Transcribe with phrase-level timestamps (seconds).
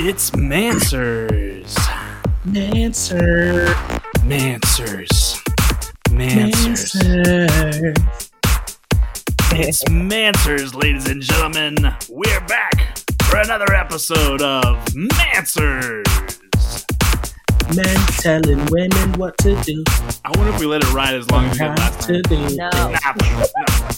[0.00, 1.74] It's Mansers.
[2.46, 3.66] Manser.
[4.24, 5.42] Mansers.
[6.10, 7.94] Mansers.
[9.52, 11.74] It's Mansers, ladies and gentlemen.
[12.08, 16.06] We're back for another episode of Mansers.
[17.74, 19.82] Men telling women what to do.
[20.24, 22.22] I wonder if we let it ride as long as we How did last to
[22.22, 22.48] time.
[22.48, 22.56] do.
[22.56, 22.70] No.
[22.70, 23.90] Nah, nah,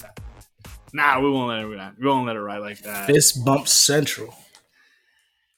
[0.92, 1.92] nah, we won't let it ride.
[1.98, 3.06] We won't let it ride like that.
[3.06, 4.34] Fist bump central.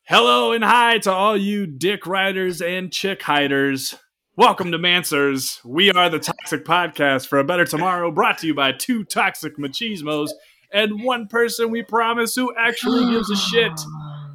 [0.08, 3.94] Hello and hi to all you dick riders and chick hiders.
[4.36, 5.64] Welcome to Mansers.
[5.64, 9.56] We are the Toxic Podcast for a Better Tomorrow, brought to you by two toxic
[9.58, 10.30] machismos
[10.72, 13.72] and one person we promise who actually gives a shit.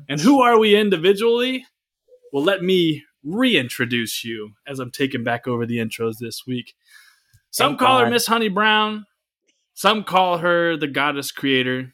[0.08, 1.66] And who are we individually?
[2.32, 6.76] Well, let me reintroduce you as I'm taking back over the intros this week.
[7.52, 9.06] Some Thank call her Miss Honey Brown,
[9.74, 11.94] some call her the goddess creator,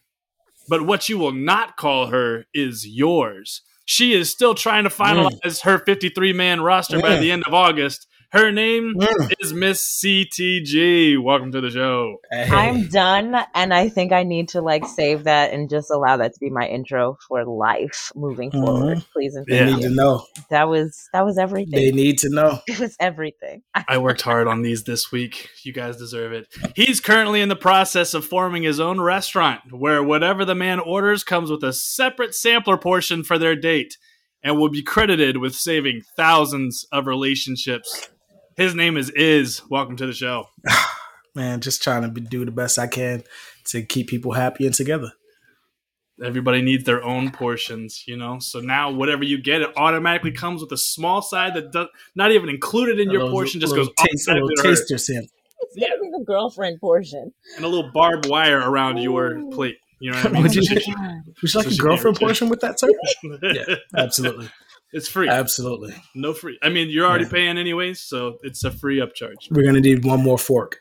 [0.67, 3.61] but what you will not call her is yours.
[3.85, 7.19] She is still trying to finalize her 53 man roster by Mm.
[7.19, 8.07] the end of August.
[8.33, 9.31] Her name Mm.
[9.41, 11.17] is Miss CTG.
[11.21, 12.17] Welcome to the show.
[12.31, 12.49] Hey.
[12.49, 16.33] I'm done, and I think I need to like save that and just allow that
[16.33, 18.65] to be my intro for life moving Mhm.
[18.65, 19.89] forward, please and they thank need you.
[19.89, 20.25] to know.
[20.49, 21.73] That was that was everything.
[21.79, 22.57] They need to know.
[22.67, 23.61] It was everything.
[23.87, 25.49] I worked hard on these this week.
[25.63, 26.47] You guys deserve it.
[26.75, 31.23] He's currently in the process of forming his own restaurant where whatever the man orders
[31.23, 33.95] comes with a separate sampler portion for their date
[34.43, 38.09] and will be credited with saving thousands of relationships.
[38.57, 39.61] His name is Iz.
[39.69, 40.49] Welcome to the show.
[41.35, 43.23] Man, just trying to be, do the best I can
[43.65, 45.11] to keep people happy and together.
[46.23, 48.37] Everybody needs their own portions, you know.
[48.37, 52.31] So now whatever you get, it automatically comes with a small side that does not
[52.31, 54.69] even included in A your little- portion, just little goes taste, a automatically little to
[54.69, 54.75] her.
[54.75, 55.29] taster sample.
[55.59, 57.31] It's the girlfriend portion.
[57.55, 59.77] and a little barbed wire around your plate.
[59.99, 60.43] You know what I mean?
[60.43, 60.73] Would you- So.
[60.75, 62.95] Would you like So a girlfriend portion with that circle?
[63.41, 64.49] Yeah, absolutely,
[64.93, 65.27] it's free.
[65.29, 65.93] absolutely.
[66.15, 66.57] No free.
[66.63, 67.31] I mean, you're already Yeah.
[67.31, 69.51] paying anyways, so it's a free upcharge.
[69.51, 70.79] We're gonna need one more fork.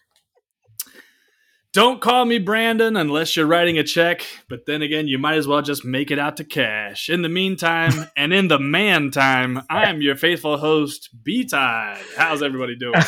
[1.72, 5.47] Don't call me Brandon unless you're writing a check, but then again, you might as
[5.48, 7.09] well just make it out to cash.
[7.09, 12.03] In the meantime, and in the man time, I'm your faithful host, B Tide.
[12.14, 12.92] How's everybody doing?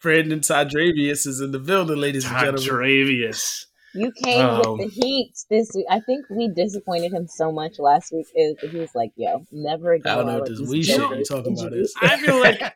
[0.00, 2.62] Brandon Todravius is in the building, ladies and gentlemen.
[2.62, 3.66] Travius.
[3.96, 4.76] You came Oh.
[4.76, 5.86] with the heat this week.
[5.90, 8.26] I think we disappointed him so much last week.
[8.34, 10.68] Is he was like, "Yo, never again." I don't know will what I this let
[10.68, 11.96] we these shit jokers you talking about introduce is.
[12.02, 12.74] I feel like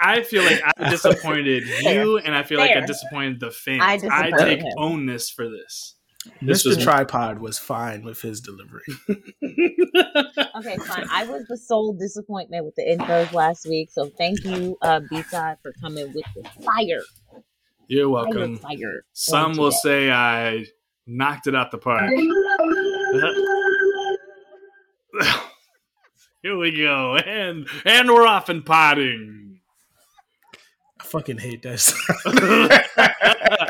[0.00, 4.02] I feel like I disappointed you, and I feel like I disappointed the fans.
[4.04, 4.72] I I, take him.
[4.78, 5.94] ownness for this.
[6.40, 6.66] This Mr.
[6.76, 8.82] was- Tripod was fine with his delivery.
[10.54, 11.06] Okay, fine.
[11.10, 15.56] I was the sole disappointment with the intros last week, so thank you, uh, B-side,
[15.62, 17.00] for coming with the fire,
[17.88, 18.56] You're welcome.
[18.56, 19.04] fire.
[19.12, 19.78] Some will today.
[19.82, 20.64] say I
[21.06, 22.10] knocked it out the park.
[26.42, 29.60] Here we go, and and we're off and potting.
[31.00, 31.94] I fucking hate this.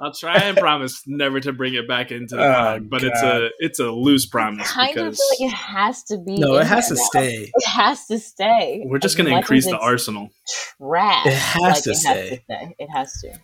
[0.00, 3.22] I'll try and promise never to bring it back into the Oh, pod, but it's
[3.22, 6.36] a it's a loose promise kind of because feel like it has to be.
[6.36, 7.02] no, it has to now.
[7.04, 7.50] stay.
[7.54, 8.82] It has to stay.
[8.86, 10.30] we're just going to increase the arsenal.
[10.78, 11.26] Trash.
[11.26, 12.10] It has like, to it stay.
[12.20, 12.74] Has to stay.
[12.78, 13.40] It has to.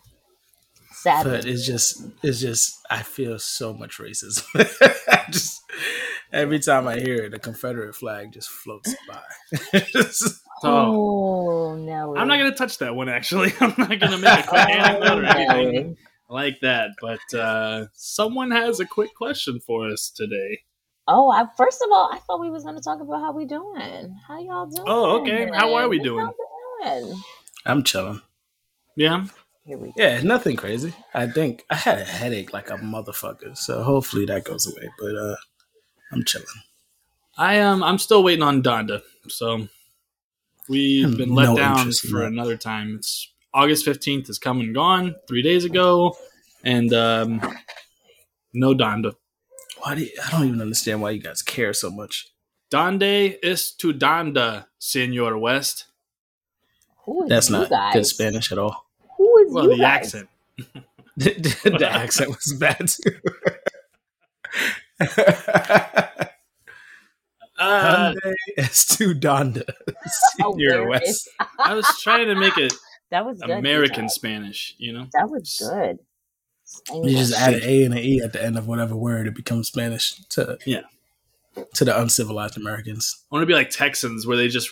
[0.92, 1.31] Sadly.
[1.32, 4.42] But it's just, it's just, I feel so much racism.
[5.31, 5.62] just
[6.32, 9.81] every time I hear it, the Confederate flag just floats by.
[9.92, 11.50] Just- So oh.
[11.50, 12.19] oh, Nelly.
[12.19, 13.10] I'm not going to touch that one.
[13.10, 15.97] Actually, I'm not going to make a quick oh, anecdote or Oh, anything
[16.28, 16.42] Nelly.
[16.42, 16.91] like that.
[17.00, 20.60] But uh, someone has a quick question for us today.
[21.09, 23.44] Oh, I, first of all, I thought we was going to talk about how we
[23.44, 24.16] doing.
[24.26, 24.84] How y'all doing?
[24.86, 25.48] Oh, okay.
[25.54, 26.32] How are we doing?
[26.82, 27.22] doing?
[27.65, 28.22] I'm chilling.
[28.97, 29.26] Yeah,
[29.65, 29.92] Here we go.
[29.97, 30.94] Yeah, nothing crazy.
[31.15, 34.88] I think I had a headache like a motherfucker, so hopefully that goes away.
[34.98, 35.36] But uh
[36.12, 36.47] I'm chilling.
[37.38, 39.03] I um I'm still waiting on Donda.
[39.28, 39.69] So
[40.69, 42.97] we've Hmm, been let no down for another time.
[42.97, 46.16] It's August 15th is come and gone three days ago,
[46.62, 47.41] and um
[48.53, 49.14] no Donda.
[49.80, 52.28] Why do you, I don't even understand why you guys care so much.
[52.70, 55.86] Donde es tu Donda, Senor West?
[57.04, 57.94] Who is That's not guys?
[57.94, 58.84] good Spanish at all.
[59.16, 60.14] Who is Well, you the guys?
[60.14, 60.28] accent.
[61.16, 61.30] the,
[61.78, 63.12] the accent was bad too.
[67.59, 69.62] Uh, Hyundai S2 Donda.
[70.42, 70.54] Oh,
[70.91, 71.30] West.
[71.59, 72.70] I was trying to make it
[73.10, 73.50] that was good.
[73.50, 75.06] American That, Spanish, you know.
[75.12, 75.98] that was good.
[76.92, 79.34] You just add an A and an E at the end of whatever word, it
[79.34, 80.82] becomes Spanish to Yeah.
[81.74, 83.24] to the uncivilized Americans.
[83.30, 84.70] I want to be like Texans, where they just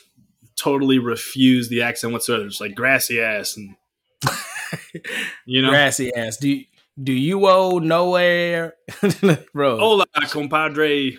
[0.56, 2.46] totally refuse the accent whatsoever.
[2.46, 3.76] It's like grassy ass, and
[5.46, 6.36] you know, Grassy ass.
[6.36, 6.64] Do you,
[7.02, 8.74] Do you owe nowhere,
[9.52, 9.78] bro?
[9.78, 11.18] Hola, compadre.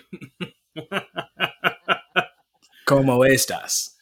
[2.86, 3.95] Como estas?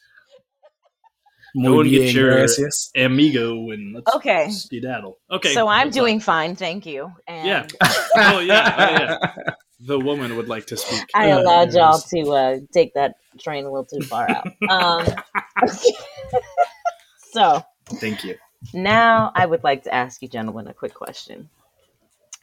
[1.55, 2.91] Muy Go and get bien, your gracias.
[2.95, 4.49] amigo and let's Okay.
[4.51, 5.17] skedaddle.
[5.31, 5.53] Okay.
[5.53, 6.01] So I'm what's up?
[6.03, 7.11] doing fine, thank you.
[7.27, 7.67] And Yeah.
[8.17, 8.75] Oh yeah.
[8.77, 9.17] Oh, yeah.
[9.81, 11.01] The woman would like to speak.
[11.13, 14.47] I Oh, allowed y'all to uh, take that train a little too far out.
[14.69, 15.05] Um,
[17.33, 17.63] so
[18.01, 18.35] Thank you.
[18.73, 21.49] now I would like to ask you, gentlemen, a quick question.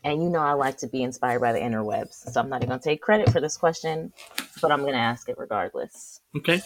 [0.04, 2.70] And you know I like to be inspired by the interwebs, so I'm not even
[2.70, 4.12] going to take credit for this question,
[4.60, 6.20] but I'm going to ask it regardless.
[6.36, 6.60] Okay.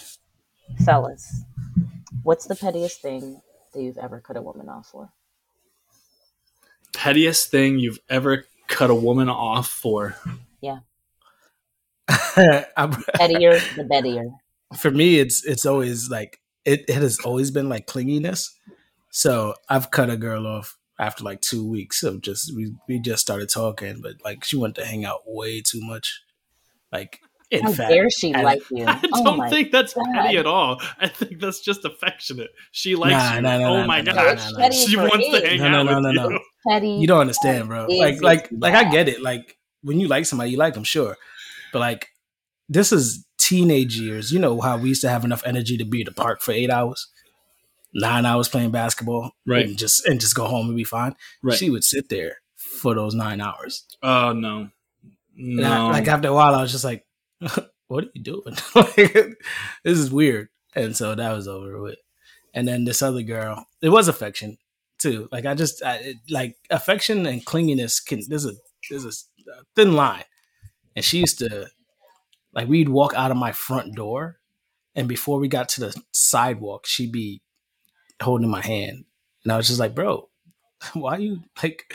[0.85, 1.43] Fellas,
[2.23, 3.41] what's the pettiest thing
[3.73, 5.11] that you've ever cut a woman off for?
[6.95, 10.17] Pettiest thing you've ever cut a woman off for?
[12.77, 14.25] I'm- Pettier, the bettier.
[14.79, 18.51] for me, it's it's always like it, it has always been like clinginess.
[19.11, 23.23] So I've cut a girl off after like two weeks of just we we just
[23.23, 26.23] started talking, but like she wanted to hang out way too much.
[26.93, 27.21] Like
[27.51, 28.85] in How fact, dare she I- like you?
[28.87, 30.05] I Oh don't my think that's God.
[30.15, 30.81] petty at all.
[30.99, 32.51] I think that's just affectionate.
[32.73, 33.41] She likes Nah, you.
[33.43, 34.53] nah, nah, oh nah, my nah, gosh.
[34.53, 34.71] nah, nah, nah.
[34.71, 35.61] She wants to it.
[35.61, 36.31] hang No, no, out no, with no, you.
[36.35, 36.39] no.
[36.69, 36.89] petty.
[36.91, 37.87] you don't understand, bro.
[37.87, 39.23] Is Like it like like I get it.
[39.23, 41.17] Like when you like somebody, you like them, sure.
[41.73, 42.09] But like
[42.69, 44.33] this is teenage years.
[44.33, 46.51] You know how we used to have enough energy to be at the park for
[46.51, 47.07] eight hours,
[47.95, 49.67] nine hours playing basketball, Right.
[49.67, 51.15] And just and just go home and be fine.
[51.43, 51.57] Right.
[51.57, 53.87] She would sit there for those nine hours.
[54.03, 54.71] Oh no.
[55.39, 55.89] And I- No.
[55.91, 57.06] like after a while, I was just like,
[57.88, 58.56] "What are you doing?
[58.75, 58.97] like,
[59.85, 61.99] this is weird." And so that was over with.
[62.55, 64.59] And then this other girl, it was affection
[64.99, 65.29] too.
[65.31, 68.21] Like I just I, it, like affection and clinginess can.
[68.29, 68.53] There's a
[68.91, 69.12] there's a
[69.75, 70.25] thin line.
[70.94, 71.69] And she used to
[72.55, 74.38] like we'd walk out of my front door,
[74.94, 77.43] and before we got to the sidewalk, she'd be
[78.23, 79.05] holding my hand,
[79.44, 80.29] and I was just like, "Bro,
[80.94, 81.93] why are you like?"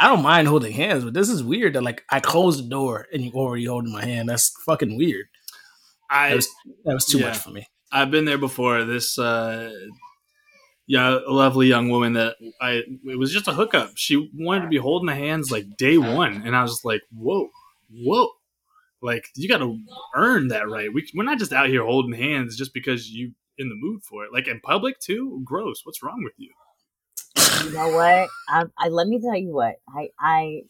[0.00, 3.06] I don't mind holding hands, but this is weird that like I closed the door
[3.12, 4.28] and you already holding my hand.
[4.28, 5.26] That's fucking weird.
[6.10, 6.48] I That was
[6.84, 7.26] that was too Yeah.
[7.28, 7.66] much for me.
[7.90, 8.84] I've been there before.
[8.84, 9.72] This uh
[10.86, 13.90] yeah, a lovely young woman that I it was just a hookup.
[13.96, 17.02] She wanted to be holding the hands like day one, and I was just like,
[17.14, 17.50] "Whoa,
[17.90, 18.28] whoa!"
[19.02, 19.78] Like you got to
[20.14, 20.88] earn that right.
[20.92, 24.24] We, we're not just out here holding hands just because you in the mood for
[24.24, 24.32] it.
[24.32, 25.42] Like in public too.
[25.44, 25.80] Gross.
[25.84, 26.50] What's wrong with you?
[27.64, 28.28] You know what?
[28.48, 29.76] I, I let me tell you what.
[29.88, 30.60] I I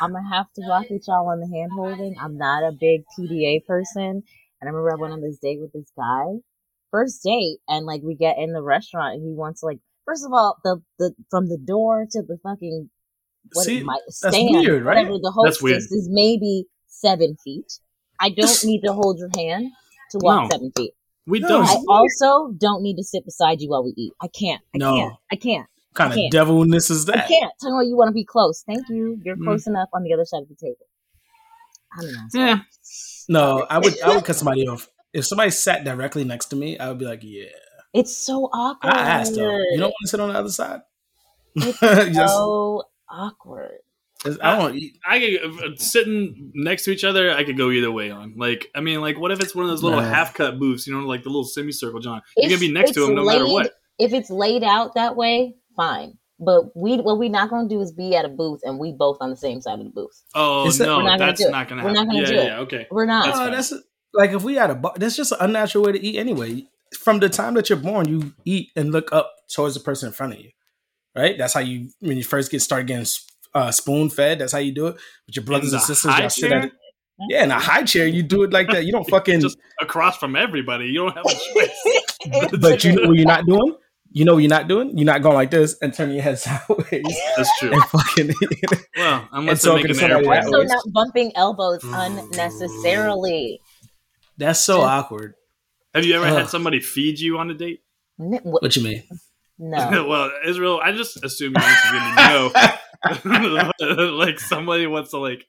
[0.00, 2.16] I'm gonna have to rock with y'all on the hand holding.
[2.20, 4.22] I'm not a big PDA person, and
[4.62, 6.24] I remember I went on this date with this guy,
[6.90, 10.32] first date, and like we get in the restaurant, and he wants like first of
[10.32, 12.90] all the the from the door to the fucking
[13.52, 14.96] what See, it might that's stand, weird, right?
[14.96, 15.76] whatever the That's weird.
[15.76, 17.72] hostess is maybe seven feet.
[18.20, 19.70] I don't need to hold your hand
[20.10, 20.48] to walk No.
[20.50, 20.92] seven feet.
[21.26, 21.64] We No, don't.
[21.68, 24.12] I also don't need to sit beside you while we eat.
[24.20, 24.60] I can't.
[24.74, 24.92] I No.
[24.92, 25.14] can't.
[25.32, 25.66] I can't.
[25.94, 27.24] Kind of devilness is that?
[27.24, 27.52] I can't.
[27.60, 28.62] Tell me you want to be close.
[28.66, 29.20] Thank you.
[29.24, 29.44] You're Mm.
[29.44, 30.86] close enough on the other side of the table.
[31.96, 32.20] I don't know.
[32.34, 32.58] yeah.
[33.28, 34.88] No, I would I would cut somebody off.
[35.12, 37.46] If somebody sat directly next to me, I would be like, yeah.
[37.94, 38.92] It's so awkward.
[38.92, 39.56] I asked though.
[39.58, 40.80] You don't want to sit on the other side?
[41.56, 43.78] It's Just- so awkward.
[44.42, 44.98] I don't eat.
[45.08, 47.30] I could uh, sitting next to each other.
[47.30, 48.34] I could go either way on.
[48.36, 50.08] Like, I mean, like, what if it's one of those little Nah.
[50.08, 50.88] half cut booths?
[50.88, 52.20] You know, like the little semicircle, John.
[52.36, 53.74] You're gonna be next to him no matter what.
[53.96, 56.18] If it's laid out that way, fine.
[56.40, 58.92] But we what we're not going to do is be at a booth and we
[58.92, 60.22] both on the same side of the booth.
[60.34, 62.40] Oh that- no, We're not gonna that's not gonna We're not gonna yeah, do yeah,
[62.40, 62.44] it.
[62.46, 62.86] yeah, okay.
[62.90, 63.24] We're not.
[63.24, 63.52] That's no, fine.
[63.52, 63.74] that's
[64.14, 64.92] like if we had a bar.
[64.96, 66.66] That's just an unnatural way to eat anyway.
[67.00, 70.12] From the time that you're born, you eat and look up towards the person in
[70.12, 70.50] front of you,
[71.16, 71.36] right?
[71.36, 73.06] That's how you when you first get start getting
[73.54, 74.38] uh, spoon fed.
[74.38, 76.16] That's how you do it But your brothers and sisters.
[76.18, 76.72] Y'all sit at it.
[77.28, 78.84] Yeah, in a high chair, you do it like that.
[78.84, 79.40] You don't fucking.
[79.40, 80.86] Just across from everybody.
[80.86, 82.50] You don't have a choice.
[82.60, 83.74] but you know what you're not doing.
[84.18, 84.98] You know what you're not doing.
[84.98, 87.72] You're not going like this and turning your head sideways That's true.
[87.72, 88.34] and fucking.
[88.96, 90.40] Well, unless And they make talking an to somebody airplane.
[90.40, 90.64] that also way.
[90.66, 92.22] not bumping elbows mm.
[92.24, 93.60] unnecessarily.
[94.36, 95.34] That's so awkward.
[95.94, 97.84] Have you ever had somebody feed you on a date?
[98.16, 99.04] What- What you mean?
[99.56, 100.06] No.
[100.08, 102.52] well, Israel, I just assume you answer
[103.86, 104.16] no.
[104.16, 105.46] like somebody wants to like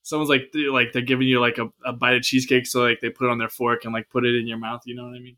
[0.00, 3.10] someone's like like they're giving you like a, a bite of cheesecake, so like they
[3.10, 4.80] put it on their fork and like put it in your mouth.
[4.86, 5.36] You know what I mean?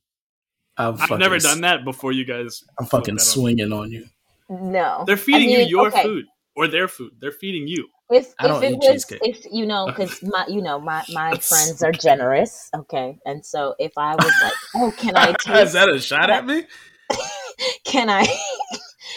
[0.78, 2.12] I'm I've never done that before.
[2.12, 4.06] You guys, I'm fucking swinging on you.
[4.49, 5.04] No.
[5.06, 6.02] They're feeding I mean, you your okay.
[6.02, 7.12] food or their food.
[7.20, 7.88] They're feeding you.
[8.11, 9.20] If, I if don't it eat was, cheesecake.
[9.23, 13.75] if you know, because my, you know, my my friends are generous, okay, and so
[13.78, 16.64] if I was like, oh, can I Taste, Is that a shot at me?
[17.85, 18.25] Can I?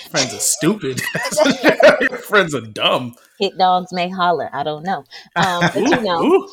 [0.09, 1.01] Friends are stupid.
[1.99, 3.13] Your friends are dumb.
[3.37, 4.49] Hit dogs may holler.
[4.51, 5.03] I don't know,
[5.35, 6.49] um, but you know, Ooh,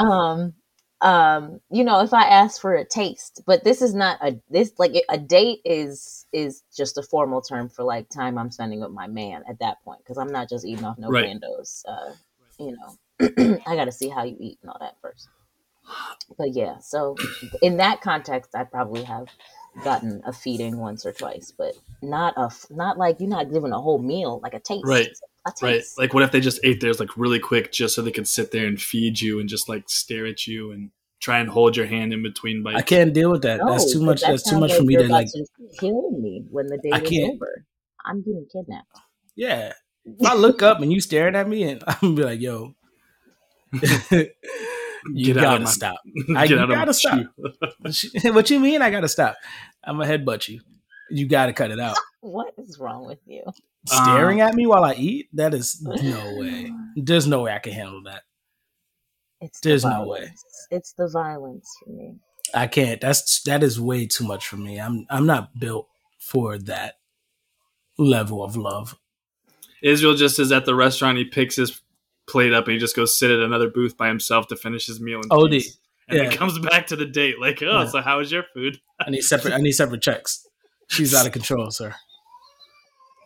[0.00, 0.04] ooh.
[0.04, 0.54] um,
[1.02, 4.72] um, you know, if I ask for a taste, but this is not a this
[4.78, 8.92] like a date is is just a formal term for like time I'm spending with
[8.92, 11.14] my man at that point because I'm not just eating off no Right.
[11.14, 11.84] randos.
[11.88, 12.14] Uh,
[12.58, 15.28] you know, I got to see how you eat and all that first.
[16.38, 17.20] But yeah, so
[17.62, 19.28] in that context, I probably have
[19.84, 23.80] gotten a feeding once or twice, but not a not like you're not giving a
[23.80, 25.16] whole meal like a taste, Right.
[25.46, 25.62] A taste.
[25.98, 26.04] Right.
[26.04, 28.52] Like, what if they just ate theirs like really quick just so they could sit
[28.52, 31.86] there and feed you and just like stare at you and try and hold your
[31.86, 32.78] hand in between bites?
[32.78, 33.58] I can't deal with that.
[33.58, 34.20] No, that's too much.
[34.20, 35.26] that That's too much like for me to like.
[35.28, 35.44] to
[35.80, 37.34] kill me when the day I is can't.
[37.34, 37.66] over.
[38.06, 38.86] I'm getting kidnapped.
[39.34, 39.72] Yeah.
[40.04, 42.74] If I look up and you staring at me, and I'm gonna be like, "Yo,
[45.14, 48.34] you Get out of gotta my- stop." Get I- you out gotta my stop.
[48.34, 48.82] what you mean?
[48.82, 49.36] I gotta stop?
[49.84, 50.60] I'm gonna headbutt you.
[51.10, 51.96] You gotta cut it out.
[52.22, 53.42] What is wrong with you?
[53.86, 55.28] Staring um, at me while I eat?
[55.32, 56.72] That is no way.
[56.96, 58.22] There's no way I can handle that.
[59.40, 60.32] It's the There's no way.
[60.70, 62.14] It's the violence for me.
[62.54, 63.00] I can't.
[63.00, 64.78] That's that is way too much for me.
[64.80, 65.88] I'm I'm not built
[66.18, 66.94] for that
[67.98, 68.96] level of love.
[69.82, 71.18] Israel just is at the restaurant.
[71.18, 71.80] He picks his
[72.28, 75.00] plate up and he just goes sit at another booth by himself to finish his
[75.00, 75.20] meal.
[75.20, 75.50] In OD.
[75.50, 75.76] peace.
[76.06, 76.36] And oh, then Yeah.
[76.36, 77.86] comes back to the date like, oh, Yeah.
[77.86, 78.80] so how was your food?
[79.04, 79.54] I need separate.
[79.54, 80.46] I need separate checks.
[80.88, 81.94] She's out of control, sir.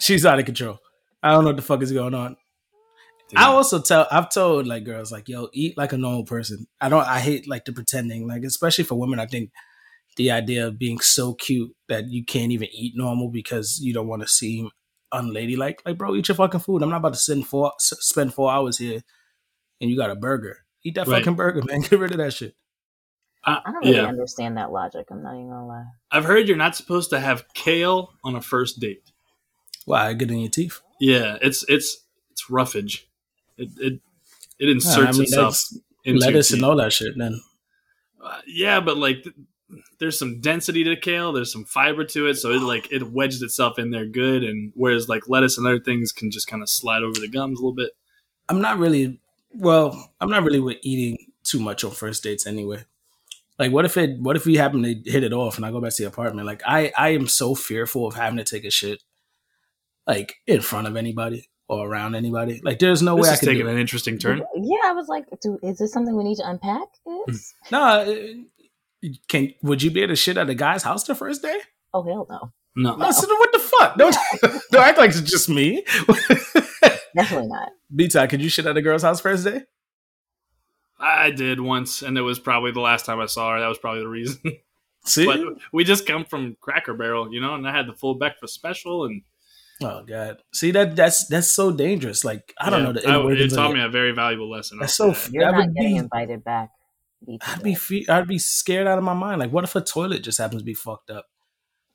[0.01, 0.79] She's out of control.
[1.23, 2.37] I don't know what the fuck is going on.
[3.35, 6.67] I also tell I've told like girls like yo eat like a normal person.
[6.81, 9.19] I don't I hate like the pretending like especially for women.
[9.19, 9.51] I think
[10.17, 14.07] the idea of being so cute that you can't even eat normal because you don't
[14.07, 14.71] want to seem
[15.13, 15.83] unladylike.
[15.85, 16.83] Like bro, eat your fucking food.
[16.83, 19.01] I'm not about to send four s- spend four hours here
[19.81, 20.59] and you got a burger.
[20.85, 21.19] Eat that Right.
[21.19, 21.81] fucking burger, man.
[21.81, 22.55] Get rid of that shit.
[23.45, 24.07] I, I don't really yeah.
[24.07, 25.07] understand that logic.
[25.11, 25.85] I'm not even gonna lie.
[26.13, 29.03] I've heard you're not supposed to have kale on a first date.
[29.87, 30.81] Why get in your teeth?
[31.01, 33.09] Yeah, it's it's it's roughage.
[33.57, 33.93] It it,
[34.59, 35.63] it Yeah, inserts I mean, itself
[36.05, 37.17] into lettuce and all that shit.
[37.17, 37.41] Then
[38.23, 39.37] Uh, yeah, but like th-
[39.99, 43.43] there's some density to kale, there's some fiber to it, so it like it wedges
[43.43, 44.43] itself in there good.
[44.43, 47.59] And whereas like lettuce and other things can just kind of slide over the gums
[47.59, 47.93] a little bit.
[48.49, 49.21] I'm not really
[49.53, 52.85] well, I'm not really with eating too much on first dates anyway.
[53.57, 55.81] Like what if it what if we happen to hit it off and I go
[55.81, 56.49] back to the apartment?
[56.49, 59.03] Like I I am so fearful of having to take a shit
[60.07, 62.61] like in front of anybody or around anybody.
[62.63, 64.43] Like there's no this way I is can taking an interesting turn.
[64.57, 66.89] Yeah, I was like, dude, is this something we need to unpack?
[67.29, 67.55] Is?
[67.71, 68.15] No, uh,
[69.29, 71.59] can would you be able to shit at a guy's house the first day?
[71.93, 73.97] Oh hell no, No, No, so what the fuck?
[73.97, 74.17] Don't
[74.71, 75.85] don't act like it's just me.
[77.15, 77.71] definitely not.
[77.95, 79.63] B-Tie, could you shit at a girl's house first day?
[80.99, 83.61] I did once, and it was probably the last time I saw her.
[83.61, 84.41] That was probably the reason.
[85.05, 85.25] See?
[85.25, 85.39] but
[85.73, 89.05] we just come from Cracker Barrel, you know, and I had the full breakfast special,
[89.05, 89.23] and
[89.83, 90.39] Oh god.
[90.55, 92.25] See that that's that's so dangerous.
[92.25, 93.75] Like I don't yeah, know the I- inner it workings of taught it.
[93.75, 94.79] me a very valuable lesson.
[94.79, 96.71] That's I'll so say You're that not would getting be invited back.
[97.43, 99.41] I'd be fe- I'd be scared out of my mind.
[99.41, 101.27] Like what if a toilet just happens to be fucked up?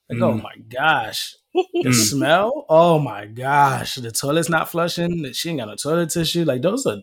[0.10, 0.44] Like oh Mm.
[0.44, 1.36] my gosh.
[1.54, 1.94] The Mm.
[1.94, 2.66] smell?
[2.70, 3.96] Oh my gosh.
[3.96, 5.32] The toilet's not flushing.
[5.34, 6.44] She ain't got no toilet tissue.
[6.46, 6.98] Like those are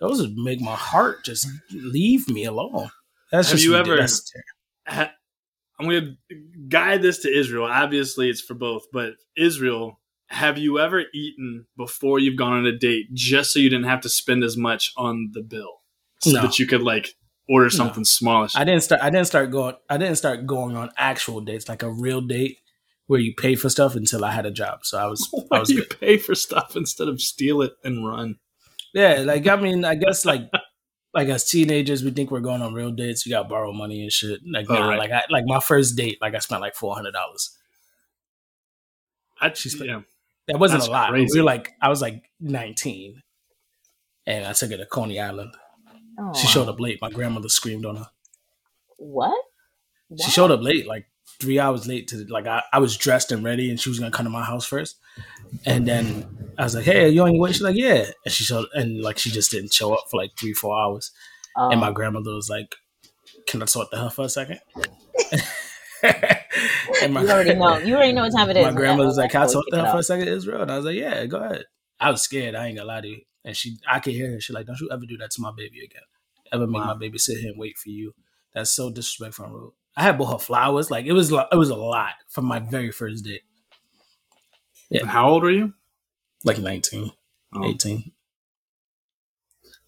[0.00, 2.90] those would make my heart just leave me alone.
[3.32, 4.30] That's Have just you ever- that's
[4.86, 5.12] ha-
[5.78, 6.36] I'm going to
[6.68, 7.66] guide this to Israel.
[7.66, 12.76] Obviously, it's for both, but Israel, have you ever eaten before you've gone on a
[12.76, 15.82] date just so you didn't have to spend as much on the bill,
[16.20, 16.42] so No.
[16.42, 17.14] that you could like
[17.48, 18.54] order something smallish?
[18.56, 21.82] I didn't start I didn't start going I didn't start going on actual dates, like
[21.82, 22.58] a real date
[23.06, 24.86] where you pay for stuff until I had a job.
[24.86, 26.00] So I was I Why was do you good.
[26.00, 28.36] pay for stuff instead of steal it and run?
[28.94, 30.42] Yeah, like I mean, I guess like
[31.14, 33.24] like as teenagers, we think we're going on real dates.
[33.24, 34.40] We got to borrow money and shit.
[34.46, 34.98] Like, Oh, nah, right.
[34.98, 37.56] like I like my first date, like I spent like four hundred dollars.
[39.40, 40.00] I, She's- yeah.
[40.48, 41.08] That wasn't That's a lot.
[41.10, 41.38] crazy.
[41.38, 43.22] We were like, I was like nineteen,
[44.26, 45.54] and I took her to Coney Island.
[46.18, 46.98] Oh, She showed up late.
[47.00, 48.08] My grandmother screamed on her.
[48.98, 49.34] What?
[50.22, 51.06] She showed up late, like
[51.40, 54.10] three hours late to like I, I was dressed and ready, and she was gonna
[54.10, 54.96] come to my house first.
[55.66, 58.32] And then I was like, "Hey, are you on your way?" She's like, "Yeah." And
[58.32, 61.10] she showed, and like she just didn't show up for like three, four hours.
[61.56, 61.92] Oh, And my oh.
[61.92, 62.74] grandmother was like,
[63.46, 64.60] "Can I talk to her for a second?
[67.02, 67.78] and my, you already know.
[67.78, 68.64] You already know what time it is.
[68.64, 70.76] my grandmother was like, "Can I talk to her for a second, Israel?" And I
[70.76, 71.64] was like, "Yeah, go ahead."
[72.00, 72.54] I was scared.
[72.54, 73.20] I ain't gonna lie to you.
[73.44, 74.40] And she, I could hear her.
[74.40, 76.02] She like, "Don't you ever do that to my baby again?
[76.52, 76.86] Ever make Wow.
[76.94, 78.14] my baby sit here and wait for you?
[78.54, 80.90] That's so disrespectful and rude." I had bought her flowers.
[80.90, 83.42] Like it was, it was a lot for my very first date.
[84.94, 85.00] Yeah.
[85.02, 85.74] And How old were you?
[86.44, 87.10] Like 19,
[87.54, 88.12] Oh, 18.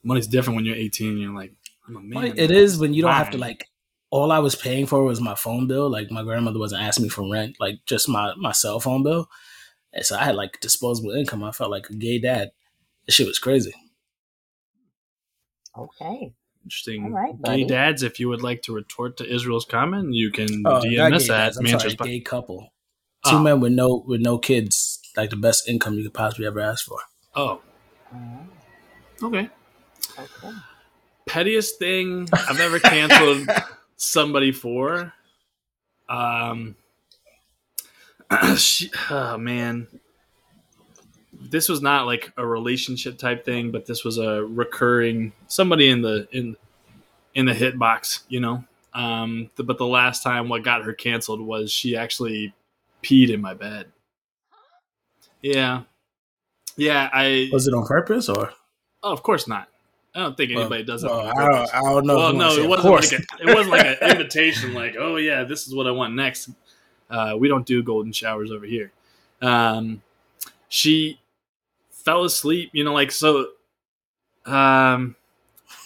[0.02, 1.10] money's different when you're 18.
[1.10, 1.52] And you're like,
[1.86, 2.34] I'm a man.
[2.36, 3.68] It is when you don't have to like.
[4.10, 5.90] All I was paying for was my phone bill.
[5.90, 9.28] Like my grandmother wasn't asking me for rent, like just my my cell phone bill.
[9.92, 11.42] And so I had like disposable income.
[11.42, 12.52] I felt like a gay dad.
[13.06, 13.74] This shit was crazy.
[15.76, 16.32] Okay.
[16.64, 17.04] Interesting.
[17.04, 20.64] All right, gay dads, if you would like to retort to Israel's comment, you can
[20.66, 22.04] uh, Oh, DM not us at dads, sorry, Manchester.
[22.04, 22.72] gay couple.
[23.26, 23.42] Two Oh.
[23.42, 26.84] men with no with no kids, like the best income you could possibly ever ask
[26.84, 26.98] for.
[27.34, 27.60] Oh,
[28.14, 28.46] Oh,
[29.24, 29.50] okay.
[30.18, 30.56] okay.
[31.26, 33.48] Pettiest thing I've ever canceled
[33.96, 35.12] somebody for.
[36.08, 36.76] Um,
[38.56, 39.88] she, oh man,
[41.32, 46.02] this was not like a relationship type thing, but this was a recurring somebody in
[46.02, 46.56] the in
[47.34, 48.64] in the hit box, you know.
[48.94, 52.54] Um, the, but the last time what got her canceled was she actually
[53.02, 53.86] peed in my bed.
[55.42, 55.82] Yeah,
[56.76, 57.08] yeah.
[57.12, 58.52] I Was it on purpose or?
[59.02, 59.68] oh, of course not.
[60.14, 61.10] I don't think anybody does that.
[61.10, 62.16] Well, on I, don't, I don't know.
[62.16, 63.12] Well, no, it wasn't course.
[63.12, 64.72] like a, it wasn't like an invitation.
[64.72, 66.48] Like, oh yeah, this is what I want next.
[67.10, 68.92] Uh, we don't do golden showers over here.
[69.42, 70.02] Um,
[70.68, 71.20] she
[71.90, 72.70] fell asleep.
[72.72, 73.48] You know, like so.
[74.46, 75.16] Um,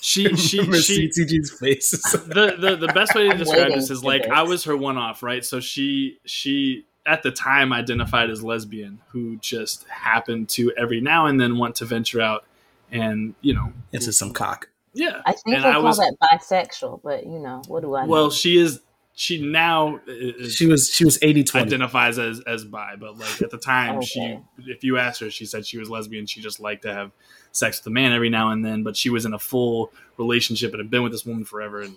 [0.01, 1.09] she she she.
[1.09, 1.91] CTG's face.
[1.91, 4.29] The, the the best way to describe this is like.
[4.29, 5.45] I was her one off, right?
[5.45, 11.27] So she she at the time identified as lesbian, who just happened to every now
[11.27, 12.45] and then want to venture out
[12.93, 14.69] and you know Into some cock.
[14.93, 15.23] yeah.
[15.25, 18.03] I think And they I call was- that bisexual, but you know, what do I
[18.05, 18.09] know?
[18.11, 18.81] Well, she is.
[19.13, 21.67] She now is, She was she was 80 20.
[21.67, 25.45] identifies as as bi, but like at the time, she if you asked her, she
[25.45, 26.27] said she was lesbian.
[26.27, 27.11] She just liked to have
[27.53, 30.73] sex with a man every now and then, but she was in a full relationship
[30.73, 31.83] and had been with this woman forever.
[31.83, 31.97] And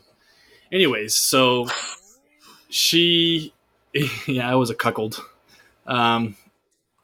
[0.71, 1.67] anyways, so
[2.69, 3.53] she,
[4.27, 5.23] yeah, I was a cuckold.
[5.85, 6.35] Um,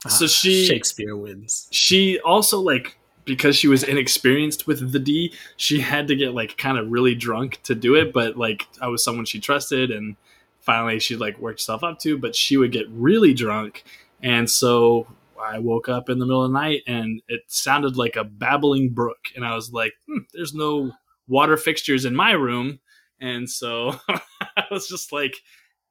[0.08, 1.68] so she- Shakespeare wins.
[1.72, 6.58] she also like because she was inexperienced with the D, she had to get like
[6.58, 8.12] kind of really drunk to do it.
[8.14, 10.16] But like I was someone she trusted, and
[10.62, 12.18] finally she like worked herself up to.
[12.18, 13.84] But she would get really drunk,
[14.24, 15.06] and so
[15.40, 18.90] I woke up in the middle of the night, and it sounded like a babbling
[18.90, 20.94] brook, and I was like, hmm, "There's no
[21.28, 22.80] water fixtures in my room,"
[23.20, 25.36] and so I was just like,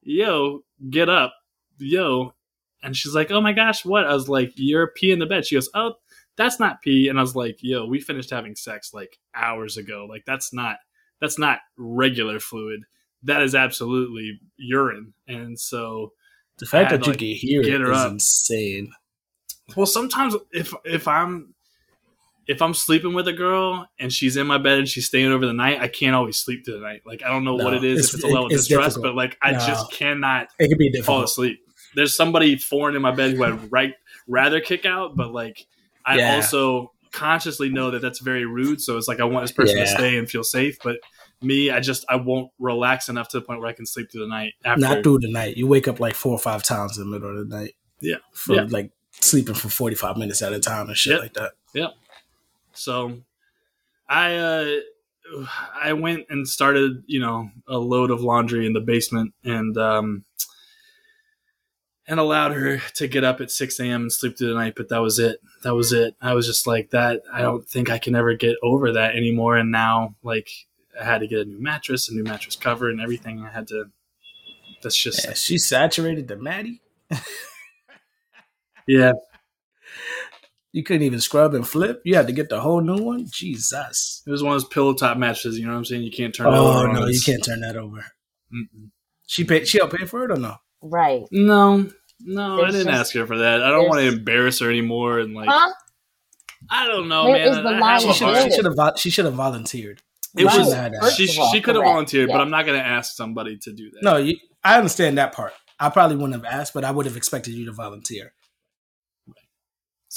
[0.03, 1.35] "Yo, get up,
[1.79, 2.35] yo."
[2.83, 5.47] And she's like, "Oh my gosh, what?" I was like, "You're pee in the bed."
[5.47, 5.95] She goes, "Oh,
[6.37, 10.07] that's not pee." And I was like, "Yo, we finished having sex like hours ago.
[10.09, 10.77] Like that's not
[11.21, 12.83] that's not regular fluid.
[13.25, 16.13] That is absolutely urine." And so,
[16.59, 18.13] The fact that to, you like, can hear get her is up.
[18.13, 18.93] insane.
[19.77, 21.55] well, sometimes if if I'm
[22.49, 25.47] if I'm sleeping with a girl and she's in my bed and she's staying over
[25.47, 27.03] the night, I can't always sleep through the night.
[27.07, 28.95] Like I don't know No, what it is, it's- if it's a level of distress,
[28.95, 29.03] difficult.
[29.05, 29.59] but like I No.
[29.59, 31.61] just cannot It could be fall asleep.
[31.95, 33.95] There's somebody foreign in my bed who I'd right
[34.27, 35.67] rather kick out, but like
[36.05, 36.37] I Yeah.
[36.37, 38.81] also consciously know that that's very rude.
[38.81, 40.97] So it's like I want this person to stay and feel safe, but
[41.43, 44.23] me, I just I won't relax enough to the point where I can sleep through
[44.23, 44.81] the night after.
[44.81, 45.57] Not through the night.
[45.57, 47.75] You wake up like four or five times in the middle of the night.
[48.01, 48.17] Yeah.
[48.33, 48.67] For Yeah.
[48.71, 51.21] like sleeping for 45 minutes at a time and shit Yep.
[51.23, 51.53] like that.
[52.79, 53.19] So
[54.09, 54.77] I uh
[55.83, 60.25] I went and started, you know, a load of laundry in the basement and um
[62.07, 64.03] and allowed her to get up at 6 a.m.
[64.03, 65.41] and sleep through the night, but that was it.
[65.63, 66.17] That was it.
[66.23, 67.21] I was just like that.
[67.31, 69.59] I don't think I can ever get over that anymore.
[69.59, 70.49] And now, like,
[70.99, 73.45] I had to get a new mattress, a new mattress cover, and everything.
[73.45, 73.91] I had to.
[74.83, 76.81] That's just Yeah, she saturated the Maddie.
[78.87, 79.13] yeah.
[80.79, 82.01] You couldn't even scrub and flip.
[82.05, 83.27] You had to get the whole new one.
[83.33, 84.23] Jesus.
[84.25, 85.59] It was one of those pillow top mattresses.
[85.59, 86.03] You know what I'm saying?
[86.05, 86.93] You can't turn it Oh over.
[86.93, 88.05] no, you can't turn that over.
[88.55, 88.91] Mm-mm.
[89.27, 89.67] She paid.
[89.67, 90.55] She helped pay for it or no?
[90.81, 91.23] right.
[91.33, 91.89] No,
[92.21, 93.61] no, I didn't just- ask her for that.
[93.61, 95.19] I don't want to embarrass her anymore.
[95.19, 95.73] And like, Huh?
[96.71, 97.49] I don't know, Where man.
[97.49, 98.37] is the I- I line She should.
[98.45, 98.93] She should have.
[98.99, 100.01] She should have volunteered.
[100.37, 100.59] It Right.
[100.59, 101.93] was First First she all, she could have correct.
[101.93, 104.03] volunteered, but I'm not going to ask somebody to do that.
[104.05, 105.55] No, you, I understand that part.
[105.81, 108.33] I probably wouldn't have asked, but I would have expected you to volunteer.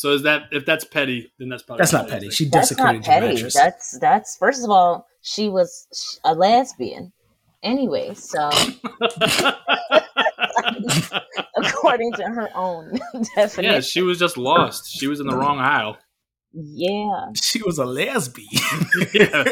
[0.02, 2.26] So is that if that's petty, then that's probably That's not what petty.
[2.30, 2.34] is.
[2.34, 3.54] She That's desecrated not your mattress.
[3.54, 7.14] That's that's first of all, she was a lesbian.
[7.62, 8.50] Anyway, so
[11.56, 12.98] according to her own
[13.36, 14.90] definition, yeah, she was just lost.
[14.90, 16.00] She was in the wrong aisle.
[16.52, 17.28] yeah.
[17.36, 18.48] she was a lesbian.
[19.14, 19.44] Yeah.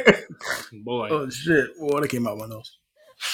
[0.84, 1.70] Boy, oh shit!
[1.78, 2.76] Water came out my nose.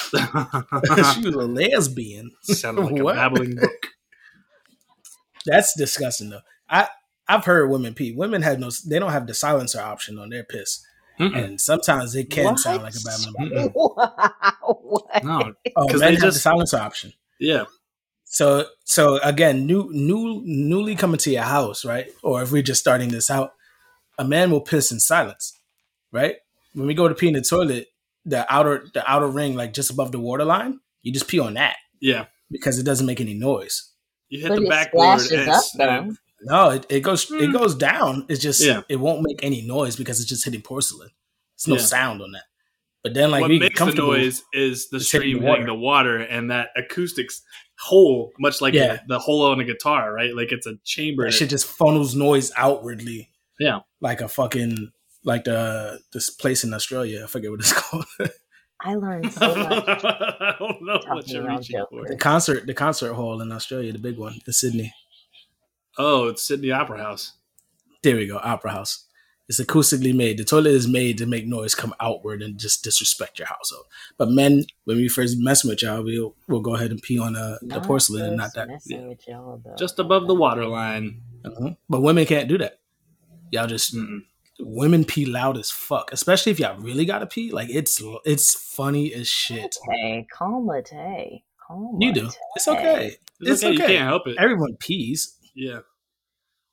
[0.09, 2.31] she was a lesbian.
[2.41, 3.87] sounded like a babbling brook.
[5.45, 6.41] That's disgusting though.
[6.69, 6.89] I
[7.27, 8.11] I've heard women pee.
[8.13, 8.69] Women have no.
[8.87, 10.85] They don't have the silencer option on their piss,
[11.19, 11.35] Mm-mm.
[11.35, 12.59] and sometimes it can What?
[12.59, 13.95] sound like a bad brook.
[13.97, 14.51] Wow.
[14.81, 15.23] What?
[15.23, 17.13] No, Oh, 'Cause men they have the just- silencer option.
[17.39, 17.63] yeah,
[18.23, 22.07] So so again, new new newly coming to your house, right?
[22.23, 23.53] Or if we're just starting this out,
[24.17, 25.53] a man will piss in silence,
[26.11, 26.35] right?
[26.73, 27.87] When we go to pee in the toilet,
[28.25, 31.53] the outer the outer ring, like just above the water line, you just pee on
[31.55, 32.25] that yeah.
[32.51, 33.91] because it doesn't make any noise.
[34.29, 36.15] You hit But the it backboard splashes and up though.
[36.47, 37.51] And it- No, it, it goes it Hmm.
[37.51, 38.25] goes down.
[38.29, 38.81] It's just Yeah.
[38.89, 41.09] it won't make any noise because it's just hitting porcelain.
[41.57, 41.81] There's no Yeah.
[41.87, 42.43] sound on that.
[43.03, 45.61] But then like what being makes the noise is the is hitting stream the hitting
[45.61, 45.65] water.
[45.65, 47.41] the water and that acoustics
[47.79, 48.93] hole, much like Yeah.
[49.07, 50.35] the, the hole on a guitar, right?
[50.35, 51.25] Like it's a chamber.
[51.25, 53.29] that shit just funnels noise outwardly.
[53.59, 53.79] Yeah.
[54.01, 54.91] Like a fucking
[55.23, 57.23] like the this place in Australia.
[57.23, 58.05] I forget what it's called.
[58.81, 59.83] I learned so much.
[59.87, 62.07] I don't know what you're reaching for.
[62.07, 64.93] the concert the concert hall in Australia, the big one in Sydney.
[65.97, 67.33] Oh, it's Sydney Opera House.
[68.03, 69.05] There we go, Opera House.
[69.47, 70.37] It's acoustically made.
[70.39, 73.85] The toilet is made to make noise come outward and just disrespect your household.
[74.17, 77.35] But men, when we first mess with y'all, we'll we'll go ahead and pee on
[77.35, 78.67] uh, the Not porcelain and not that.
[78.67, 79.07] messing yeah.
[79.07, 79.61] with y'all.
[79.77, 81.21] Just above the water line.
[81.45, 81.71] Uh-huh.
[81.87, 82.79] But women can't do that.
[83.51, 84.21] Y'all just Mm-mm.
[84.59, 87.51] women pee loud as fuck, especially if y'all really gotta pee.
[87.51, 89.75] Like it's it's funny as shit.
[89.91, 91.43] Hey, calm Tay.
[91.67, 92.29] Calm You do.
[92.55, 93.17] It's okay.
[93.39, 93.73] It's, It's okay.
[93.73, 94.37] You can't help it.
[94.39, 95.34] Everyone pees.
[95.55, 95.79] Yeah.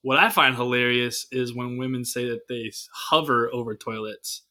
[0.03, 4.43] What I find hilarious is when women say that they hover over toilets.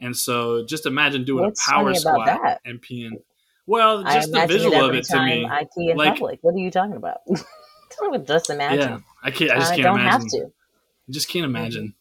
[0.00, 2.60] And so just imagine doing What's a power squat that?
[2.64, 3.22] and peeing.
[3.66, 5.44] Well, I just the visual it of it to me.
[5.46, 6.38] I pee in like- public.
[6.42, 7.18] What are you talking about?
[8.26, 8.78] just imagine.
[8.90, 8.98] Yeah.
[9.22, 10.20] I can't I just can't don't imagine.
[10.20, 10.44] have to.
[11.08, 11.94] I just can't imagine.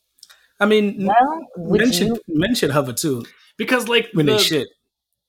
[0.59, 2.19] I mean, Well, would men you?
[2.27, 3.25] men should hover too
[3.57, 4.67] Because like when the, they shit,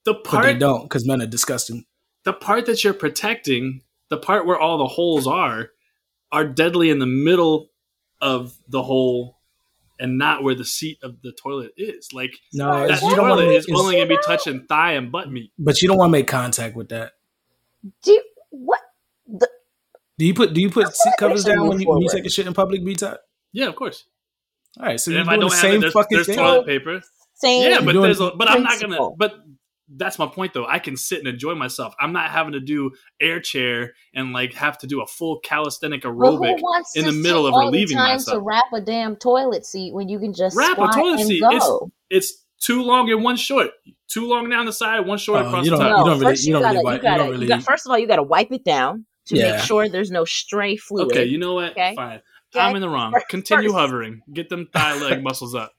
[0.04, 1.84] the but part they don't because men are disgusting.
[2.24, 5.70] the part that you're protecting, the part where all the holes are,
[6.32, 7.70] are deadly in the middle
[8.20, 9.38] of the hole
[10.00, 12.12] and not where the seat of the toilet is.
[12.12, 13.56] Like No, that it's- you don't want toilet to.
[13.56, 15.52] is only gonna be touching thigh and butt meat.
[15.58, 17.12] But you don't want to make contact with that.
[18.02, 18.80] Do you, what?
[19.26, 19.48] The,
[20.18, 22.30] Do you put Do you put seat covers down when you, when you take a
[22.30, 22.84] shit in public?
[22.84, 23.20] B top.
[23.52, 24.04] Yeah, of course.
[24.78, 26.26] All right, so you're if I doing don't the have same it, there's, fucking there's
[26.26, 26.36] thing.
[26.36, 27.00] toilet paper.
[27.34, 27.70] same.
[27.70, 29.10] Yeah, but there's a, but I'm not gonna.
[29.16, 29.34] But
[29.96, 30.66] that's my point, though.
[30.66, 31.94] I can sit and enjoy myself.
[31.98, 36.02] I'm not having to do air chair and like have to do a full calisthenic
[36.02, 36.56] aerobic.
[36.58, 38.36] who wants in the middle sit of all relieving the time myself.
[38.38, 41.40] to wrap a damn toilet seat when you can just Wrap a toilet seat.
[41.40, 41.90] go?
[42.10, 43.70] It's too long and one short.
[44.08, 45.90] Too long down the side, one short Oh, across you the don't- top.
[45.90, 47.46] No, you don't really- first you don't gotta, really wi- you you gotta, don't really-
[47.46, 49.52] got, first of all, you got to wipe it down to Yeah.
[49.52, 51.12] make sure there's no stray fluid.
[51.12, 51.72] Okay, you know what?
[51.72, 51.94] Okay.
[51.94, 52.20] Fine.
[52.54, 52.64] Okay?
[52.64, 53.12] I'm in the wrong.
[53.12, 53.78] First- Continue first.
[53.78, 54.22] hovering.
[54.32, 55.72] Get them thigh leg muscles up.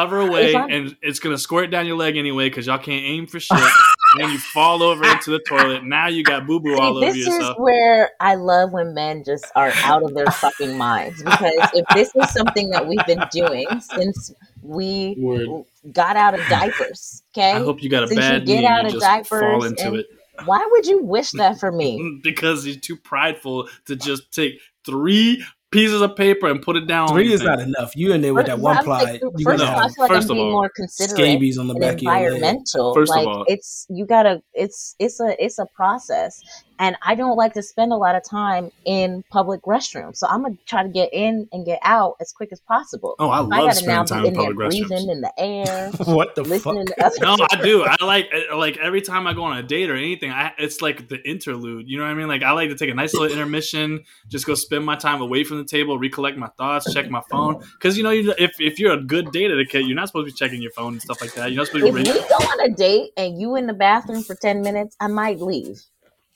[0.00, 3.38] Hover away, and it's gonna squirt down your leg anyway because y'all can't aim for
[3.38, 3.58] shit.
[3.58, 5.84] and then you fall over into the toilet.
[5.84, 7.56] Now you got boo boo all See, over this yourself.
[7.56, 11.22] is where I love when men just are out of their fucking minds.
[11.22, 14.32] Because if this is something that we've been doing since
[14.62, 15.46] we Word.
[15.92, 17.52] got out of diapers, okay?
[17.52, 19.28] I hope you got a Since you bad get knee out and of you just
[19.28, 20.06] fall diapers into and- it
[20.46, 22.20] Why would you wish that for me?
[22.24, 27.08] because you're too prideful to just take three pieces of paper and put it down.
[27.08, 27.94] Three is not enough.
[27.94, 29.02] You in there with that one I'm ply.
[29.02, 30.70] like, You're first gonna of all, I feel like First I'm of being all, more
[30.74, 32.24] considerate scabies on the back of your leg.
[32.24, 32.94] environmental.
[32.94, 36.40] First of all- it's you gotta it's it's a it's a process.
[36.80, 40.16] And I don't like to spend a lot of time in public restrooms.
[40.16, 43.14] So I'm gonna try to get in and get out as quick as possible.
[43.20, 44.88] Oh, I I love gotta now spending time in in public restrooms.
[44.88, 46.96] breathing in the air, What the listening fuck?
[46.96, 47.84] to other No, I do.
[47.84, 50.30] I like eh, like every time I go on a date or anything.
[50.32, 51.88] I it's like the interlude.
[51.88, 52.28] You know what I mean?
[52.28, 55.44] Like I like to take a nice little intermission, just go spend my time away
[55.44, 57.62] from the table, recollect my thoughts, check my phone.
[57.74, 60.32] Because you know, you, if if you're a good date etiquette, you're not supposed to
[60.32, 61.52] be checking your phone and stuff like that.
[61.52, 62.10] You're not supposed to if be.
[62.10, 65.40] we go on a date and you in the bathroom for 10 minutes, I might
[65.40, 65.82] leave.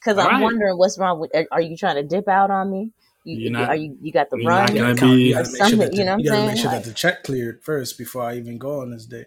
[0.04, 0.42] Because I'm Alright.
[0.42, 2.90] wondering what's wrong with are, are you trying to dip out on me?
[3.24, 4.44] You, You're not- are you you got the run?
[4.66, 6.32] not You gonna gotta, count- be- you gotta make sure that the, you know what
[6.32, 6.82] I'm make sure saying?
[6.82, 9.26] that the check cleared first before I even go on this date.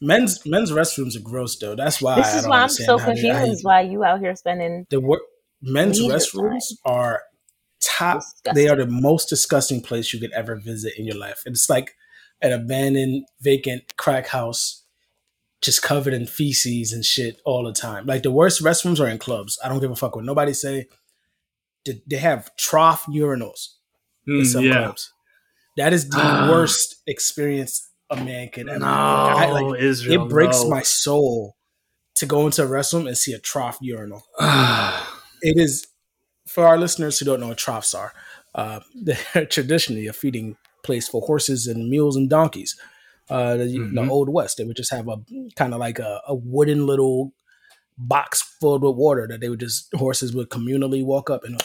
[0.00, 1.74] Men's men's restrooms are gross though.
[1.74, 3.80] That's why This I is don't why I'm so how they- how confused you- why
[3.80, 5.22] you out here spending the work
[5.60, 7.22] men's Leisure restrooms are
[7.80, 8.54] top disgusting.
[8.54, 11.94] they are the most disgusting place you could ever visit in your life it's like
[12.42, 14.77] an abandoned vacant crack house
[15.60, 19.18] just covered in feces and shit all the time like the worst restrooms are in
[19.18, 20.86] clubs i don't give a fuck what nobody say
[21.84, 23.68] They- have trough urinals
[24.26, 24.82] in Mm, some yeah.
[24.84, 25.12] clubs
[25.76, 30.24] that is the worst experience a man could ever No, I, like, Israel.
[30.26, 30.70] it breaks no.
[30.70, 31.56] my soul
[32.16, 34.22] to go into a restroom and see a trough urinal
[35.42, 35.86] it is
[36.46, 38.12] for our listeners who don't know what troughs are.
[38.54, 42.74] Uh, they're traditionally a feeding place for horses and mules and donkeys.
[43.30, 44.08] Uh, the, the Mhm.
[44.10, 45.16] old west, they would just have a
[45.56, 47.32] kind of like a, a wooden little
[47.98, 51.60] box filled with water that they would just horses would communally walk up and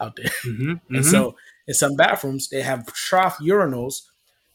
[0.00, 0.26] out there.
[0.44, 1.10] Mhm, And mhm.
[1.10, 4.02] so in some bathrooms, they have trough urinals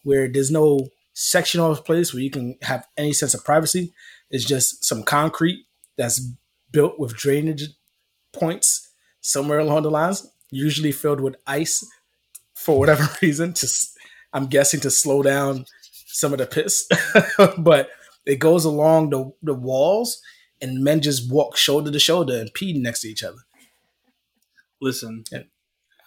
[0.04, 3.92] where there's no section sectional place where you can have any sense of privacy.
[4.30, 5.66] It's just some concrete
[5.98, 6.20] that's
[6.72, 7.70] built with drainage
[8.34, 8.90] points
[9.22, 11.84] somewhere along the lines, usually filled with ice
[12.54, 13.54] for whatever reason.
[13.54, 13.98] Just
[14.34, 15.66] I'm guessing to slow down
[16.18, 16.88] some of the piss,
[17.60, 17.90] but
[18.26, 20.20] it goes along the, the walls,
[20.60, 23.38] and men just walk shoulder to shoulder and pee next to each other.
[24.82, 25.44] Listen, Yeah.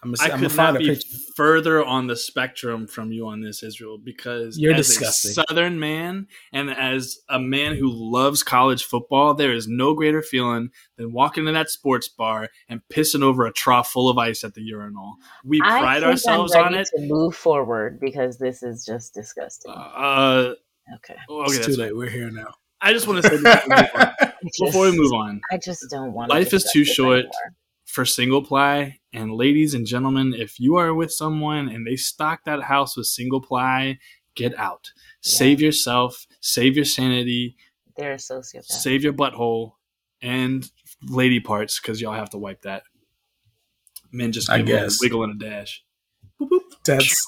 [0.03, 1.17] I'm I gonna could find not be picture.
[1.37, 5.33] further on the spectrum from you on this, Israel, because You're as disgusting.
[5.33, 10.23] a Southern man and as a man who loves college football, there is no greater
[10.23, 14.43] feeling than walking into that sports bar and pissing over a trough full of ice
[14.43, 15.17] at the urinal.
[15.45, 16.89] We I pride think ourselves I'm on it.
[16.97, 19.71] to move forward because this is just disgusting.
[19.73, 20.55] Uh,
[20.97, 21.17] okay.
[21.29, 21.95] okay, it's too late.
[21.95, 22.55] We're here now.
[22.81, 25.41] I just want to say before we move on, I just, before we move on,
[25.53, 26.31] I just don't want.
[26.31, 27.27] Life is too short.
[27.85, 29.00] for single ply.
[29.12, 33.07] And ladies and gentlemen, if you are with someone and they stock that house with
[33.07, 33.99] single ply,
[34.37, 34.92] get out.
[35.20, 37.57] Save yourself, save your sanity,
[37.96, 38.64] They're a sociopath.
[38.64, 39.73] save your butthole,
[40.23, 40.70] and
[41.09, 42.85] lady parts because y'all have to wipe that.
[44.12, 44.99] Men just I give a guess.
[45.01, 45.85] wiggle and a dash,
[46.40, 47.25] Boop That's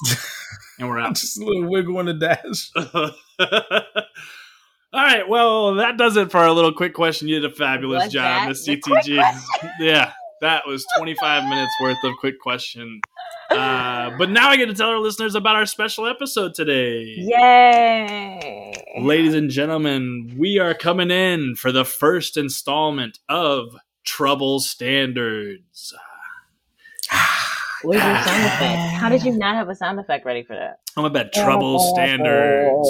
[0.79, 1.15] and we're out.
[1.15, 2.71] just a little wiggle in a dash.
[4.95, 7.27] All right, well, that does it for our little quick question.
[7.27, 9.41] You did a fabulous Was job, Miss the CTG.
[9.79, 10.13] yeah,
[10.43, 12.99] that was 25 minutes worth of quick question.
[13.49, 17.15] Uh, but now I get to tell our listeners about our special episode today.
[17.17, 18.73] Yay!
[18.99, 25.93] Ladies and gentlemen, we are coming in for the first installment of Trouble Standards.
[27.83, 28.93] Where's your sound effect?
[28.95, 30.79] How did you not have a sound effect ready for that?
[30.97, 32.89] I'm about Trouble Standards.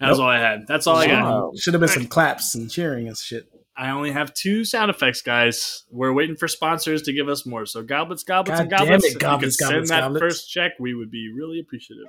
[0.00, 0.66] That's all I had.
[0.66, 1.56] That's all I got.
[1.58, 3.48] Should have been some claps and cheering and shit.
[3.82, 5.82] I only have two sound effects, guys.
[5.90, 7.66] We're waiting for sponsors to give us more.
[7.66, 9.04] So goblets, goblets, God and damn goblets.
[9.04, 10.20] it, if you could goblets, send that goblets.
[10.20, 12.04] first check, we would be really appreciative.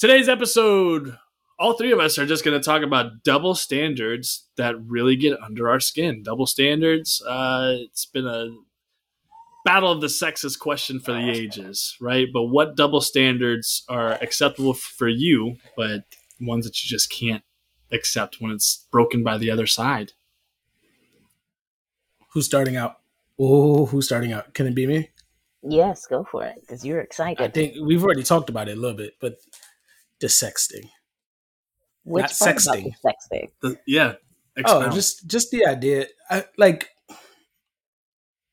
[0.00, 1.16] Today's episode,
[1.56, 5.40] all three of us are just going to talk about double standards that really get
[5.40, 6.24] under our skin.
[6.24, 7.22] Double standards.
[7.24, 8.48] Uh, it's been a
[9.64, 12.26] battle of the sexes question for the ages, right?
[12.32, 16.06] But what double standards are acceptable for you, but
[16.40, 17.44] ones that you just can't
[17.92, 20.14] accept when it's broken by the other side?
[22.36, 22.98] Who's starting out?
[23.38, 24.52] Oh, who's starting out?
[24.52, 25.08] Can it be me?
[25.62, 27.42] Yes, go for it because you're excited.
[27.42, 29.38] I think we've already talked about it a little bit, but
[30.20, 30.90] the sexting.
[32.04, 32.92] Which not part about sexting.
[33.02, 33.50] the sexting?
[33.62, 34.12] The, yeah.
[34.66, 36.08] Oh, just just the idea.
[36.28, 36.90] I, like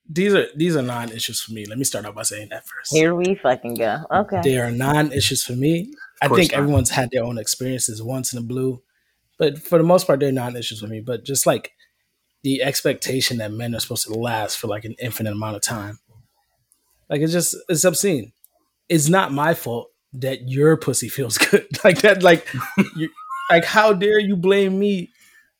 [0.10, 1.65] these are these are non-issues for me.
[1.65, 2.93] Let me start out by saying that first.
[2.93, 4.06] Here we fucking go.
[4.10, 4.39] Okay.
[4.46, 5.91] They are non-issues for me.
[6.22, 6.60] I think not.
[6.60, 8.82] everyone's had their own experiences once in a blue,
[9.38, 11.02] but for the most part, they're non-issues for me.
[11.02, 11.74] But just like
[12.43, 15.99] the expectation that men are supposed to last for like an infinite amount of time,
[17.10, 18.34] like it's just it's obscene.
[18.89, 22.21] It's not my fault that your pussy feels good like that.
[22.21, 22.47] Like,
[22.95, 23.10] you,
[23.49, 25.10] like how dare you blame me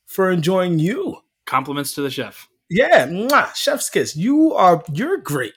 [0.06, 1.24] for enjoying you?
[1.46, 2.48] compliments to the chef.
[2.69, 4.15] Yeah, mwah, chef's kiss.
[4.15, 5.54] You are you're great.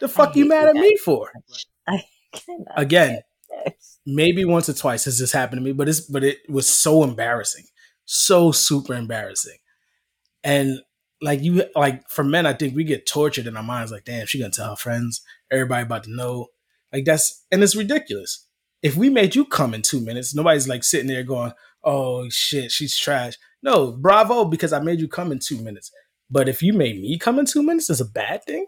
[0.00, 1.30] The fuck you mad you at me for?
[1.86, 2.02] I
[2.76, 3.20] Again,
[4.06, 7.02] maybe once or twice has this happened to me, but it's but it was so
[7.02, 7.64] embarrassing,
[8.04, 9.58] so super embarrassing,
[10.44, 10.80] and
[11.20, 13.90] like you like for men, I think we get tortured in our minds.
[13.90, 16.48] Like, damn, she gonna tell her friends, everybody about to know.
[16.92, 18.46] Like that's and it's ridiculous.
[18.82, 21.52] If we made you come in two minutes, nobody's like sitting there going,
[21.82, 25.90] "Oh shit, she's trash." No, bravo, because I made you come in two minutes.
[26.30, 28.66] But if you made me come in two minutes, is a bad thing.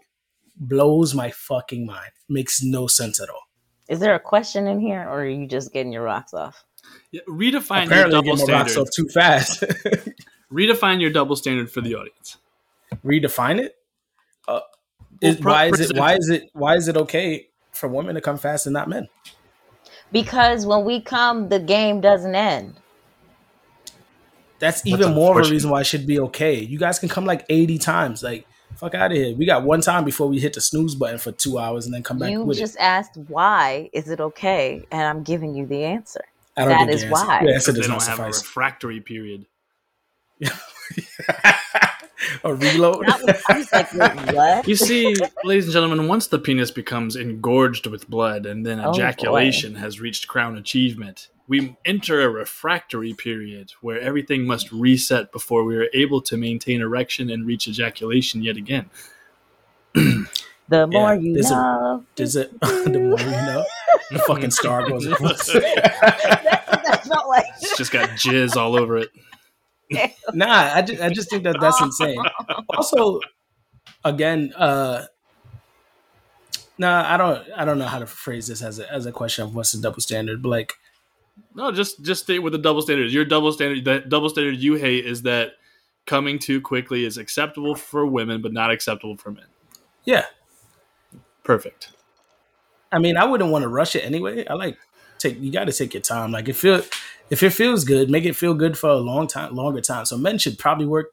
[0.55, 2.11] Blows my fucking mind.
[2.27, 3.43] Makes no sense at all.
[3.87, 6.63] Is there a question in here, or are you just getting your rocks off?
[7.11, 9.63] Yeah, redefine Apparently, your double get my rocks off too fast.
[10.51, 12.37] Redefine your double standard for the audience.
[13.05, 13.75] Redefine it.
[14.47, 14.61] Uh,
[15.21, 15.97] is, why is it?
[15.97, 16.49] Why is it?
[16.53, 19.07] Why is it okay for women to come fast and not men?
[20.11, 22.75] Because when we come, the game doesn't end.
[24.59, 26.59] That's even more of a reason why it should be okay.
[26.59, 28.23] You guys can come like eighty times.
[28.23, 29.35] Like fuck out of here.
[29.35, 32.03] We got one time before we hit the snooze button for two hours and then
[32.03, 32.81] come back You with just it.
[32.81, 36.21] asked why is it okay, and I'm giving you the answer.
[36.55, 37.41] I don't that think is your answer- why.
[37.41, 39.45] Your answer they does don't not have a refractory period.
[42.43, 43.05] a reload.
[43.05, 44.67] Was, I was like, wait, what?
[44.67, 48.85] You see, ladies and gentlemen, once the penis becomes engorged with blood and then Oh,
[48.91, 48.97] boy.
[48.97, 55.63] ejaculation has reached crown achievement, we enter a refractory period where everything must reset before
[55.63, 58.89] we are able to maintain erection and reach ejaculation yet again.
[60.69, 62.59] The more Yeah, you there's a- love, Does it?
[62.59, 63.63] the more you know,
[64.11, 65.47] the fucking star goes across.
[65.47, 67.45] that felt like.
[67.61, 69.09] It's just got jizz all over it.
[70.33, 72.17] nah, I just, I just think that that's insane.
[72.75, 73.19] Also,
[74.03, 75.05] again, uh,
[76.77, 79.45] nah, I don't, I don't know how to phrase this as a as a question
[79.45, 80.73] of what's the double standard, but like,
[81.55, 83.13] No, just just stay with the double standards.
[83.13, 85.53] Your double standard, the double standard you hate is that
[86.05, 89.45] coming too quickly is acceptable for women, but not acceptable for men.
[90.05, 90.25] yeah,
[91.47, 91.91] Perfect.
[92.91, 94.45] I mean, I wouldn't want to rush it anyway.
[94.45, 94.77] I like
[95.17, 96.33] take you got to take your time.
[96.33, 96.81] Like, if feel
[97.29, 100.05] if it feels good, make it feel good for a long time, longer time.
[100.05, 101.11] So men should probably work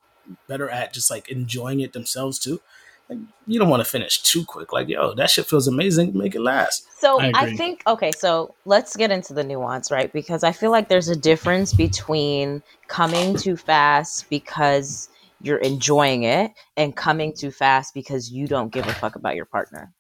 [0.49, 2.61] better at just like enjoying it themselves too.
[3.09, 4.73] Like, you don't want to finish too quick.
[4.73, 6.17] Like, yo, that shit feels amazing.
[6.17, 6.87] Make it last.
[6.99, 10.11] So I I, think okay, so let's get into the nuance, right?
[10.11, 15.11] Because I feel like there's a difference between coming too fast because
[15.43, 19.45] you're enjoying it and coming too fast because you don't give a fuck about your
[19.45, 19.93] partner.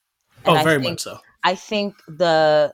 [0.46, 1.18] And oh, I very think, much so.
[1.42, 2.72] I think the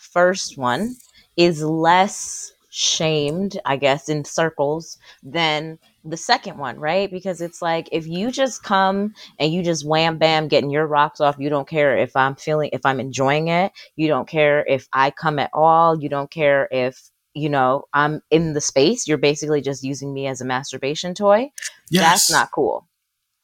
[0.00, 0.96] first one
[1.36, 7.10] is less shamed, I guess, in circles than the second one, right?
[7.10, 11.20] Because it's like if you just come and you just wham bam getting your rocks
[11.20, 14.88] off, you don't care if I'm feeling if I'm enjoying it, you don't care if
[14.92, 19.18] I come at all, you don't care if you know I'm in the space, you're
[19.18, 21.50] basically just using me as a masturbation toy.
[21.90, 22.02] Yes.
[22.02, 22.88] That's not cool.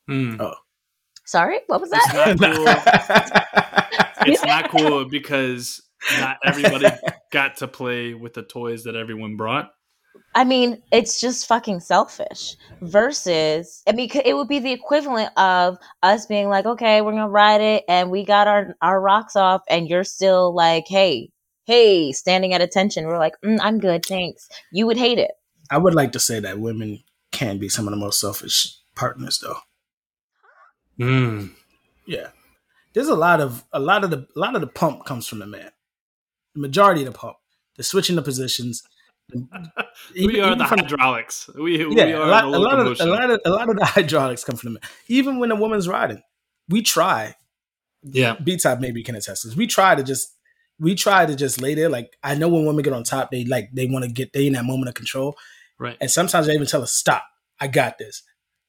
[0.09, 0.37] Hmm.
[0.41, 0.55] Oh,
[1.27, 2.39] Sorry, what was It's that?
[2.39, 4.27] not cool.
[4.33, 5.81] it's not cool because
[6.21, 6.87] not everybody
[7.35, 9.73] got to play with the toys that everyone brought.
[10.37, 12.57] I mean, it's just fucking selfish.
[12.81, 17.29] Versus, I mean, it would be the equivalent of us being like, okay, we're gonna
[17.29, 21.31] ride it, and we got our our rocks off, and you're still like, hey,
[21.65, 23.07] hey, standing at attention.
[23.07, 24.49] We're like, mm, I'm good, thanks.
[24.73, 25.33] You would hate it.
[25.71, 29.41] I would like to say that women can be some of the most selfish partners,
[29.43, 29.59] though.
[31.01, 31.51] Mm.
[32.07, 32.29] Yeah,
[32.93, 35.41] there's a lot of a lot of the a lot of the pump comes from
[35.41, 35.71] the man.
[36.55, 37.37] The majority of the pump,
[37.77, 38.83] the switching the positions.
[39.35, 39.41] we
[40.15, 41.49] Even- are even the from- hydraulics.
[41.55, 43.71] We, we yeah, are a lot, the a lot of a lot of a lot
[43.71, 44.91] of the hydraulics come from the man.
[45.09, 46.23] Even when a woman's riding,
[46.69, 47.35] we try.
[48.03, 48.37] yeah.
[48.43, 49.57] B top maybe can attest this.
[49.57, 50.35] We try to just
[50.79, 51.89] we try to just lay there.
[51.89, 54.47] Like I know when women get on top, they like they want to get they
[54.47, 55.37] in that moment of control,
[55.79, 55.97] Right.
[56.01, 57.25] and sometimes they even tell us stop.
[57.61, 58.23] I got this,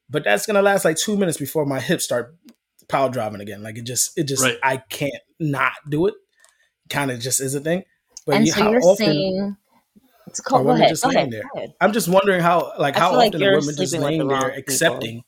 [0.10, 2.36] but that's gonna last like two minutes before my hips start
[2.88, 3.62] power driving again.
[3.62, 4.58] Like it just it just Right.
[4.64, 6.14] I can't not do it.
[6.90, 7.84] Kind of just is a thing.
[8.26, 9.06] But and you- so how you're often?
[9.06, 9.58] saying,
[10.28, 10.58] it's cool.
[10.58, 10.90] Are Go women ahead.
[10.90, 11.32] just Go laying ahead.
[11.32, 11.44] there?
[11.56, 11.74] Ahead.
[11.82, 14.02] I'm just wondering how like I how feel like often are you're women just sleeping
[14.02, 15.24] with laying the there accepting,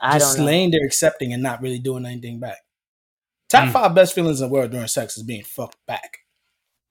[0.00, 0.50] I just don't know.
[0.52, 2.58] laying there accepting and not really doing anything back.
[3.48, 3.72] Top Mm.
[3.72, 6.18] five best feelings in the world during sex is being fucked back.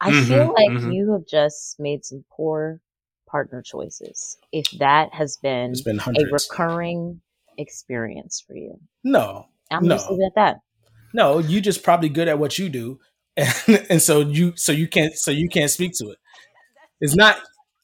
[0.02, 0.94] I feel Mhm, like mhm.
[0.94, 2.82] you have just made some poor
[3.28, 4.38] partner choices.
[4.52, 7.22] If that has been It's been a recurring
[7.58, 9.96] experience for you, no, I'm No.
[9.96, 10.58] just leave at that.
[11.14, 13.00] no, you just probably good at what you do,
[13.38, 16.18] and, and so you so you can't so you can't speak to it.
[17.02, 17.38] It's not.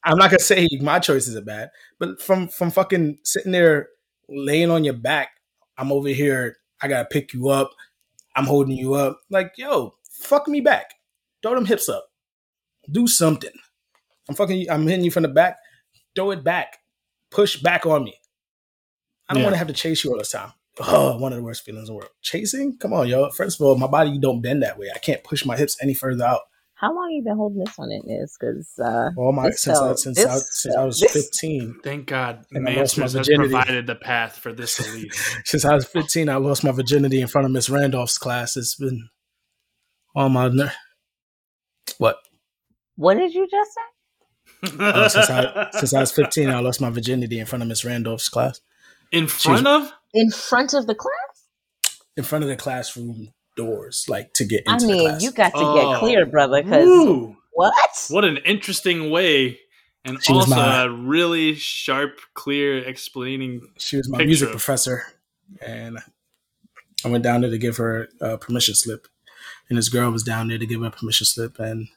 [0.03, 3.89] I'm not gonna say my choices are bad, but from from fucking sitting there
[4.29, 5.29] laying on your back,
[5.77, 6.57] I'm over here.
[6.81, 7.71] I gotta pick you up.
[8.35, 9.19] I'm holding you up.
[9.29, 10.91] Like yo, fuck me back.
[11.43, 12.07] Throw them hips up.
[12.91, 13.51] Do something.
[14.29, 14.59] I'm fucking.
[14.61, 15.57] You, I'm hitting you from the back.
[16.15, 16.77] Throw it back.
[17.31, 18.15] Push back on me.
[19.29, 19.47] I don't Yeah.
[19.47, 20.53] want to have to chase you all the time.
[20.81, 22.11] Oh, one of the worst feelings in the world.
[22.21, 22.77] Chasing?
[22.77, 23.29] Come on, yo.
[23.31, 24.87] First of all, my body don't bend that way.
[24.93, 26.41] I can't push my hips any further out.
[26.75, 29.77] How long you been holding this one in is because uh, All my This since
[29.77, 31.79] I, since I, since I was felt- 15.
[31.83, 35.13] Thank God And I lost my Mansers has provided the path for this elite.
[35.43, 38.55] Since I was 15, I lost my virginity in front of Miss Randolph's class.
[38.55, 39.09] It's been
[40.15, 40.71] all my ner-
[41.97, 42.17] what?
[42.95, 44.77] what did you just say?
[44.79, 47.83] Oh, since I since I was 15, I lost my virginity in front of Miss
[47.83, 48.61] Randolph's class.
[49.11, 49.91] In front of?
[50.13, 51.13] In front of the class?
[52.17, 55.23] In front of the classroom doors, like to get I into the mean, class.
[55.23, 55.91] you got to Oh.
[55.91, 56.63] get clear, brother.
[56.63, 58.05] Because what?
[58.09, 59.59] What an interesting way.
[60.05, 63.61] And She also my- a really sharp, clear explaining.
[63.77, 64.27] she was my picture.
[64.27, 65.03] music professor,
[65.61, 65.99] and
[67.03, 69.07] I went down there to give her a permission slip,
[69.69, 71.89] and this girl was down there to give her a permission slip, and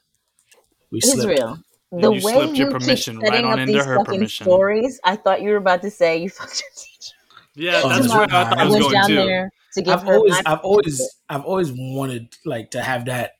[0.91, 1.19] we slipped.
[1.19, 1.59] Israel.
[1.93, 3.85] And The you way slipped you your keep permission right setting on up into these
[3.85, 4.45] her fucking permission.
[4.45, 6.89] stories, I thought you were about to say you fucked your teacher.
[7.55, 9.15] Yeah, Oh, that's tomorrow where I thought I I I was went going down to.
[9.15, 11.15] there to give I've always, I've always.
[11.29, 13.31] I've always wanted like to have that,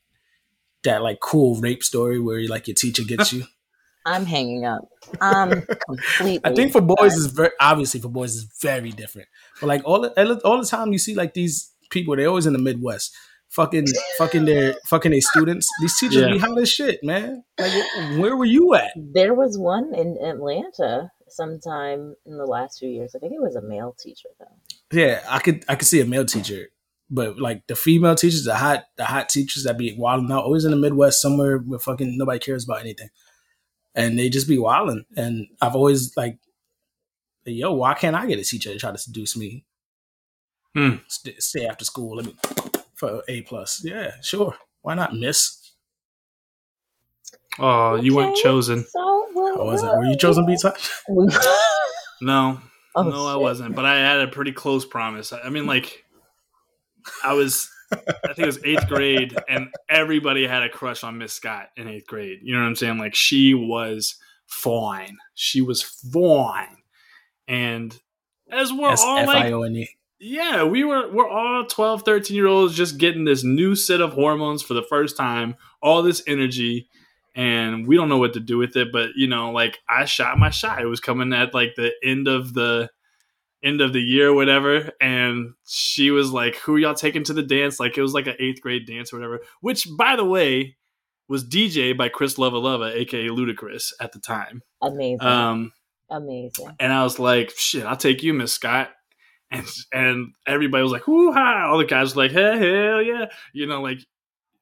[0.84, 3.44] that like cool rape story where like your teacher gets you.
[4.06, 4.90] I'm hanging up.
[5.22, 6.42] I'm completely.
[6.44, 9.30] I think for boys is very obviously for boys is very different.
[9.62, 12.52] But like all the all the time you see like these people, they're always in
[12.54, 13.16] the Midwest,
[13.50, 13.86] fucking
[14.18, 15.70] fucking their fucking their students.
[15.80, 16.32] These teachers Yeah.
[16.34, 17.44] be hot as shit, man.
[17.58, 17.72] Like
[18.20, 18.92] where were you at?
[18.98, 23.16] there was one in Atlanta sometime in the last few years.
[23.16, 24.98] I think it was a male teacher though.
[24.98, 26.68] Yeah, I could I could see a male teacher,
[27.10, 30.66] but like the female teachers, the hot the hot teachers that be wilding out, always
[30.66, 33.10] in the Midwest somewhere where fucking nobody cares about anything,
[33.96, 35.06] and they just be wilding.
[35.16, 36.38] And I've always like,
[37.46, 39.66] yo, why can't I get a teacher to try to seduce me?
[40.76, 40.96] Hmm.
[41.08, 42.36] St- stay after school, let me
[42.96, 43.84] for a plus.
[43.84, 44.56] Yeah, sure.
[44.82, 45.63] Why not, Miss?
[47.60, 48.84] Oh, you weren't chosen.
[48.84, 49.98] So well, I wasn't.
[49.98, 50.76] Were you chosen, B top?
[52.22, 52.62] No,
[52.96, 53.76] Oh, no, I wasn't.
[53.76, 55.34] But I had a pretty close promise.
[55.34, 56.06] I I mean, like,
[57.24, 61.34] I was, I think it was eighth grade, and everybody had a crush on Miss
[61.34, 62.40] Scott in eighth grade.
[62.44, 62.98] You know what I'm saying?
[62.98, 65.18] Like, she was fine.
[65.34, 66.78] She was fine.
[67.48, 68.00] And
[68.52, 69.86] as we're S all F like, I O N
[70.20, 74.14] yeah, we were we're all 12, 13 year olds just getting this new set of
[74.14, 76.88] hormones for the first time, all this energy,
[77.36, 78.92] and we don't know what to do with it.
[78.92, 80.82] But you know, like I shot my shot.
[80.82, 82.90] It was coming at like the end of the
[83.64, 87.44] end of the year or whatever, and she was like, "Who y'all taking to the
[87.44, 89.42] dance?" Like it was like an eighth grade dance or whatever.
[89.62, 90.76] Which, by the way,
[91.28, 94.62] was DJ by Chris Lova Lova, aka Ludacris, at the time.
[94.82, 95.22] Amazing.
[95.22, 95.72] Um,
[96.10, 96.76] Amazing.
[96.80, 98.92] and I was like, "Shit, I'll take you, Miss Scott."
[99.50, 103.26] And and everybody was like, "Whoo ha!" All the guys were like, "Hey, hell yeah!"
[103.54, 104.00] You know, like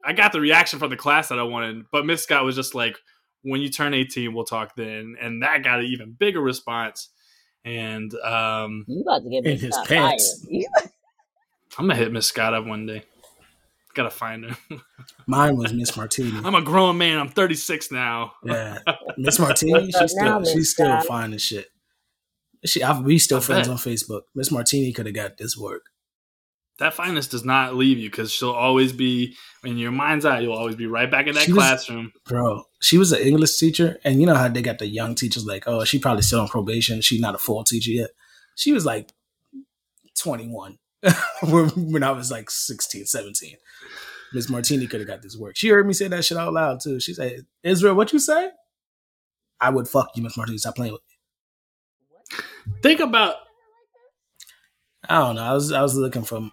[0.04, 2.74] I got the reaction from the class that I wanted, but Miss Scott was just
[2.76, 2.98] like,
[3.44, 7.10] "When you turn 18, we'll talk then," and that got an even bigger response.
[7.64, 10.46] And um, You about to get In his pants.
[11.78, 13.04] I'm gonna hit Miss Scott up one day.
[13.94, 14.58] Gotta find her.
[15.28, 16.40] Mine was Miss Martini.
[16.44, 17.20] I'm a grown man.
[17.20, 18.34] I'm 36 now.
[18.44, 18.80] Yeah,
[19.18, 19.92] Miss Martini.
[19.92, 21.68] She's still Miss she's still fine as shit.
[22.66, 23.74] She, I, we still I friends bet.
[23.74, 24.22] on Facebook.
[24.36, 25.84] Miss Martini could have got this work.
[26.82, 30.40] That fineness does not leave you because she'll always be in your mind's eye.
[30.40, 32.12] You'll always be right back in that She was- classroom.
[32.26, 35.46] Bro, she was an English teacher, and you know how they got the young teachers
[35.46, 37.00] like, oh, she probably still on probation.
[37.02, 38.10] She's not a full teacher yet.
[38.56, 39.12] She was like
[40.18, 40.80] 21
[41.44, 43.58] when, when I was like 16, 17.
[44.34, 45.56] Miss Martini could have got this work.
[45.56, 47.00] She heard me say that shit out loud too.
[47.00, 48.50] She said, Israel, what you say?
[49.60, 50.58] I would fuck you, Miss Martini.
[50.58, 51.02] Stop playing with
[52.32, 52.44] me.
[52.82, 53.36] Think about
[55.08, 55.44] I don't know.
[55.44, 56.52] I was I was looking from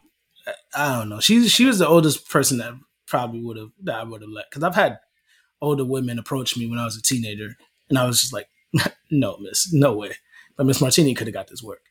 [0.75, 1.21] I don't know.
[1.21, 2.73] She she was the oldest person that
[3.07, 4.99] probably would have that I would have let because I've had
[5.61, 7.57] older women approach me when I was a teenager,
[7.89, 8.49] and I was just like,
[9.11, 10.13] no, miss, no way.
[10.57, 11.83] But Miss Martini could have got this work.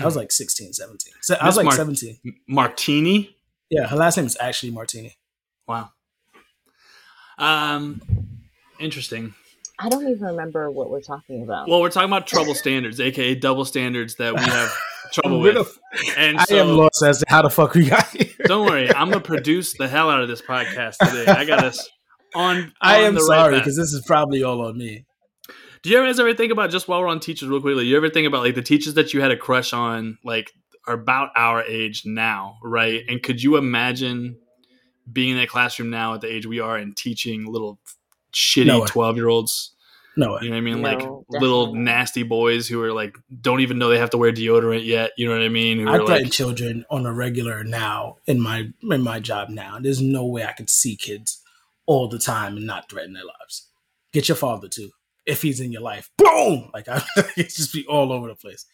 [0.00, 1.12] I was like 16, 17.
[1.22, 2.18] So I was like Mar- 17.
[2.46, 3.36] Martini.
[3.70, 5.16] Yeah, her last name is actually Martini.
[5.66, 5.90] Wow.
[7.36, 8.00] Um,
[8.78, 9.34] interesting.
[9.78, 11.68] I don't even remember what we're talking about.
[11.68, 14.72] Well, we're talking about trouble standards, aka double standards that we have
[15.12, 15.78] trouble with.
[16.16, 18.26] And I am lost as to how the fuck we got here.
[18.44, 21.26] don't worry, I'm gonna produce the hell out of this podcast today.
[21.26, 21.88] I got us
[22.34, 22.72] on.
[22.80, 25.04] I on am the sorry because this is probably all on me.
[25.82, 27.84] Do you guys ever think about just while we're on teachers, real quickly?
[27.84, 30.52] You ever think about like the teachers that you had a crush on, like
[30.86, 33.04] are about our age now, right?
[33.08, 34.38] And could you imagine
[35.10, 37.78] being in that classroom now at the age we are and teaching little
[38.32, 39.74] shitty twelve year olds?
[40.16, 40.40] No way.
[40.42, 40.82] You know what I mean?
[40.82, 41.82] No, like definitely little not.
[41.82, 45.12] nasty boys who are like don't even know they have to wear deodorant yet.
[45.16, 45.78] You know what I mean?
[45.78, 49.48] Who I are threaten like, children on a regular now in my in my job
[49.48, 49.78] now.
[49.80, 51.40] There's no way I could see kids
[51.86, 53.68] all the time and not threaten their lives.
[54.12, 54.90] Get your father too,
[55.26, 56.10] if he's in your life.
[56.16, 56.70] Boom!
[56.74, 57.02] Like I
[57.36, 58.66] it just be all over the place.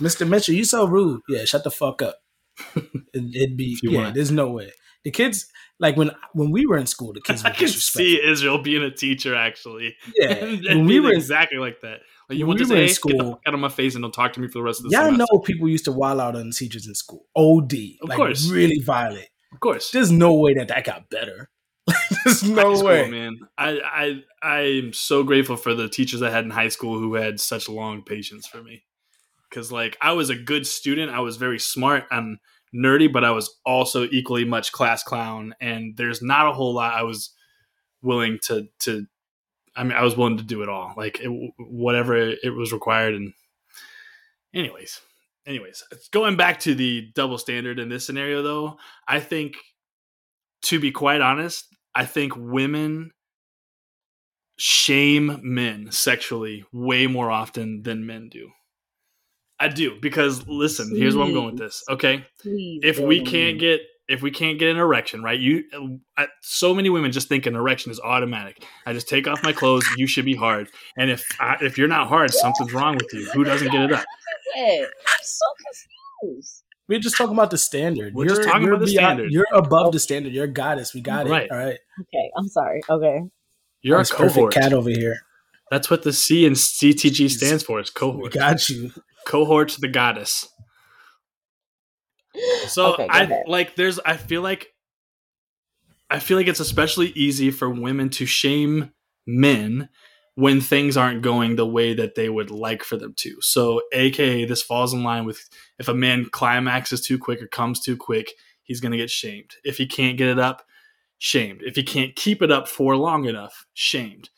[0.00, 0.26] Mr.
[0.26, 1.20] Mitchell, you so rude.
[1.28, 2.16] Yeah, shut the fuck up.
[3.14, 4.04] It, it'd be yeah.
[4.04, 4.14] want.
[4.14, 4.72] There's no way.
[5.04, 5.46] The kids
[5.80, 8.90] like when when we were in school, the kids I can see Israel being a
[8.90, 9.96] teacher actually.
[10.16, 12.00] Yeah, and when we were exactly like that.
[12.28, 14.02] Like you when want we to say, in "Hey, get out of my face and
[14.02, 15.26] don't talk to me for the rest of the Y'all semester.
[15.32, 17.26] know people used to wild out on teachers in school.
[17.36, 17.72] OD.
[18.02, 18.48] Of like course.
[18.48, 19.26] really violent.
[19.52, 19.90] Of course.
[19.90, 21.50] There's no way that that got better.
[22.24, 23.10] There's High no school, way.
[23.10, 23.38] man.
[23.58, 27.40] I I I'm so grateful for the teachers I had in high school who had
[27.40, 28.84] such long patience for me.
[29.50, 32.38] Cause like I was a good student, I was very smart and
[32.74, 35.54] nerdy, but I was also equally much class clown.
[35.60, 37.30] And there's not a whole lot I was
[38.02, 39.06] willing to to.
[39.74, 43.14] I mean, I was willing to do it all, like it, whatever it was required.
[43.14, 43.32] And
[44.54, 45.00] anyways,
[45.46, 48.76] anyways, going back to the double standard in this scenario, though,
[49.08, 49.54] I think
[50.64, 53.12] to be quite honest, I think women
[54.58, 58.50] shame men sexually way more often than men do.
[59.62, 61.84] I do because listen, here's where I'm going with this.
[61.88, 62.80] Okay, Please.
[62.82, 63.26] if we don't.
[63.28, 65.38] can't get if we can't get an erection, right?
[65.38, 65.62] You,
[66.18, 68.64] I, so many women just think an erection is automatic.
[68.86, 69.86] I just take off my clothes.
[69.96, 73.24] You should be hard, and if I, if you're not hard, something's wrong with you.
[73.30, 74.04] Who doesn't get it up?
[74.54, 75.46] Hey, I'm so
[76.20, 76.64] confused.
[76.88, 78.14] We're just talking about the standard.
[78.14, 79.30] We're just talking about the beyond- standard.
[79.30, 79.98] You're above the oh.
[79.98, 80.32] standard.
[80.32, 80.92] You're a goddess.
[80.92, 81.44] We got Right.
[81.44, 81.52] it.
[81.52, 81.78] All right.
[82.00, 82.82] Okay, I'm sorry.
[82.90, 83.20] Okay.
[83.80, 85.20] You're a This perfect cat over here.
[85.72, 87.30] That's what the C and CTG Jeez.
[87.30, 87.80] stands for.
[87.80, 88.32] Is We cohort.
[88.34, 88.92] got you.
[89.26, 90.46] Cohort the goddess.
[92.68, 93.44] So Okay, I ahead.
[93.46, 94.68] like there's I feel like
[96.10, 98.92] I feel like it's especially easy for women to shame
[99.26, 99.88] men
[100.34, 103.36] when things aren't going the way that they would like for them to.
[103.40, 105.48] So aka this falls in line with
[105.78, 109.52] if a man climaxes too quick or comes too quick, he's going to get shamed.
[109.64, 110.64] If he can't get it up,
[111.18, 111.62] shamed.
[111.62, 114.28] If he can't keep it up for long enough, shamed.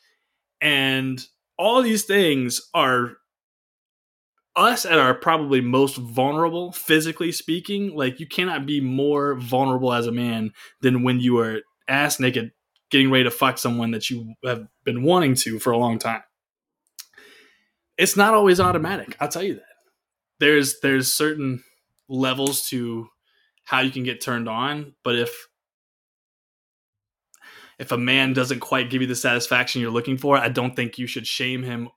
[0.65, 1.23] And
[1.59, 3.17] all these things are
[4.55, 10.07] us at our probably most vulnerable physically speaking like you cannot be more vulnerable as
[10.07, 10.51] a man
[10.81, 12.51] than when you are ass naked
[12.89, 16.23] getting ready to fuck someone that you have been wanting to for a long time.
[17.95, 19.63] It's not always automatic i'll tell you that.
[20.39, 21.63] There's there's certain
[22.09, 23.07] levels to
[23.65, 25.47] how you can get turned on, but if
[27.79, 30.97] if a man doesn't quite give you the satisfaction you're looking for, I don't think
[30.97, 31.89] you should shame him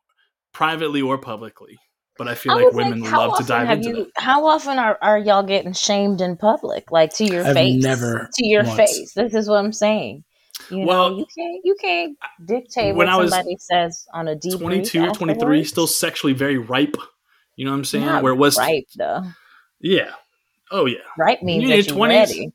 [0.53, 1.79] privately or publicly.
[2.17, 4.11] But I feel I like women how love to dive into you, that.
[4.17, 7.81] How often are, are y'all getting shamed in public, like to your I've face?
[7.83, 8.77] never to your once.
[8.77, 9.13] face.
[9.15, 10.25] This is what I'm saying.
[10.69, 14.27] You Well, know, you can't you can't dictate when what I was somebody says on
[14.27, 14.59] a debrief.
[14.59, 16.97] 22 or 23, still sexually very ripe.
[17.55, 18.07] You know what I'm saying?
[18.07, 19.23] Not Where it was, ripe though.
[19.81, 20.11] yeah.
[20.71, 20.99] Oh, yeah.
[21.17, 22.09] Ripe means in that your you 20s?
[22.09, 22.53] ready.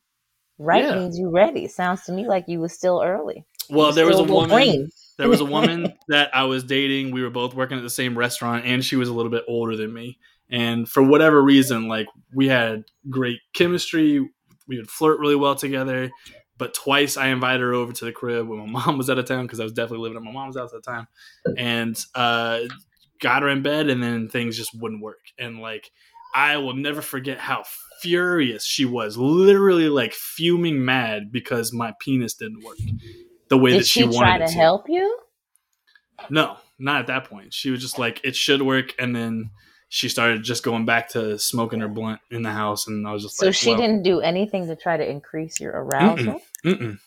[0.64, 0.96] Ripe Yeah.
[0.96, 1.68] means you ready.
[1.68, 3.46] Sounds to me like you was still early.
[3.70, 4.90] Well, You there was a woman.
[5.18, 7.12] there was a woman that I was dating.
[7.12, 9.76] We were both working at the same restaurant, and she was a little bit older
[9.76, 10.18] than me.
[10.50, 14.20] And for whatever reason, like we had great chemistry.
[14.68, 16.12] We would flirt really well together.
[16.58, 19.26] But twice I invited her over to the crib when my mom was out of
[19.26, 21.08] town because I was definitely living at my mom's house at the time,
[21.58, 22.60] and uh,
[23.20, 25.20] got her in bed, and then things just wouldn't work.
[25.40, 25.90] And like
[26.34, 27.64] I will never forget how
[28.02, 32.78] furious she was, literally like fuming mad because my penis didn't work
[33.50, 34.54] the way Did that she, she wanted try it to to.
[34.54, 35.20] help you?
[36.30, 37.54] No, not at that point.
[37.54, 38.94] She was just like, it should work.
[39.00, 39.52] And then
[39.90, 42.88] she started just going back to smoking her blunt in the house.
[42.88, 45.08] And I was just like, So like, she well, didn't do anything to try to
[45.08, 46.42] increase your arousal.
[46.66, 46.98] Mm-mm.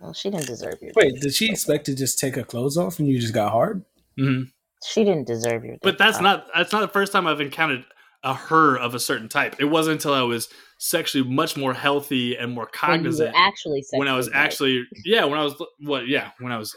[0.00, 0.92] Well, she didn't deserve your.
[0.96, 3.84] Wait, did she expect to just take her clothes off and you just got hard?
[4.18, 4.44] Mm-hmm.
[4.86, 5.76] She didn't deserve your.
[5.82, 6.22] But that's pic.
[6.22, 7.84] not that's not the first time I've encountered
[8.22, 9.56] a her of a certain type.
[9.58, 10.48] It wasn't until I was
[10.80, 14.36] sexually much more healthy and more when cognizant actually when I was right.
[14.36, 16.74] actually yeah when I was what yeah when I was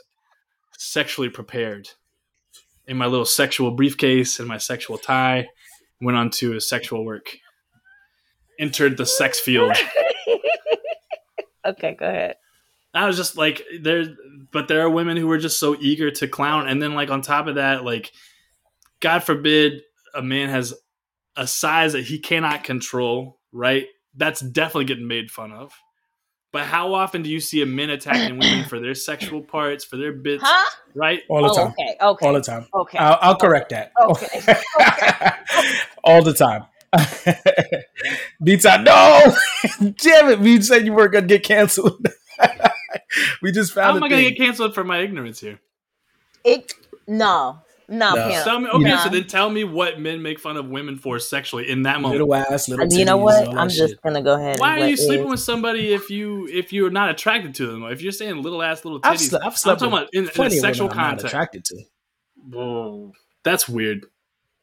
[0.78, 1.88] sexually prepared
[2.86, 5.48] in my little sexual briefcase and my sexual tie
[6.02, 7.38] went on to sexual work
[8.60, 9.72] entered the sex field
[11.66, 12.36] okay, go ahead.
[12.94, 14.04] I was just like there
[14.52, 17.22] but there are women who are just so eager to clown and then like on
[17.22, 18.12] top of that like
[19.00, 19.82] god forbid
[20.14, 20.74] a man has
[21.36, 25.74] a size that he cannot control right that's definitely getting made fun of
[26.52, 29.98] but how often do you see a men attacking women for their sexual parts for
[29.98, 30.70] their bits Huh?
[30.94, 31.68] right All the Oh, time.
[31.72, 32.68] okay, okay, All the time.
[32.74, 32.98] okay.
[33.00, 33.92] I'll, I'll correct that.
[34.00, 34.56] Okay.
[36.04, 36.66] All the time.
[38.44, 38.84] Beats out.
[38.84, 39.36] No!
[39.98, 40.40] Damn it.
[40.40, 42.06] We said you weren't going to get canceled.
[43.42, 43.86] we just found.
[43.92, 44.38] How am a i going to thing.
[44.38, 45.60] get canceled for my ignorance here
[46.44, 46.74] It
[47.08, 48.28] no, no, No.
[48.30, 48.44] pimp.
[48.44, 49.04] tell me, okay Nah.
[49.04, 52.22] so then tell me what men make fun of women for sexually in that moment
[52.22, 53.48] Little ass, little And you know what?
[53.58, 54.02] I'm just shit.
[54.02, 54.60] gonna go ahead.
[54.60, 57.68] Why and are you sleeping it- with somebody if you if you're not attracted to
[57.68, 57.84] them?
[57.84, 60.48] If you're saying little ass little I've, titties, I've I'm talking with about in, in
[60.48, 61.26] a sexual women I'm not context.
[61.26, 61.84] attracted to.
[62.50, 63.14] Whoa,
[63.44, 64.06] that's weird.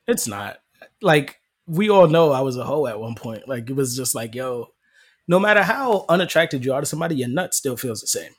[0.06, 0.58] It's not.
[1.02, 3.48] Like, we all know I was a hoe at one point.
[3.48, 4.68] Like, it was just like, yo,
[5.28, 8.32] no matter how unattracted you are to somebody, your nut still feels the same.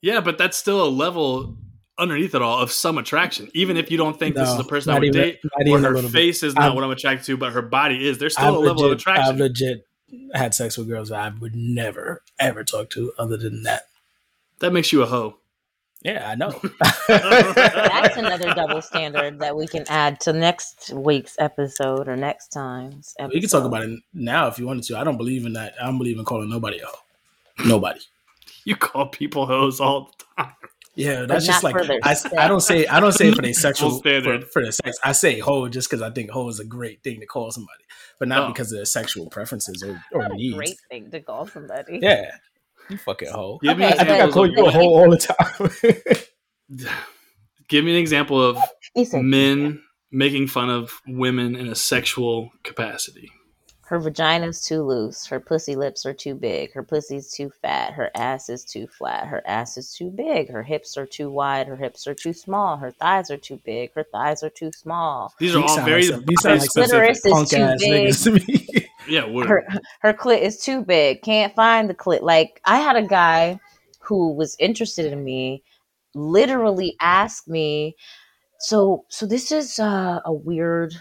[0.00, 1.56] Yeah, but that's still a level
[1.98, 3.48] underneath it all of some attraction.
[3.54, 5.52] Even if you don't think this is No, the person I would even- date, not
[5.54, 6.16] or even a her little bit.
[6.18, 8.18] face is not I've- what I'm attracted to, but her body is.
[8.18, 9.34] There's I've still a level of attraction.
[9.34, 9.86] I've legit
[10.34, 13.86] had sex with girls that I would never, ever talk to other than that.
[14.60, 15.36] that makes you a hoe.
[16.02, 16.50] Yeah, I know.
[17.08, 23.14] That's another double standard that we can add to next week's episode or next time's
[23.18, 23.34] episode.
[23.34, 24.98] We can talk about it now if you wanted to.
[24.98, 25.74] I don't believe in that.
[25.80, 27.64] I don't believe in calling nobody a hoe.
[27.66, 28.00] Nobody.
[28.64, 30.52] You call people hoes all the time.
[30.94, 31.74] Yeah, that's just like
[32.04, 32.16] I.
[32.36, 34.48] I don't say I don't say for their sexual for, standard.
[34.50, 34.98] for their sex.
[35.02, 37.82] I say hoe just because I think hoe is a great thing to call somebody,
[38.18, 38.48] but not Oh.
[38.48, 40.54] because of their sexual preferences or, or What a needs.
[40.54, 41.98] great thing to call somebody.
[42.02, 42.30] Yeah,
[42.90, 43.58] you fucking hoe.
[43.62, 45.70] Give me Okay, I think I call you a hoe all the time.
[47.68, 48.58] give me an example of
[49.14, 53.30] men making fun of women in a sexual capacity.
[53.92, 58.10] Her vagina's too loose, her pussy lips are too big, her pussy's too fat, her
[58.14, 61.76] ass is too flat, her ass is too big, her hips are too wide, her
[61.76, 65.34] hips are too small, her thighs are too big, her thighs are too small.
[65.38, 67.20] These are These all sound very like these sound like specific.
[67.20, 68.14] Clitoris is too big.
[68.14, 68.88] to me.
[69.08, 69.48] Yeah, word.
[69.48, 69.66] her
[70.00, 71.20] her clit is too big.
[71.20, 72.22] Can't find the clit.
[72.22, 73.58] Like I had a guy
[73.98, 75.64] who was interested in me,
[76.14, 77.96] literally asked me.
[78.58, 80.94] So so this is uh, a weird,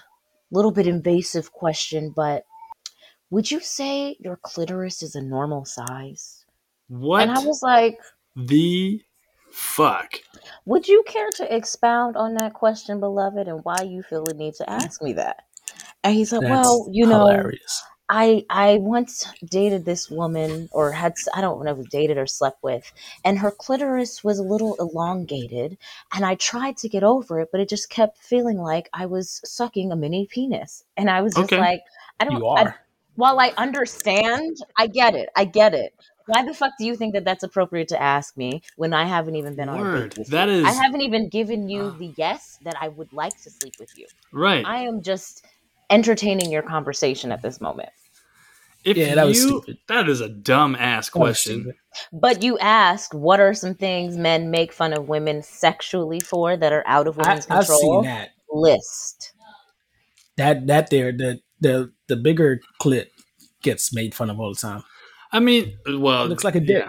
[0.51, 2.43] little bit invasive question, but
[3.32, 6.45] would you say your clitoris is a normal size?
[6.89, 7.99] what And I was like,
[8.36, 9.01] the
[9.51, 10.15] fuck?
[10.65, 14.55] would you care to expound on that question, beloved, and why you feel the need
[14.55, 14.84] to mm.
[14.86, 15.45] ask me that?
[16.03, 17.84] And he said, That's well, you know, hilarious.
[18.09, 22.91] I I once dated this woman, or had I don't know dated or slept with,
[23.23, 25.77] and her clitoris was a little elongated,
[26.13, 29.41] and I tried to get over it, but it just kept feeling like I was
[29.45, 31.59] sucking a mini penis, and I was just Okay.
[31.59, 31.84] like,
[32.19, 32.39] I don't.
[32.39, 32.80] You I, are.
[33.16, 35.30] While I understand, I get it.
[35.36, 35.93] I get it.
[36.28, 39.36] Why the fuck do you think that that's appropriate to ask me when I haven't
[39.36, 40.55] even been on a date with That you?
[40.55, 41.97] is- I haven't even given you ah.
[41.97, 44.05] the yes that I would like to sleep with you.
[44.32, 44.66] Right.
[44.66, 45.45] I am just
[45.89, 47.89] entertaining your conversation at this moment.
[48.86, 49.78] If Yeah, that was you- stupid.
[49.88, 51.74] That is a dumb ass question.
[52.14, 56.72] But you asked, what are some things men make fun of women sexually for that
[56.72, 58.30] are out of I, women's I've seen that.
[58.53, 59.34] List.
[60.38, 63.07] That that there the the the bigger clit
[63.64, 64.84] gets made fun of all the time.
[65.32, 66.86] I mean, well, It looks like a dick.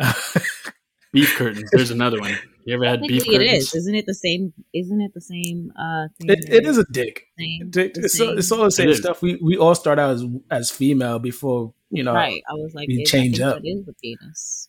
[0.00, 0.12] yeah.
[1.12, 1.70] Beef curtains.
[1.72, 2.34] There's another one.
[2.66, 3.64] You ever had beef Technically, it curtains?
[3.68, 3.74] is.
[3.76, 4.52] Isn't it the same?
[4.74, 6.28] Isn't it the same uh, thing?
[6.28, 7.24] It, it is a dick.
[7.38, 8.98] Same, Dick- the It's, all, it's all the same It is.
[8.98, 9.22] stuff.
[9.22, 12.12] We we all start out as as female before you know.
[12.12, 12.42] right.
[12.50, 13.62] I was like, we change up.
[13.62, 14.68] That is the penis.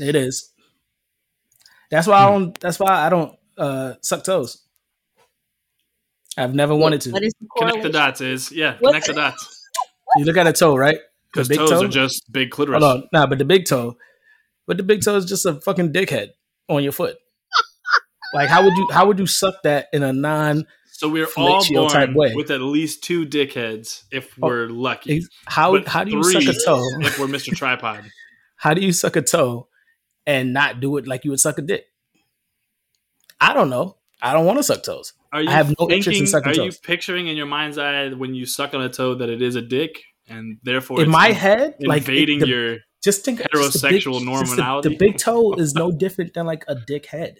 [0.00, 0.52] It is.
[1.92, 2.58] That's why I don't.
[2.58, 4.65] That's why I don't uh, suck toes.
[6.36, 7.10] I've never wanted to.
[7.12, 8.76] What is the Connect the dots is yeah.
[8.78, 9.62] What- Connect the dots
[10.16, 10.98] You look at a toe, right?
[11.32, 11.84] Because toes toe.
[11.84, 12.82] are just big clitoris.
[12.82, 13.96] Hold on, nah, but the big toe,
[14.66, 16.28] but the big toe is just a fucking dickhead
[16.68, 17.16] on your foot.
[18.34, 20.66] like, how would you how would you suck that in a non?
[20.92, 22.34] So we're all Fellatio type born way.
[22.34, 25.24] with at least two dickheads if Oh, we're lucky.
[25.44, 26.82] How But how do you suck a toe?
[27.00, 27.54] if we're Mr.
[27.54, 28.04] Tripod.
[28.58, 29.68] How do you suck a toe
[30.26, 31.84] and not do it like you would suck a dick?
[33.38, 33.98] I don't know.
[34.22, 35.12] I don't want to suck toes.
[35.32, 36.74] Are you I have no interest in thinking- sucking Are toes.
[36.76, 39.54] you picturing in your mind's eye when you suck on a toe that it is
[39.56, 42.76] a dick, and therefore in it's my head, like invading the- your?
[43.04, 44.88] just think just the big- heterosexual just the- normality?
[44.88, 47.36] The, big toe is no different than like a dick head.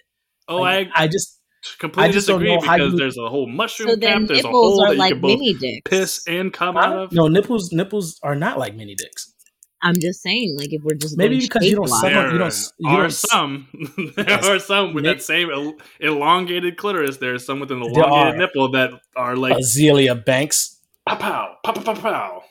[0.49, 1.41] Oh, Like, I I just
[1.79, 4.23] completely I just don't disagree know because you- there's a whole mushroom So cap.
[4.27, 5.81] There's a nipples hole are that you like can both mini dicks.
[5.91, 7.13] piss and come out of.
[7.13, 7.73] no nipples.
[7.73, 9.33] Nipples are not like mini dicks.
[9.87, 12.01] I'm just saying, like if we're just Maybe because you don't shape-wise.
[12.01, 13.69] suck on- There you don't- you are don't- some.
[14.17, 17.19] there are some with Nick- that same el- elongated clitoris.
[17.19, 20.79] There are some with an elongated nipple that are like Azealia Banks.
[21.07, 22.43] pow pow pow pow pow pow.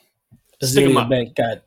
[0.62, 1.10] Stick 'em Azealia up.
[1.10, 1.62] Banks got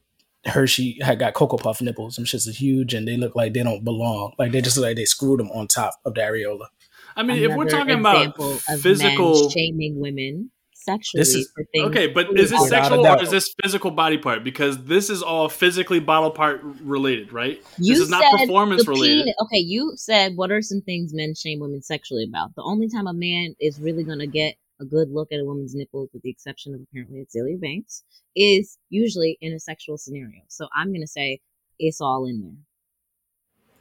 [0.46, 2.16] Hershey had got Cocoa Puff nipples.
[2.16, 4.34] Some shits are huge and they look like they don't belong.
[4.40, 6.68] Like they just look like they screwed them on top of the areola.
[7.16, 8.36] I mean, if we're talking about
[8.80, 10.52] physical, men shaming women
[10.82, 11.86] sexually This is- for things.
[11.90, 14.44] okay, but is this out of- Without a sexual or is this physical body part?
[14.44, 17.62] Because this is all physically body part related, right?
[17.78, 19.24] You this is not performance the related.
[19.24, 22.56] penis- okay, you said what are some things men shame women sexually about?
[22.56, 25.44] The only time a man is really going to get a good look at a
[25.46, 28.04] woman's nipples, with the exception of apparently Azealia Banks,
[28.36, 30.42] is usually in a sexual scenario.
[30.48, 31.42] So I'm going to say
[31.78, 32.56] it's all in there.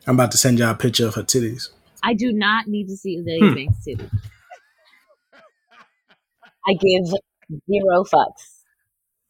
[0.09, 1.69] I'm about to send y'all a picture of her titties.
[2.03, 3.55] I do not need to see Azealia Hmm.
[3.55, 4.09] Banks titty.
[6.69, 7.07] I give
[7.71, 8.63] zero fucks.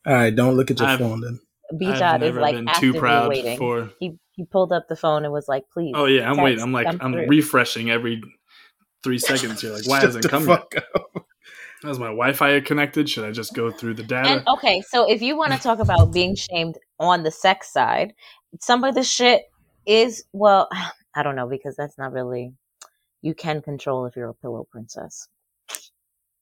[0.06, 1.40] All right, don't look at your I've- phone then.
[1.78, 3.58] B I've Dot is like been too proud waiting.
[3.58, 3.90] for.
[4.00, 6.62] He he pulled up the phone and was like, "Please." Oh yeah, I'm text waiting.
[6.62, 7.26] I'm like I'm through.
[7.28, 8.22] refreshing every
[9.04, 9.62] three seconds.
[9.62, 10.60] You're like, why Shut hasn't the come yet?
[10.60, 11.26] fuck up.
[11.84, 13.08] Is my Wi-Fi connected?
[13.10, 14.28] Should I just go through the data?
[14.30, 18.14] And okay, so if you want to talk about being shamed on the sex side,
[18.60, 19.42] some of the shit
[19.86, 20.68] is well,
[21.14, 22.54] I don't know because that's not really
[23.20, 25.28] you can control if you're a pillow princess.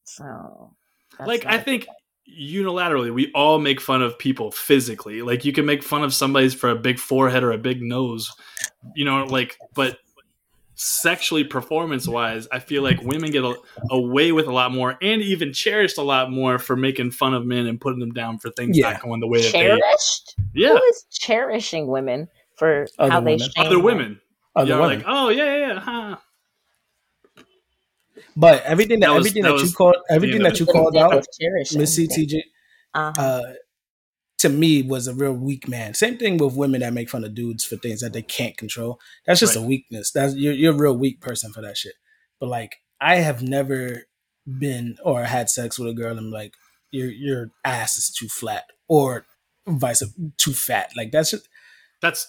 [0.05, 0.75] So,
[1.19, 1.87] that's like I think
[2.29, 6.53] unilaterally we all make fun of people physically like you can make fun of somebody's
[6.55, 8.33] for a big forehead or a big nose
[8.97, 9.99] you know like but
[10.75, 13.55] sexually performance wise i feel like women get a,
[13.91, 17.47] away with a lot more and even cherished a lot more for making fun of
[17.47, 18.91] men and putting them down for things Yeah.
[18.91, 20.35] not going the way that cherished.
[20.53, 23.39] they yeah Who is cherishing women for Other how they women.
[23.55, 23.85] shame other them?
[23.85, 24.21] women
[24.57, 24.99] Other you're women.
[24.99, 26.17] like oh yeah yeah, yeah huh.
[28.37, 30.97] But everything that, That was- everything that that, you called everything the that you called
[30.97, 31.80] out, of cherishing.
[31.80, 32.43] Miss CTG,
[32.95, 33.20] Uh-huh.
[33.22, 33.53] uh,
[34.39, 35.95] to me was a real weak man.
[35.95, 39.01] Same thing with women that make fun of dudes for things that they can't control.
[39.26, 39.64] That's just Right.
[39.64, 40.11] a weakness.
[40.12, 41.95] That's you're you're a real weak person for that shit.
[42.39, 44.03] But like I have never
[44.47, 46.53] been or had sex with a girl and like
[46.91, 49.26] your your ass is too flat or
[49.66, 50.03] vice
[50.37, 50.91] too fat.
[50.95, 51.49] Like that's just
[52.03, 52.26] that's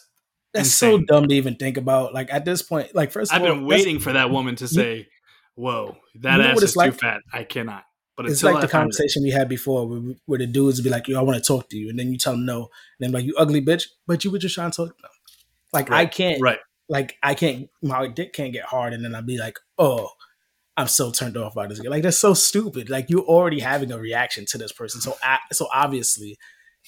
[0.54, 2.14] that's so dumb to even think about.
[2.14, 4.68] Like at this point, like first of i've all, been waiting for that woman to
[4.70, 5.08] say
[5.58, 6.92] whoa that you know ass what is it's like?
[6.94, 7.84] too fat i cannot
[8.16, 10.84] but It's like the I it- conversation we had before, where, where the dudes would
[10.84, 12.62] be like, "Yo, I want to talk to you," and then you tell them no,
[12.64, 14.88] and then like, "You ugly bitch," but you were just trying to talk.
[14.98, 15.12] To them.
[15.72, 16.58] Like I can't, right
[16.90, 20.10] like I can't, my dick can't get hard, and then I'd be like, "Oh,
[20.76, 22.90] I'm so turned off by this." Like that's so stupid.
[22.90, 25.16] Like you're already having a reaction to this person, so
[25.52, 26.40] so obviously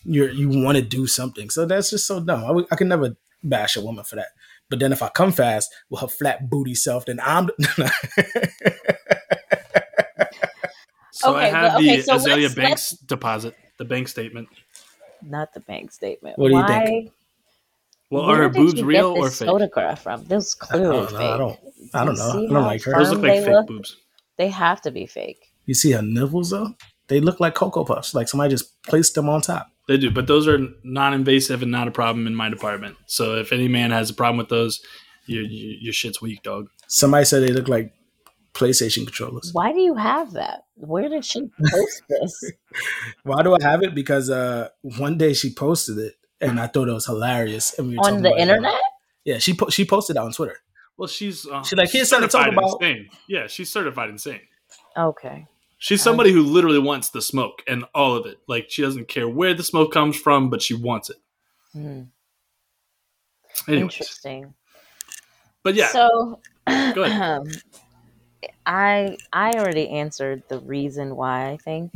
[0.03, 1.51] you're you want to do something.
[1.51, 2.43] So that's just so dumb.
[2.43, 4.29] I, would- I can never bash a woman for that.
[4.69, 7.49] But then if I come fast with her flat booty self, then I'm.
[11.11, 14.47] So I have but- okay, the so Azealia let's- Banks deposit, the bank statement.
[15.21, 16.37] Not the bank statement.
[16.39, 17.11] What do you Why, think?
[18.09, 19.49] Well, where are her boobs real or fake?
[19.49, 20.23] photograph from?
[20.25, 21.17] This is I clearly don't know.
[21.19, 21.27] fake.
[21.27, 21.59] I don't.
[21.93, 22.29] I don't You know.
[22.29, 22.93] I don't like her.
[22.93, 23.67] Those look like fake look?
[23.67, 23.97] boobs.
[24.37, 25.51] They have to be fake.
[25.65, 26.73] You see her nipples though?
[27.09, 28.13] They look like cocoa puffs.
[28.15, 29.67] Like somebody just placed them on top.
[29.87, 32.95] They do, but those are non-invasive and not a problem in my department.
[33.07, 34.81] So if any man has a problem with those,
[35.25, 36.69] your your, your shit's weak, dog.
[36.87, 37.91] Somebody said they look like
[38.53, 39.49] PlayStation controllers.
[39.53, 40.63] Why do you have that?
[40.75, 42.51] Where did she post this?
[43.23, 43.93] Why do I have it?
[43.95, 47.77] Because uh, one day she posted it, and I thought it was hilarious.
[47.77, 48.41] And we were On the about it.
[48.41, 48.75] internet?
[49.25, 50.57] Yeah, she po- she posted it on Twitter.
[50.97, 52.81] Well, she's uh, She like, here's something to talk certified about.
[52.81, 53.09] Insane.
[53.27, 54.41] Yeah, she's certified insane.
[54.97, 55.47] Okay.
[55.79, 58.39] She's somebody who literally wants the smoke and all of it.
[58.47, 61.17] Like she doesn't care where the smoke comes from, but she wants it.
[61.73, 62.03] Hmm.
[63.67, 64.53] Anyways, Interesting.
[65.63, 66.39] but yeah, So
[66.93, 67.23] Go ahead.
[68.65, 71.91] I I already answered the reason why I think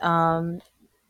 [0.00, 0.60] um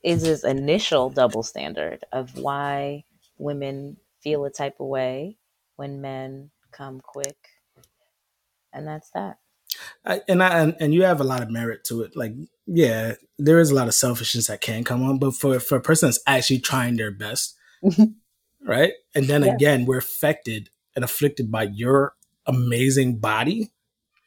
[0.03, 3.05] is this initial double standard of why
[3.39, 5.37] women feel a type of way
[5.77, 7.37] when men come quick.
[8.73, 9.39] And that's that.
[10.05, 12.17] I, and I and, and you have a lot of merit to it.
[12.17, 12.33] Like,
[12.67, 15.81] yeah, there is a lot of selfishness that can come on, but for for a
[15.81, 18.05] person that's actually trying their best, mm-hmm.
[18.69, 18.93] right?
[19.15, 19.55] And then Yeah.
[19.55, 22.15] again, we're affected and afflicted by your
[22.47, 23.73] amazing body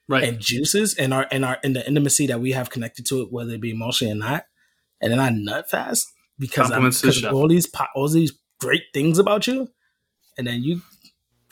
[0.07, 0.23] right.
[0.23, 3.31] and juices and our and our and the intimacy that we have connected to it,
[3.31, 4.45] whether it be emotionally or not.
[5.01, 6.05] And then I nut fast
[6.37, 9.69] because I'm because the of all these all these great things about you,
[10.37, 10.81] and then you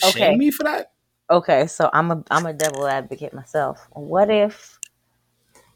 [0.03, 0.19] Okay.
[0.19, 0.91] shame me for that.
[1.29, 3.87] Okay, so I'm a I'm a devil advocate myself.
[3.91, 4.79] What if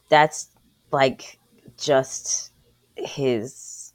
[0.09, 0.49] that's
[0.91, 1.39] like
[1.77, 2.51] just
[2.95, 3.93] his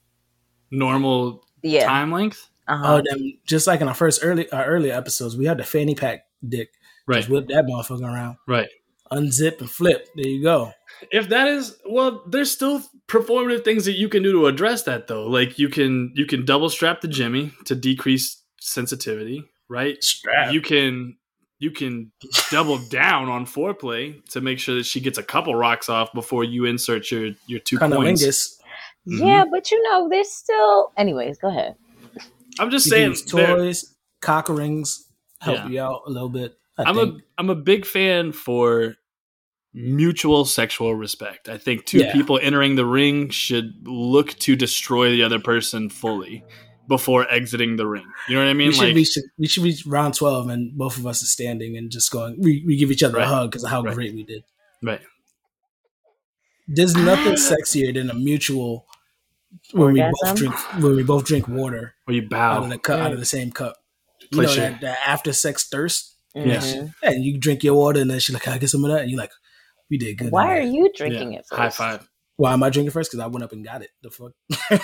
[0.71, 1.87] Normal yeah.
[1.87, 2.51] time length.
[2.69, 2.97] Uh-huh.
[2.97, 5.95] Oh, then just like in our first early our earlier episodes, we had the fanny
[5.95, 6.71] pack dick.
[7.07, 7.19] Right.
[7.19, 8.69] Just whip that motherfucker around, Right.
[9.13, 10.09] unzip and flip.
[10.17, 10.73] There you go.
[11.13, 15.07] If that is well, there's still performative things that you can do to address that
[15.07, 15.29] though.
[15.29, 20.03] Like you can you can double strap the Jimmy to decrease sensitivity, right?
[20.03, 20.53] Strap.
[20.53, 21.17] You can
[21.59, 22.13] you can
[22.51, 26.45] double down on foreplay to make sure that she gets a couple rocks off before
[26.45, 27.95] you insert your your two points.
[28.23, 28.53] Cunnilingus.
[29.09, 29.25] Mm-hmm.
[29.27, 31.77] Yeah, but you know, there's still anyways, go ahead.
[32.59, 35.07] I'm just You saying use toys, cock rings,
[35.41, 35.69] help Yeah.
[35.69, 36.57] you out a little bit.
[36.79, 37.19] I I'm think.
[37.21, 38.97] a I'm a big fan for
[39.73, 41.49] mutual sexual respect.
[41.49, 42.13] I think two Yeah.
[42.13, 46.45] people entering the ring should look to destroy the other person fully
[46.89, 48.07] before exiting the ring.
[48.29, 48.69] You know what I mean?
[48.69, 51.77] we should Like reach we should reach round twelve and both of us are standing
[51.77, 52.41] and just going.
[52.41, 53.25] We, we give each other Right.
[53.25, 53.95] a hug because of how Right.
[53.95, 54.43] great we did.
[54.83, 55.01] right.
[56.69, 58.87] There's nothing sexier than a mutual
[59.73, 62.65] when we both drink when we both drink water Or you bow out bow.
[62.65, 63.15] of the cup out Mm.
[63.15, 63.77] of the same cup.
[64.21, 66.15] You Place know your- that, that after sex thirst.
[66.35, 66.75] Yes.
[66.75, 66.93] Mhm.
[67.03, 69.01] And you drink your water, and then she's like, "Can I get some of that?"
[69.03, 69.31] And you're like,
[69.89, 71.39] "We did good." Why are tonight." you drinking Yeah.
[71.39, 71.59] it first?
[71.59, 72.09] High five.
[72.37, 73.11] Why am I drinking first?
[73.11, 73.91] Because I went up and got it.
[74.03, 74.33] The fuck.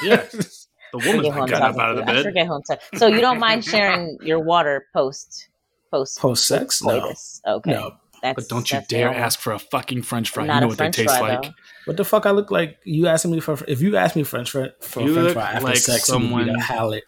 [0.03, 0.25] Yeah.
[0.93, 2.11] The I woman's forget who I'm getting up talking out of the to.
[2.11, 2.25] I bed.
[2.25, 2.99] forget who I'm talking.
[2.99, 5.49] So you don't mind sharing your water post
[5.91, 6.83] post Post sex?
[6.83, 7.13] No.
[7.47, 7.93] Okay, No.
[8.23, 10.47] that's But don't you dare only- ask for a fucking French fry.
[10.47, 11.43] Not you know what French they taste fry, like.
[11.43, 11.51] though.
[11.87, 12.27] What the fuck?
[12.27, 15.05] I look like you asking me for if you ask me French fry for a
[15.05, 17.05] You French look fry after like sex, it someone- the hallet.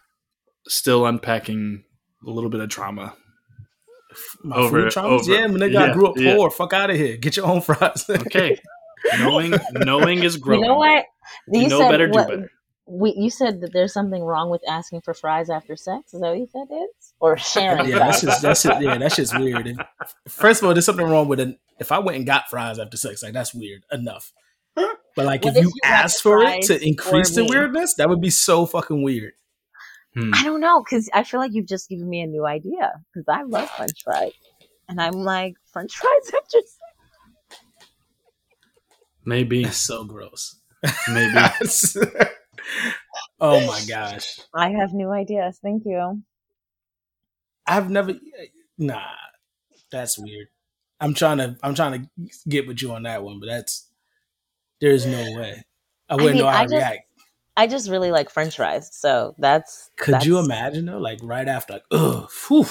[0.67, 1.83] Still unpacking
[2.25, 3.13] a little bit of trauma.
[4.43, 5.21] My Over- food traumas?
[5.21, 5.31] over.
[5.33, 6.35] Yeah, man, nigga, I Yeah, grew up yeah.
[6.35, 6.49] poor.
[6.49, 7.17] Fuck out of here.
[7.17, 8.05] Get your own fries.
[8.09, 8.59] Okay.
[9.19, 10.61] knowing knowing is growing.
[10.61, 11.05] You know what?
[11.51, 12.51] You know better, do better.
[12.87, 16.13] We, you said that there's something wrong with asking for fries after sex.
[16.13, 16.67] Is that what you said?
[16.71, 17.89] Is or sharing?
[17.89, 19.67] yeah, that's just that's just, yeah, that's just weird.
[19.67, 19.77] If-
[20.27, 21.57] first of all, there's something wrong with it.
[21.79, 24.31] If I went and got fries after sex, like that's weird enough.
[25.15, 28.09] But like, if if you you got ask for it to increase the weirdness, that
[28.09, 29.33] would be so fucking weird.
[30.13, 30.31] Hmm.
[30.33, 33.25] I don't know because I feel like you've just given me a new idea because
[33.27, 34.33] I love French fries,
[34.89, 36.77] and I'm like French fries after sex.
[39.25, 39.63] Maybe.
[39.63, 40.57] That's so gross.
[41.11, 41.33] Maybe.
[43.39, 45.59] oh my gosh, I have new ideas.
[45.61, 46.23] Thank you.
[47.67, 48.13] I've never.
[48.77, 49.01] Nah,
[49.91, 50.47] that's weird.
[50.99, 51.57] I'm trying to.
[51.63, 53.89] I'm trying to get with you on that one, but that's
[54.81, 55.63] there's no way.
[56.09, 56.99] I wouldn't mean, know how I to just- react.
[57.57, 59.89] I just really like French fries, so that's.
[59.97, 60.97] Could that's, you imagine though?
[60.97, 62.65] Like right after, like, ugh, whew.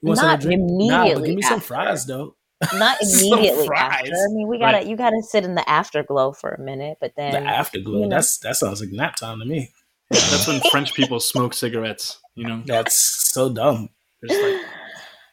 [0.00, 0.60] You want Not drink?
[0.62, 2.36] Nah, immediately give me some fries though.
[2.74, 4.10] Not immediately after.
[4.12, 4.86] I mean, we gotta Right.
[4.86, 8.00] you gotta sit in the afterglow for a minute, but then the afterglow.
[8.00, 8.16] you know.
[8.16, 9.70] That's that sounds like nap time to me.
[10.10, 12.20] That's when French people smoke cigarettes.
[12.34, 13.90] You know, That's so dumb.
[14.22, 14.62] they're just like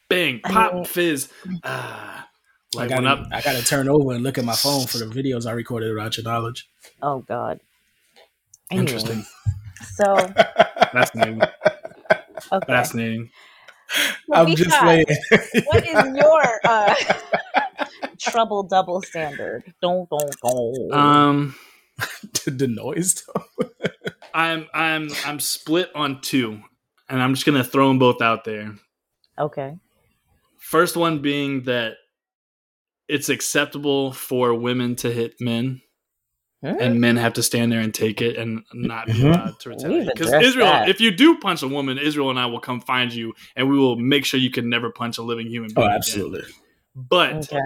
[0.09, 1.29] bang, I pop, mean- fizz.
[1.63, 2.27] Ah,
[2.75, 3.27] I light gotta, up.
[3.31, 6.17] I gotta turn over and look at my phone for the videos I recorded about
[6.17, 6.67] your knowledge.
[7.01, 7.59] oh god.
[8.71, 9.25] Anyway, Interesting.
[9.95, 10.15] So
[10.91, 11.41] Fascinating.
[12.51, 12.65] okay.
[12.67, 13.29] Fascinating.
[14.33, 15.05] I'm Movie just five.
[15.07, 15.63] saying.
[15.65, 16.95] what is your uh,
[18.19, 19.63] trouble double standard?
[19.81, 20.93] Don't don't don't.
[20.93, 21.55] Um,
[22.45, 23.69] the noise though.
[24.33, 26.59] I'm I'm I'm split on two,
[27.09, 28.73] and I'm just gonna throw them both out there.
[29.39, 29.77] okay.
[30.57, 31.93] First one being that
[33.07, 35.81] it's acceptable for women to hit men,
[36.61, 39.35] And men have to stand there and take it and not be Mhm.
[39.35, 40.07] allowed to retaliate.
[40.07, 40.89] Because Israel, that.
[40.89, 43.77] if you do punch a woman, Israel and I will come find you, and we
[43.77, 45.85] will make sure you can never punch a living human Oh, being.
[45.87, 45.95] again.
[45.97, 46.43] absolutely.
[46.95, 47.59] But Okay.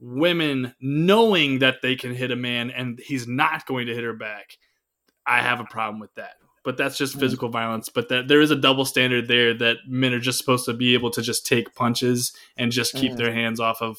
[0.00, 4.12] women knowing that they can hit a man and he's not going to hit her
[4.14, 4.56] back,
[5.26, 6.36] I have a problem with that.
[6.64, 7.88] But that's just physical violence.
[7.88, 10.94] But that there is a double standard there that men are just supposed to be
[10.94, 13.16] able to just take punches and just keep Mm.
[13.18, 13.98] their hands off of,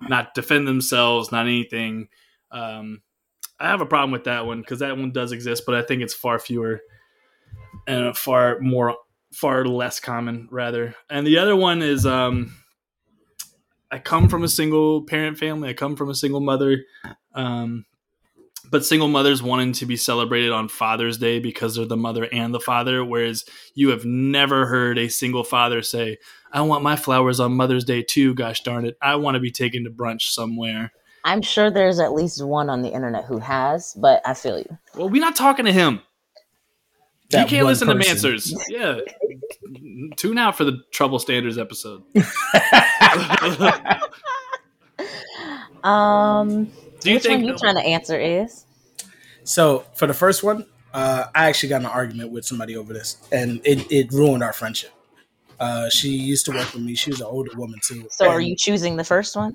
[0.00, 2.08] not defend themselves, not anything.
[2.50, 3.00] Um,
[3.58, 6.02] I have a problem with that one because that one does exist, but I think
[6.02, 6.80] it's far fewer
[7.86, 8.96] and far more,
[9.32, 10.94] far less common rather.
[11.08, 12.56] And the other one is, um,
[13.90, 15.68] I come from a single parent family.
[15.68, 16.78] I come from a single mother.
[17.34, 17.84] Um,
[18.70, 22.54] but single mothers wanting to be celebrated on Father's Day because they're the mother and
[22.54, 23.44] the father, whereas
[23.74, 26.16] you have never heard a single father say,
[26.50, 28.96] I want my flowers on Mother's Day too, gosh darn it.
[29.02, 30.92] I want to be taken to brunch somewhere.
[31.24, 34.78] I'm sure there's at least one on the internet who has, but I feel you.
[34.96, 36.00] Well, we're not talking to him.
[37.30, 38.16] That you can't listen person.
[38.16, 38.52] to Mansers.
[38.68, 39.00] Yeah.
[40.16, 42.02] Tune out for the Trouble Standards episode.
[45.82, 46.70] Um,
[47.00, 48.64] Do you which think one you trying to answer is?
[49.44, 52.92] So for the first one, uh, I actually got in an argument with somebody over
[52.92, 54.92] this, and it, it ruined our friendship.
[55.60, 56.94] Uh, she used to work with me.
[56.94, 58.06] She was an older woman too.
[58.10, 59.52] So are you choosing the first one?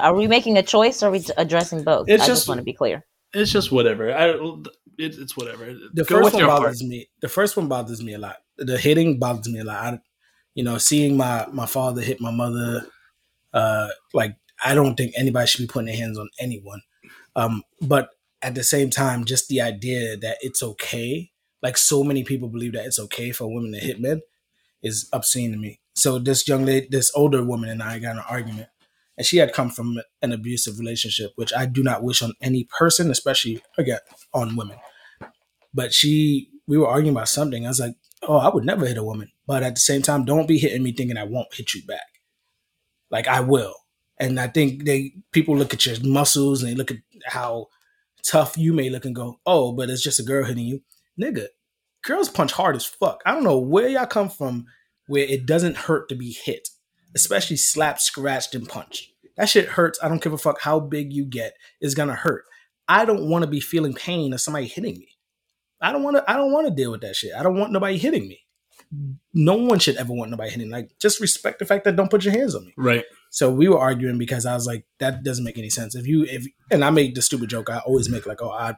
[0.00, 2.08] Are we making a choice or are we addressing both?
[2.08, 3.04] It's I just- just want to be clear.
[3.34, 4.12] it's just whatever.
[4.12, 4.30] I,
[4.98, 5.66] it, it's whatever.
[5.94, 6.62] The Go first one your heart.
[6.62, 7.08] bothers me.
[7.20, 8.36] The first one bothers me a lot.
[8.58, 9.94] The hitting bothers me a lot.
[9.94, 9.98] I,
[10.54, 12.86] you know, seeing my my father hit my mother,
[13.54, 16.82] uh, like I don't think anybody should be putting their hands on anyone.
[17.36, 18.10] Um, but
[18.42, 21.30] at the same time, just the idea that it's okay,
[21.62, 24.20] like so many people believe that it's okay for women to hit men,
[24.82, 25.80] is obscene to me.
[25.94, 28.68] So this young lady, this older woman, and I got an argument,
[29.16, 32.64] and she had come from an abusive relationship, which I do not wish on any
[32.78, 33.98] person, especially again
[34.32, 34.78] on women.
[35.74, 37.66] But she, we were arguing about something.
[37.66, 40.24] I was like, "Oh, I would never hit a woman," but at the same time,
[40.24, 42.06] don't be hitting me thinking I won't hit you back.
[43.10, 43.74] Like I will,
[44.18, 47.66] and I think they people look at your muscles and they look at how
[48.24, 50.82] tough you may look and go, "Oh, but it's just a girl hitting you,
[51.20, 51.48] nigga."
[52.02, 53.22] Girls punch hard as fuck.
[53.26, 54.66] I don't know where y'all come from
[55.06, 56.68] where it doesn't hurt to be hit,
[57.14, 59.10] especially slapped, scratched, and punched.
[59.36, 59.98] That shit hurts.
[60.02, 61.54] I don't give a fuck how big you get.
[61.80, 62.44] It's gonna hurt.
[62.88, 65.08] I don't want to be feeling pain of somebody hitting me.
[65.80, 66.30] I don't want to.
[66.30, 67.32] I don't want to deal with that shit.
[67.34, 68.40] I don't want nobody hitting me.
[69.32, 70.70] No one should ever want nobody hitting.
[70.70, 72.74] Like, just respect the fact that don't put your hands on me.
[72.76, 73.04] Right.
[73.30, 75.94] So we were arguing because I was like, that doesn't make any sense.
[75.94, 78.74] If you if and I made the stupid joke I always make like, oh, I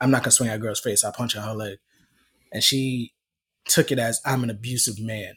[0.00, 1.04] I'm not gonna swing at a girl's face.
[1.04, 1.78] I punch her her leg,
[2.52, 3.12] and she
[3.66, 5.34] took it as I'm an abusive man,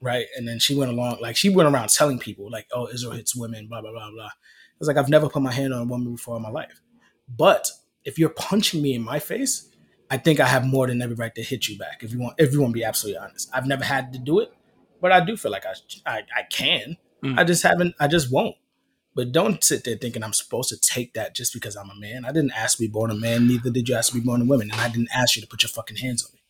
[0.00, 0.26] right?
[0.36, 3.34] And then she went along like she went around telling people like, oh, Israel hits
[3.34, 4.26] women, blah blah blah blah.
[4.26, 6.80] I was like, I've never put my hand on a woman before in my life,
[7.28, 7.68] but
[8.04, 9.68] if you're punching me in my face,
[10.10, 12.02] I think I have more than every right to hit you back.
[12.02, 14.40] If you want, if you want to be absolutely honest, I've never had to do
[14.40, 14.52] it,
[15.00, 15.74] but I do feel like I
[16.04, 16.96] I, I can.
[17.24, 17.38] Mm.
[17.38, 17.94] I just haven't.
[18.00, 18.56] I just won't.
[19.14, 22.24] But don't sit there thinking I'm supposed to take that just because I'm a man.
[22.24, 23.46] I didn't ask to be born a man.
[23.46, 24.70] Neither did you ask to be born a woman.
[24.70, 26.41] And I didn't ask you to put your fucking hands on me.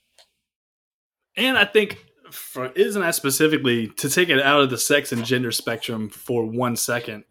[1.37, 1.99] And I think
[2.31, 6.45] for isn't that specifically to take it out of the sex and gender spectrum for
[6.45, 7.25] one second.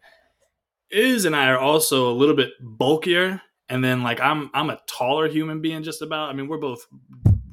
[0.90, 4.80] Iz and I are also a little bit bulkier, and then like I'm I'm a
[4.86, 6.28] taller human being just about.
[6.28, 6.86] I mean, we're both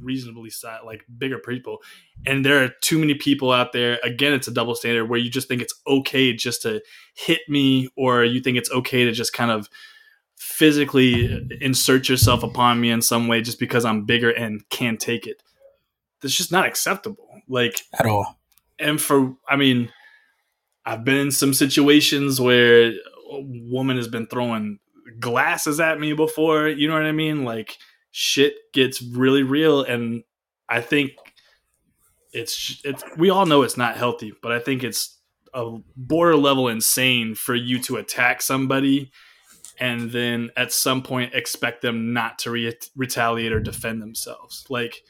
[0.01, 0.51] reasonably
[0.85, 1.79] like bigger people,
[2.25, 3.99] and there are too many people out there.
[4.03, 6.81] Again, it's a double standard where you just think it's okay just to
[7.15, 9.69] hit me, or you think it's okay to just kind of
[10.35, 15.27] physically insert yourself upon me in some way just because I'm bigger and can take
[15.27, 15.43] it.
[16.21, 17.27] That's just not acceptable.
[17.47, 18.39] Like At all.
[18.77, 19.91] and for I mean,
[20.85, 24.79] I've been in some situations where a woman has been throwing
[25.19, 26.67] glasses at me before.
[26.67, 27.43] You know what I mean?
[27.43, 27.77] Like
[28.11, 30.23] shit gets really real, and
[30.67, 31.11] I think
[32.33, 33.03] it's it's.
[33.17, 35.17] We all know it's not healthy, but I think it's
[35.53, 39.11] a border level insane for you to attack somebody
[39.79, 44.65] and then at some point expect them not to re- retaliate or defend themselves.
[44.69, 45.01] Like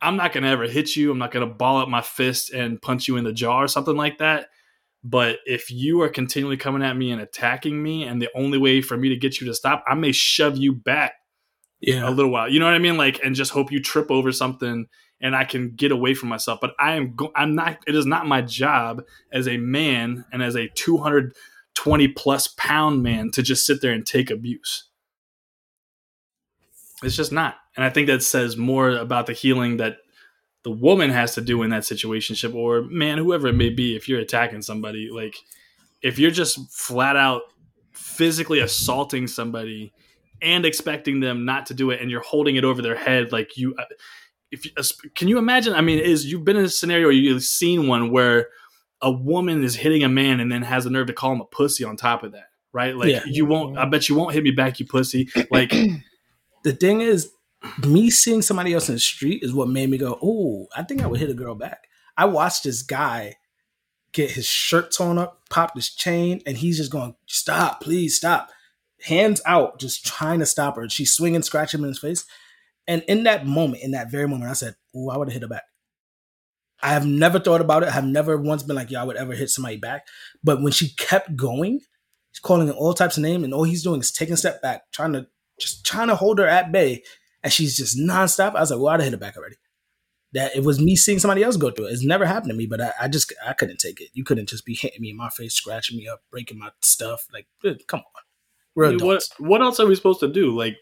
[0.00, 1.10] I'm not going to ever hit you.
[1.10, 3.68] I'm not going to ball up my fist and punch you in the jaw or
[3.68, 4.48] something like that.
[5.04, 8.80] But if you are continually coming at me and attacking me, and the only way
[8.80, 11.14] for me to get you to stop, I may shove you back
[11.80, 12.08] yeah.
[12.08, 12.48] a little while.
[12.48, 12.96] You know what I mean?
[12.96, 14.86] Like, and just hope you trip over something
[15.20, 16.60] and I can get away from myself.
[16.60, 20.42] But I am, go- I'm not, it is not my job as a man and
[20.42, 24.88] as a 220 plus pound man to just sit there and take abuse.
[27.02, 27.56] It's just not.
[27.78, 29.98] And I think that says more about the healing that
[30.64, 34.08] the woman has to do in that situation or man, whoever it may be, if
[34.08, 35.36] you're attacking somebody, like
[36.02, 37.42] if you're just flat out
[37.92, 39.92] physically assaulting somebody
[40.42, 43.56] and expecting them not to do it and you're holding it over their head like
[43.56, 43.84] you uh,
[44.50, 44.72] if you,
[45.16, 48.46] can you imagine i mean is you've been in a scenario you've seen one where
[49.02, 51.44] a woman is hitting a man and then has the nerve to call him a
[51.44, 52.94] pussy on top of that right?
[52.96, 53.22] Like Yeah.
[53.26, 53.78] you won't.
[53.78, 55.28] I bet you won't hit me back, you pussy.
[55.50, 55.74] Like
[56.64, 57.30] The thing is,
[57.86, 61.02] me seeing somebody else in the street is what made me go, "Oh, I think
[61.02, 63.36] I would hit a girl back." I watched this guy
[64.12, 68.50] get his shirt torn up, pop his chain, and he's just going, "Stop, please stop!"
[69.02, 70.88] Hands out, just trying to stop her.
[70.88, 72.24] She's swinging, scratching him in his face.
[72.86, 75.42] And in that moment, in that very moment, I said, "Oh, I would have hit
[75.42, 75.64] her back."
[76.80, 77.88] I have never thought about it.
[77.88, 80.06] I have never once been like, "Yeah, I would ever hit somebody back."
[80.42, 81.80] But when she kept going,
[82.32, 84.62] she's calling him all types of names, and all he's doing is taking a step
[84.62, 85.26] back, trying to
[85.60, 87.02] just trying to hold her at bay,
[87.42, 88.54] and she's just nonstop.
[88.54, 89.56] I was like, "Well, I'd have hit her back already."
[90.34, 91.92] That it was me seeing somebody else go through it.
[91.92, 94.08] It's never happened to me, but I, I just I couldn't take it.
[94.12, 97.26] You couldn't just be hitting me in my face, scratching me up, breaking my stuff.
[97.32, 98.22] Like, dude, come on,
[98.74, 99.30] we're I mean, what adults.
[99.38, 100.54] what else are we supposed to do?
[100.56, 100.76] Like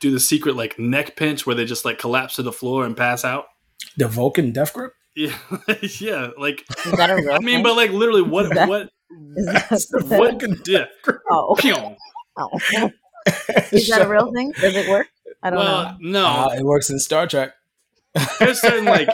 [0.00, 2.94] do the secret like neck pinch where they just like collapse to the floor and
[2.96, 3.46] pass out?
[3.96, 4.92] The Vulcan death grip.
[5.16, 5.32] Yeah,
[6.00, 6.30] yeah.
[6.36, 7.62] Like Is that a real I mean, thing?
[7.62, 8.90] but like literally, what Is that- what
[9.36, 10.86] Is that, It's that- Vulcan Yeah.
[11.30, 11.76] oh, Pew.
[12.36, 12.50] oh.
[13.72, 14.52] Is that a real thing?
[14.60, 15.06] Does it work?
[15.44, 15.64] I don't know.
[15.64, 16.26] Well, no.
[16.26, 17.52] Uh, it works in Star Trek.
[18.38, 19.08] there's certain like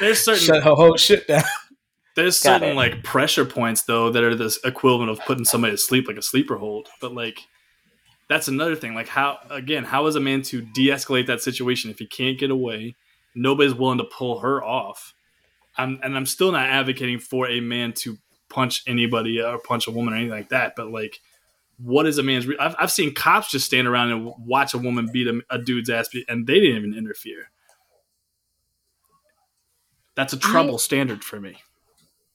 [0.00, 1.42] there's certain Shut her whole shit down.
[2.16, 2.74] there's Got certain it.
[2.76, 6.22] like pressure points though that are this equivalent of putting somebody to sleep like a
[6.22, 6.88] sleeper hold.
[7.00, 7.40] But like
[8.28, 8.94] that's another thing.
[8.94, 12.50] Like how again, how is a man to de-escalate that situation if he can't get
[12.50, 12.96] away?
[13.34, 15.14] Nobody's willing to pull her off.
[15.76, 18.16] I'm and I'm still not advocating for a man to
[18.48, 20.72] punch anybody or punch a woman or anything like that.
[20.76, 21.20] But like,
[21.78, 22.46] what is a man's?
[22.46, 25.58] Re- I've I've seen cops just stand around and watch a woman beat a, a
[25.58, 27.50] dude's ass, and they didn't even interfere.
[30.14, 31.56] That's a trouble standard for me.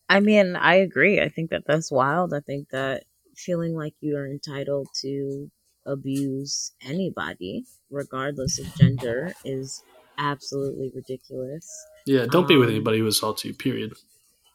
[0.07, 1.19] I mean, I agree.
[1.21, 2.33] I think that that's wild.
[2.33, 5.49] I think that feeling like you are entitled to
[5.85, 9.83] abuse anybody, regardless of gender, is
[10.17, 11.67] absolutely ridiculous.
[12.05, 13.53] Yeah, don't be with Um, anybody who assaults you.
[13.53, 13.93] Period.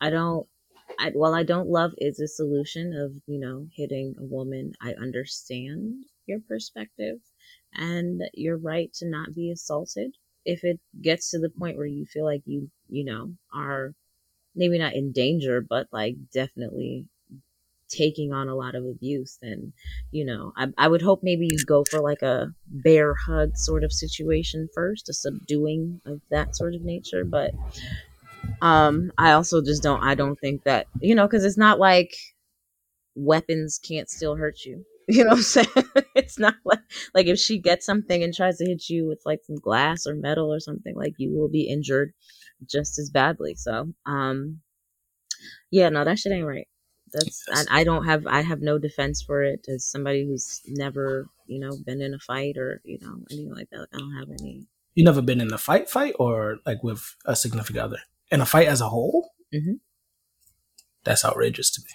[0.01, 0.47] I don't.
[0.99, 4.95] I, while I don't love is a solution of you know hitting a woman, I
[4.95, 7.19] understand your perspective,
[7.75, 10.17] and you're right to not be assaulted.
[10.45, 13.95] If it gets to the point where you feel like you you know are
[14.55, 17.07] maybe not in danger, but like definitely
[17.89, 19.73] taking on a lot of abuse, then
[20.11, 23.85] you know I I would hope maybe you go for like a bear hug sort
[23.85, 27.53] of situation first, a subduing of that sort of nature, but
[28.63, 32.15] um i also just don't i don't think that you know because it's not like
[33.17, 34.85] weapons can't still hurt you.
[35.09, 35.69] You know what i'm saying?
[36.17, 36.81] It's not like
[37.15, 40.17] like if she gets something and tries to hit you with like some glass or
[40.17, 42.13] metal or something like you will be injured
[42.69, 43.55] just as badly.
[43.55, 44.63] So um
[45.71, 46.67] yeah no that shit ain't right.
[47.13, 51.29] That's I, I don't have i have no defense for it as somebody who's never
[51.47, 53.87] you know been in a fight or you know anything like that.
[53.95, 57.37] I don't have any You never been in a fight, fight, or like with a
[57.37, 58.01] significant other
[58.31, 59.31] in a fight as a whole.
[59.55, 59.81] Mhm.
[61.05, 61.91] That's outrageous to me.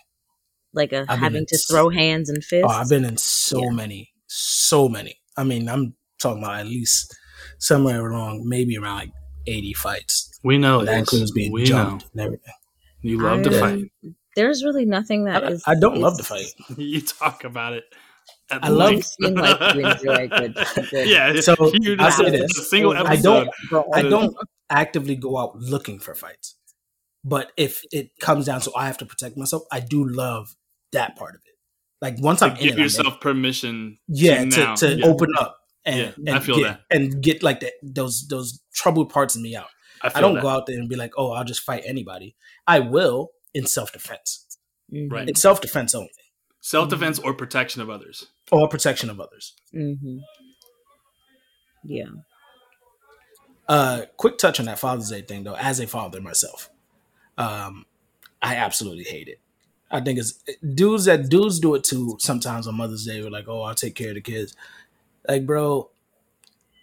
[0.74, 3.62] like a been having to s- throw hands and fists Oh, I've been in so
[3.66, 3.70] Yeah.
[3.72, 5.20] many, so many.
[5.36, 7.14] I mean, I'm talking about at least
[7.60, 9.12] somewhere along, maybe around like
[9.48, 10.40] 80 fights.
[10.46, 12.10] We know that includes being we jumped know.
[12.14, 12.54] and everything.
[13.02, 13.84] You love to I- fight.
[14.38, 15.64] There's really nothing that I, is.
[15.68, 16.54] I don't love to fight.
[16.78, 17.84] you talk about it.
[18.50, 19.16] at I love- You length.
[19.22, 20.56] seem like you enjoy good.
[20.90, 21.38] good yeah.
[21.42, 21.54] So,
[22.00, 22.58] I'll say this.
[22.58, 23.10] a single episode.
[23.50, 24.38] I don't- I don't
[24.72, 26.56] actively go out looking for fights,
[27.24, 30.56] but if it comes down to I have to protect myself, I do love
[30.94, 31.56] that part of it.
[32.02, 33.22] Like once to I'm in give it, I'm in yourself it.
[33.22, 33.98] permission.
[34.08, 35.06] yeah, to, to, to Yeah.
[35.06, 36.82] open up and, Yeah, and I feel get, that.
[36.90, 39.68] and get like the, those those troubled parts of me out.
[40.04, 40.42] I, I don't that.
[40.42, 42.36] go out there and be like, oh, I'll just fight anybody.
[42.66, 44.48] I will in self defense.
[44.92, 45.30] Mhm, Right.
[45.30, 46.10] In self defense only,
[46.60, 48.26] Self defense or protection of others.
[48.52, 49.54] or protection of others.
[49.76, 50.20] mhm.
[51.84, 52.06] Yeah.
[53.72, 55.56] Uh, quick touch on that Father's Day thing though.
[55.56, 56.70] As a father myself,
[57.38, 57.86] um,
[58.42, 59.40] I absolutely hate it.
[59.90, 60.34] I think it's
[60.76, 62.18] dudes that dudes do it too.
[62.20, 64.56] Sometimes on Mother's Day, we're like, "Oh, I'll take care of the kids."
[65.26, 65.90] Like, bro,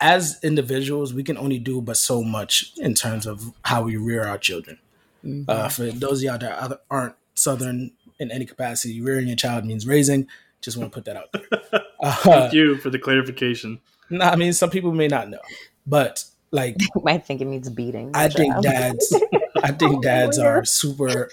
[0.01, 4.25] as individuals, we can only do but so much in terms of how we rear
[4.25, 4.79] our children.
[5.23, 5.45] Mhm.
[5.47, 9.87] Uh, for those of y'all that aren't Southern in any capacity, rearing your child means
[9.87, 10.27] raising.
[10.63, 11.83] Just want to put that out there.
[12.01, 13.79] Uh, Thank you for the clarification.
[14.09, 15.41] no, I mean, some people may not know,
[15.87, 18.11] but like You might think it means beating.
[18.15, 18.65] I think child.
[18.65, 19.23] dads.
[19.63, 21.31] I think dads are super.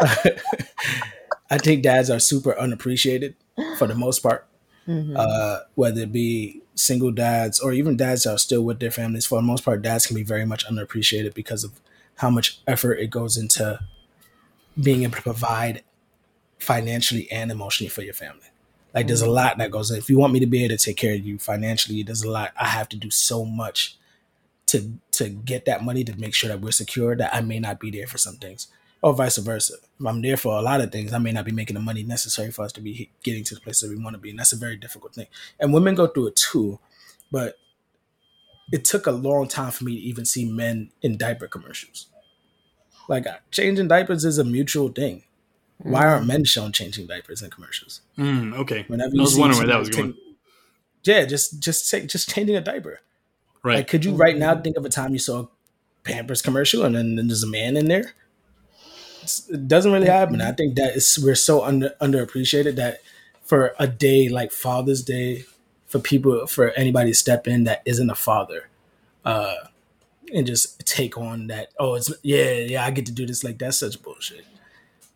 [1.50, 3.36] I think dads are super unappreciated
[3.78, 4.46] for the most part.
[4.88, 5.16] Mhm.
[5.16, 9.24] Uh, whether it be single dads or even dads that are still with their families,
[9.26, 11.80] for the most part, dads can be very much underappreciated because of
[12.16, 13.80] how much effort it goes into
[14.80, 15.82] being able to provide
[16.58, 18.46] financially and emotionally for your family.
[18.92, 19.98] Like there's a lot that goes in.
[19.98, 22.30] If you want me to be able to take care of you financially, there's a
[22.30, 22.52] lot.
[22.58, 23.96] I have to do so much
[24.66, 27.78] to to get that money to make sure that we're secure that I may not
[27.80, 28.68] be there for some things.
[29.02, 29.74] or vice versa.
[30.00, 32.02] If I'm there for a lot of things, I may not be making the money
[32.02, 34.38] necessary for us to be getting to the place that we want to be, and
[34.38, 35.26] that's a very difficult thing.
[35.60, 36.78] And women go through it too,
[37.30, 37.58] but
[38.72, 42.06] it took a long time for me to even see men in diaper commercials.
[43.08, 45.24] Like changing diapers is a mutual thing.
[45.78, 48.00] Why aren't men shown changing diapers in commercials?
[48.16, 48.84] Mm, okay.
[48.88, 50.14] Whenever I was wondering where that was going.
[50.14, 50.22] take-
[51.04, 53.00] Yeah, just just take, just changing a diaper.
[53.64, 53.76] Right.
[53.78, 55.48] Like, could you right now think of a time you saw a
[56.04, 58.12] Pampers commercial and then, then there's a man in there?
[59.22, 60.40] It's- it doesn't really happen.
[60.42, 63.00] I think that is we're so under underappreciated that
[63.42, 65.44] for a day like Father's Day,
[65.86, 68.68] for people for anybody to step in that isn't a father,
[69.24, 69.54] uh,
[70.34, 71.68] and just take on that.
[71.78, 72.84] Oh, it's yeah, yeah.
[72.84, 73.42] I get to do this.
[73.42, 74.44] Like that's such bullshit.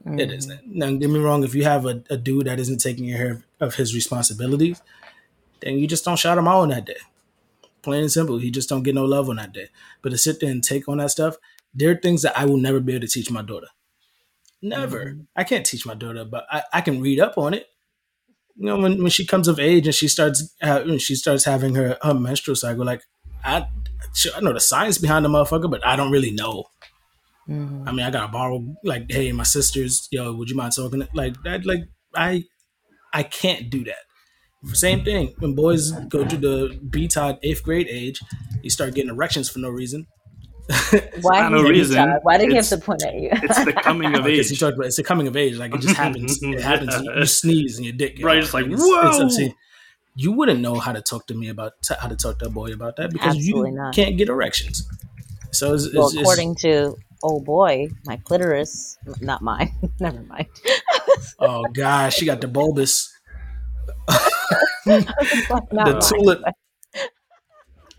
[0.07, 0.75] It isn't.
[0.75, 1.45] Now, get me wrong.
[1.45, 4.81] If you have a, a dude that isn't taking care of his responsibilities,
[5.61, 6.97] then you just don't shout him out on that day.
[7.89, 8.39] Plain and simple.
[8.39, 9.69] He just don't get no love on that day.
[10.03, 11.37] But to sit there and take on that stuff,
[11.73, 13.69] there are things that I will never be able to teach my daughter.
[14.61, 15.17] Never.
[15.37, 17.67] I can't teach my daughter, but I, I can read up on it.
[18.57, 21.45] You know, when, when she comes of age and she starts uh, when she starts
[21.45, 23.03] having her, her menstrual cycle, like
[23.45, 23.67] I,
[24.37, 26.65] I know the science behind the motherfucker, but I don't really know.
[27.49, 27.89] Mhm.
[27.89, 31.43] I mean, I gotta borrow like, hey, my sisters, yo, would you mind talking like
[31.45, 31.65] that?
[31.65, 31.85] Like,
[32.15, 32.45] I,
[33.15, 34.05] I can't do that.
[34.73, 38.21] Same thing when boys go to the BTOD eighth grade age,
[38.63, 40.07] you start getting erections for no reason.
[41.23, 42.11] Why not no did he reason.
[42.23, 43.31] Why did he have to point at you?
[43.33, 44.61] It's the coming of Because he age.
[44.61, 46.43] talked about it's the coming of age, like it just happens.
[46.43, 46.95] It happens.
[47.03, 48.19] You sneeze and your dick.
[48.21, 48.45] Right, hard.
[48.45, 49.09] it's like, it's, whoa!
[49.09, 49.55] it's obscene.
[50.17, 52.51] You wouldn't know how to talk to me about t- how to talk to a
[52.51, 53.95] boy about that because Absolutely you not.
[53.95, 54.87] can't get erections.
[55.53, 59.71] So it's, well, it's, it's- according to oh boy, my clitoris, not mine.
[60.01, 60.49] Never mind.
[61.39, 63.11] oh gosh, she got the bulbous,
[64.87, 66.01] Not the mine.
[66.01, 66.43] tulip.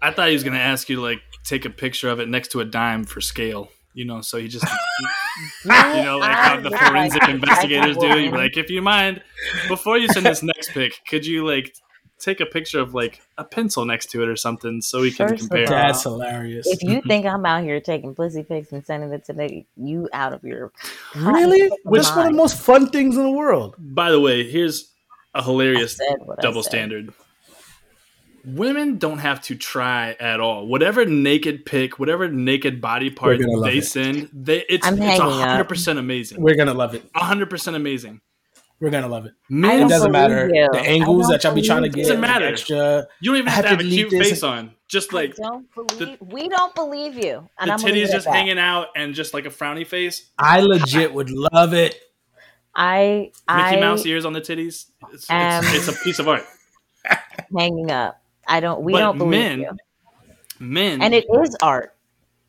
[0.01, 2.30] I thought he was going to ask you to like take a picture of it
[2.30, 3.70] next to a dime for scale.
[3.93, 4.66] You know, so he just,
[5.66, 8.07] you know, like how the forensic investigators do.
[8.07, 9.22] You'd be like, if you mind,
[9.68, 11.74] before you send this next pic, could you like
[12.20, 15.28] take a picture of like a pencil next to it or something so we can
[15.30, 15.64] First compare?
[15.64, 16.68] all, That's hilarious.
[16.68, 20.07] If you think I'm out here taking pussy pics and sending it to the you
[20.14, 20.72] out of your
[21.16, 23.76] really, Which that's one of the most fun things in the world.
[23.80, 24.93] By the way, here's
[25.34, 27.13] a hilarious said what I double standard.
[28.45, 30.65] Women don't have to try at all.
[30.65, 33.86] Whatever naked pic, whatever naked body part gonna they it.
[33.86, 36.41] send, they it's I'm it's hanging hundred percent amazing.
[36.41, 37.03] We're gonna love it.
[37.13, 38.21] hundred percent amazing.
[38.80, 39.34] We're gonna love it.
[39.49, 40.69] Men, It doesn't matter you.
[40.71, 42.09] the angles that y'all be trying to believe get.
[42.11, 42.45] Doesn't matter.
[42.45, 43.07] Extra.
[43.19, 44.30] you don't even I have to have have a cute this.
[44.30, 44.71] face on.
[44.88, 48.34] Just like don't believe we don't believe you, and the I'm titties just that.
[48.34, 50.30] hanging out and just like a frowny face.
[50.39, 51.99] I legit would love it.
[52.82, 54.86] I Mickey I Mouse ears on the titties.
[55.11, 56.45] It's, it's, it's a piece of art.
[57.57, 58.21] hanging up.
[58.47, 58.82] I don't.
[58.82, 59.71] We But don't believe men- you,
[60.59, 61.95] Men and it is art.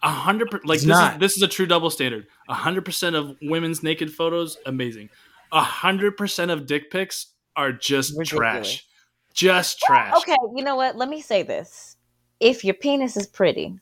[0.03, 2.27] A hundred per- like It's this is this is a true double standard.
[2.49, 5.11] A hundred percent of women's naked photos, amazing.
[5.53, 7.27] A hundred percent of dick pics
[7.57, 8.39] are just Ridiculous.
[8.73, 8.87] trash.
[9.35, 10.15] Just trash.
[10.19, 10.97] Okay, you know what?
[10.97, 11.97] Let me say this:
[12.39, 13.79] if your penis is pretty,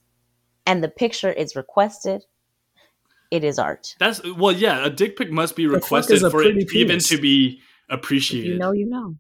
[0.66, 2.24] and the picture is requested,
[3.30, 3.94] it is art.
[3.98, 4.84] That's well, yeah.
[4.84, 7.60] A dick pic must be requested for it pretty even to be
[7.90, 8.48] If appreciated.
[8.52, 9.16] you know, you know.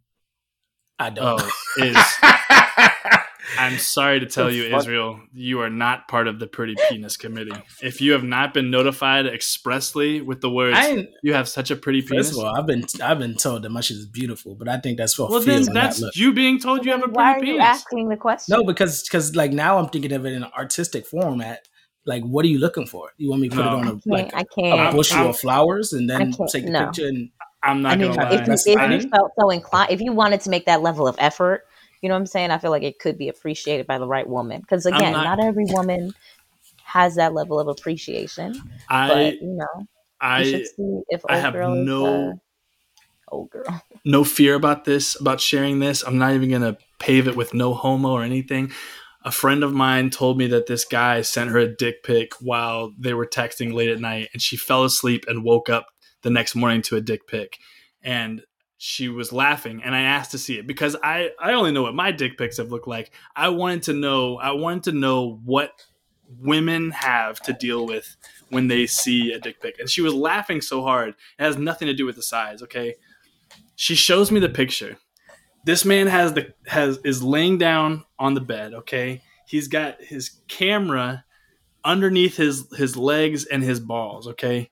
[0.98, 1.40] I don't.
[1.40, 1.96] oh, is
[3.58, 4.80] I'm sorry to tell The you, fuck?
[4.80, 7.52] Israel, you are not part of the pretty penis committee.
[7.82, 10.78] If you have not been notified expressly with the words
[11.22, 13.70] "you have such a pretty penis," first of all, I've been I've been told that
[13.70, 16.00] my shit is beautiful, but I think that's for well, feel then and not that's
[16.00, 16.14] look.
[16.16, 17.68] you being told you have a Then Why are pretty you penis.
[17.68, 18.54] asking the question?
[18.56, 21.66] No, because because like now I'm thinking of it in an artistic format.
[22.08, 23.10] Like, what are you looking for?
[23.18, 23.70] You want me to put No.
[23.70, 24.06] it on I a can't.
[24.06, 24.96] like I a can't.
[24.96, 26.86] bushel I'm- of flowers and then take the no.
[26.86, 27.30] picture and
[27.62, 28.54] I'm not I mean, gonna if lie.
[28.66, 31.66] you, if you felt so inclined, if you wanted to make that level of effort,
[32.00, 32.50] you know what I'm saying?
[32.52, 34.60] I feel like it could be appreciated by the right woman.
[34.60, 36.14] Because again, not- not, every woman
[36.84, 38.54] has that level of appreciation.
[38.88, 39.86] I But you know, you
[40.20, 42.32] I should see if I have girl is no- uh,
[43.30, 43.82] old girl.
[44.04, 46.02] no fear about this, about sharing this.
[46.06, 48.72] I'm not even gonna pave it with no homo or anything.
[49.28, 52.94] A friend of mine told me that this guy sent her a dick pic while
[52.98, 55.88] they were texting late at night, and she fell asleep and woke up
[56.22, 57.58] the next morning to a dick pic,
[58.02, 58.40] and
[58.78, 59.82] she was laughing.
[59.84, 62.56] And I asked to see it because I I only know what my dick pics
[62.56, 63.10] have looked like.
[63.36, 65.72] I wanted to know I wanted to know what
[66.40, 68.16] women have to deal with
[68.48, 71.10] when they see a dick pic, and she was laughing so hard.
[71.10, 72.94] It has nothing to do with the size, okay?
[73.78, 74.96] she shows me the picture.
[75.68, 79.20] This man has the has is laying down on the bed, okay?
[79.46, 81.26] He's got his camera
[81.84, 84.70] underneath his his legs and his balls, okay?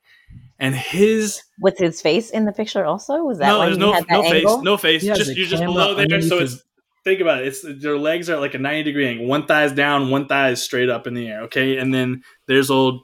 [0.58, 4.06] And his With his face in the picture, also was that no, there's no that
[4.08, 4.62] no face, angle?
[4.62, 5.02] no face.
[5.02, 6.64] He Just you're just camera below there, so his- it's
[7.04, 7.48] think about it.
[7.48, 9.26] It's their legs are like a 90 degree angle.
[9.26, 11.76] One thigh's down, one thigh is straight up in the air, okay?
[11.76, 13.02] And then there's old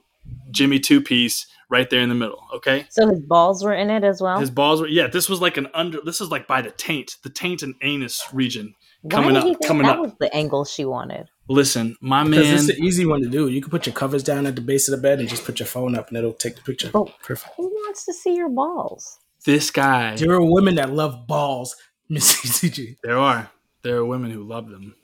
[0.50, 2.44] Jimmy two piece right there in the middle.
[2.54, 4.38] Okay, So his balls were in it as well.
[4.38, 5.08] his balls were yeah.
[5.08, 6.00] This was like an under.
[6.04, 8.74] This is like by the taint, the taint and anus region.
[9.00, 10.02] Why coming did up, think coming that up.
[10.02, 11.28] was the angle she wanted.
[11.48, 12.54] Listen, my Because man.
[12.54, 13.48] it's an easy one to do.
[13.48, 15.58] You can put your covers down at the base of the bed and just put
[15.58, 16.90] your phone up, and it'll take the picture.
[16.94, 17.12] Oh.
[17.24, 17.52] Perfect.
[17.56, 19.18] Who wants to see your balls?
[19.44, 20.14] This guy.
[20.14, 21.74] There are women that love balls,
[22.08, 22.98] Miss CCG.
[23.02, 23.50] There are.
[23.82, 24.94] There are women who love them.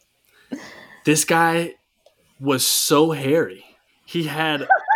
[1.04, 1.74] This guy
[2.38, 3.64] was so hairy.
[4.06, 4.60] He had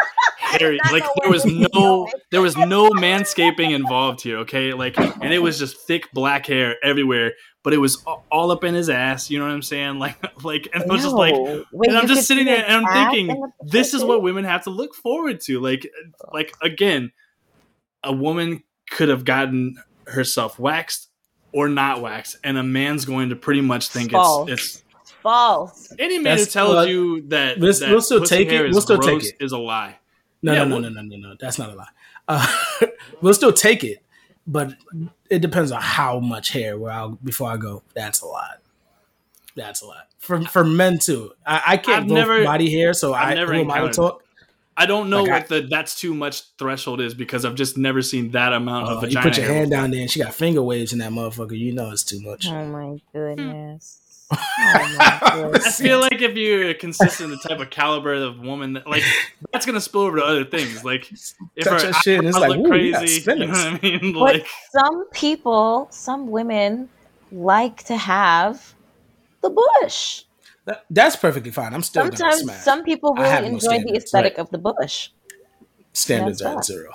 [0.61, 4.73] hairy like there was no there was no manscaping involved here, okay?
[4.73, 8.75] Like and it was just thick black hair everywhere, but it was all up in
[8.75, 9.99] his ass, you know what I'm saying?
[9.99, 11.65] Like like and I was just like No.
[11.73, 14.71] Wait, and I'm just sitting there and I'm thinking this is what women have to
[14.71, 15.61] look forward to.
[15.61, 15.87] Like
[16.33, 17.13] like again,
[18.05, 19.77] a woman could have gotten
[20.07, 21.09] herself waxed
[21.53, 24.51] or not waxed, and a man's going to pretty much think False.
[24.51, 25.93] it's it's balls.
[25.99, 28.53] any man who That's- tells well, you that, we'll- that we'll still pussy take it.
[28.55, 29.37] hair is We'll still take gross it.
[29.41, 29.99] is a lie.
[30.43, 31.37] No, Yeah, no, no, no, no, no, no.
[31.39, 31.87] That's not a lie.
[32.29, 32.47] Uh,
[33.21, 34.03] we'll still take it,
[34.47, 34.75] but
[35.31, 36.79] it depends on how much hair.
[36.79, 38.61] Where I'll before I go, that's a lot.
[39.55, 41.33] That's a lot for for men too.
[41.47, 43.69] I, I can't I've go never- body hair, so I've I never who I to
[43.71, 44.25] encountered talk.
[44.75, 47.77] I don't know Like, I- what the that's too much threshold is because I've just
[47.77, 49.83] never seen that amount of Uh, you put your hair hand before.
[49.83, 51.57] down there, and she got finger waves in that motherfucker.
[51.59, 52.47] You know it's too much.
[52.49, 53.99] Oh my goodness.
[54.33, 59.03] Oh I feel like if you're consistent, the type of caliber of woman that like
[59.53, 60.85] that's gonna spill over to other things.
[60.85, 61.11] Like
[61.57, 63.59] if Touch her that shit, and it's like, look ooh, you crazy, you know what
[63.59, 64.13] I mean?
[64.13, 66.89] But Like some people, some women
[67.31, 68.75] like to have
[69.41, 70.25] the bush.
[70.65, 71.75] That- that's perfectly fine.
[71.75, 72.61] I'm still gonna Sometimes smash.
[72.61, 74.41] some people I have really no enjoy the aesthetic right.
[74.41, 75.11] of the bush.
[75.93, 76.93] Standards that's are at zero.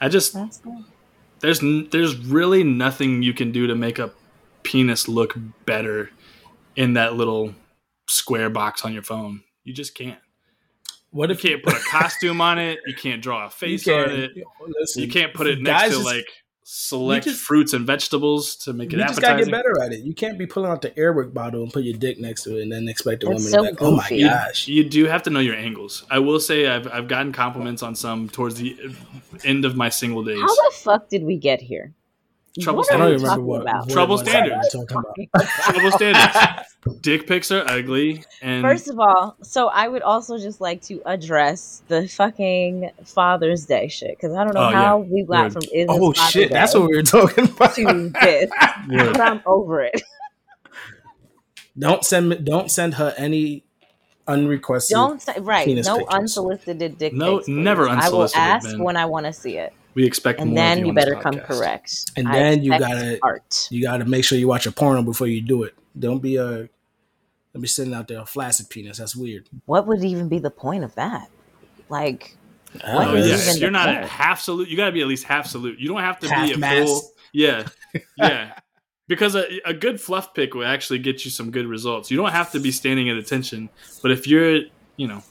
[0.00, 0.36] I just
[1.40, 4.10] there's there's really nothing you can do to make a
[4.62, 6.10] penis look better
[6.76, 7.54] in that little
[8.06, 9.42] square box on your phone.
[9.64, 10.18] You just can't.
[11.10, 12.78] What if You can't put a costume on it.
[12.86, 14.32] You can't draw a face on it.
[14.68, 16.26] listen, You can't put it next to just- like
[16.68, 20.00] select just- fruits and vegetables to make it You just gotta get better at it.
[20.00, 22.58] You can't be pulling out the Air Wick bottle and put your dick next to
[22.58, 24.16] it and then expect the woman so to be like, "Oh my goofy.
[24.16, 26.04] You, gosh!" you do have to know your angles.
[26.10, 28.76] I will say I've I've gotten compliments on some towards the
[29.44, 30.40] end of my single days.
[30.40, 31.94] How the fuck did we get here?
[32.62, 33.80] Trouble what I don't even remember what, about?
[33.86, 34.68] what Trouble standards.
[34.74, 35.46] we talking about.
[35.48, 36.66] Trouble standards.
[37.02, 41.02] Dick pics are ugly, and First of all, so I would also just like to
[41.04, 44.82] address the fucking Father's Day shit because I don't know Oh, yeah.
[44.84, 45.52] how we got Word.
[45.54, 47.74] from is Oh Father's shit, that's what we were talking about.
[47.74, 48.50] to this,
[48.88, 50.00] but I'm over it.
[51.78, 53.64] don't send me, don't send her any
[54.28, 54.94] unrequested.
[54.94, 55.64] Don't say, right.
[55.66, 56.14] penis No pictures.
[56.14, 57.92] unsolicited dick No- pics, never please.
[57.96, 58.82] unsolicited, I will ask Ben.
[58.82, 60.58] when I want to see it, we expect and more.
[60.58, 62.10] of then you you on this better come correct.
[62.16, 63.66] And I then you gotta- art.
[63.70, 65.74] You got to make sure you watch a porno before you do it.
[65.98, 66.68] Don't be a
[67.52, 68.98] don't be sitting out there a flaccid penis.
[68.98, 69.48] That's weird.
[69.64, 71.28] What would even be the point of that?
[71.88, 72.36] Like,
[72.84, 73.98] Oh, What even you're not point?
[74.00, 74.68] at half salute.
[74.68, 75.78] You got to be at least half salute.
[75.78, 76.86] You don't have to Half be a mast.
[76.86, 77.02] full.
[77.32, 77.66] Yeah,
[78.18, 78.58] yeah.
[79.08, 82.10] Because a, a good fluff pick will actually get you some good results.
[82.10, 83.70] You don't have to be standing at attention,
[84.02, 84.62] but if you're,
[84.96, 85.22] you know,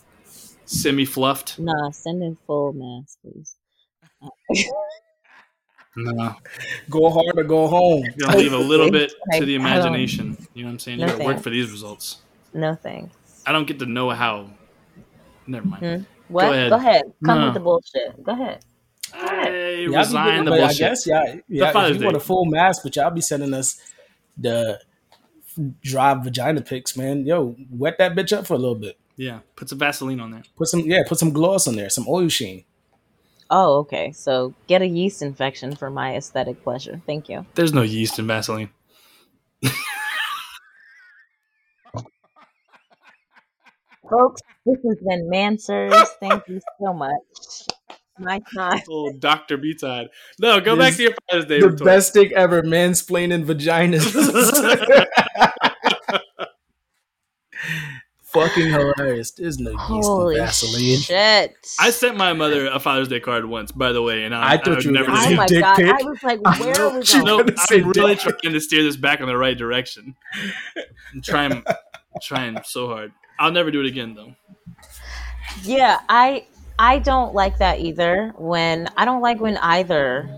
[0.65, 3.55] semi fluffed, nah, send in full mass, please.
[5.97, 6.35] No,
[6.89, 8.03] Go hard or go home.
[8.03, 10.37] you're gonna leave a little bit Like, to the imagination.
[10.53, 10.99] You know what I'm saying?
[10.99, 12.17] You No got to work for these results.
[12.53, 13.15] No thanks.
[13.45, 14.49] I don't get to know how.
[15.47, 15.83] Never mind.
[15.83, 16.33] Hmm.
[16.33, 16.45] What?
[16.51, 16.69] ahead.
[16.71, 17.03] Go ahead.
[17.23, 17.45] Come No.
[17.45, 18.23] with the bullshit.
[18.23, 18.65] Go ahead.
[19.13, 19.49] I
[19.83, 20.85] Y'all be resign getting- the but bullshit.
[20.85, 21.87] I guess yeah, yeah.
[21.87, 23.79] If you want a full mask, but y'all be sending us
[24.37, 24.81] the
[25.81, 27.25] dry vagina pics, man.
[27.25, 28.97] Yo, wet that bitch up for a little bit.
[29.15, 30.43] Yeah, put some Vaseline on there.
[30.57, 32.65] Put some yeah, put some gloss on there, some oil sheen.
[33.49, 34.11] Oh, okay.
[34.11, 37.01] So get a yeast infection for my aesthetic pleasure.
[37.05, 37.45] Thank you.
[37.55, 38.69] There's no yeast in Vaseline.
[44.09, 46.07] Folks, this has been Mansers.
[46.19, 47.11] Thank you so much.
[48.17, 48.81] My time.
[48.89, 50.07] Oh, Doctor B side.
[50.39, 51.59] No, go back to your Father's Day.
[51.59, 51.85] the retort.
[51.85, 54.05] best thing ever, mansplaining vaginas.
[58.35, 59.31] Fucking hilarious.
[59.31, 60.97] There's no yeast Holy in Vaseline.
[60.99, 61.55] shit.
[61.79, 64.57] I sent my mother a Father's Day card once, by the way, and I, I
[64.57, 65.07] thought would you were never.
[65.07, 65.75] gonna Oh my dick god.
[65.77, 65.87] pic.
[65.87, 67.25] I was like, where are we She going?
[67.25, 68.37] no, gonna say I'm really dick.
[68.39, 70.15] trying to steer this back in the right direction.
[71.13, 71.63] I'm trying,
[72.21, 73.11] trying so hard.
[73.39, 74.33] I'll never do it again, though.
[75.63, 76.45] Yeah, I
[76.77, 78.33] I don't like that either.
[78.37, 80.29] When I don't like when either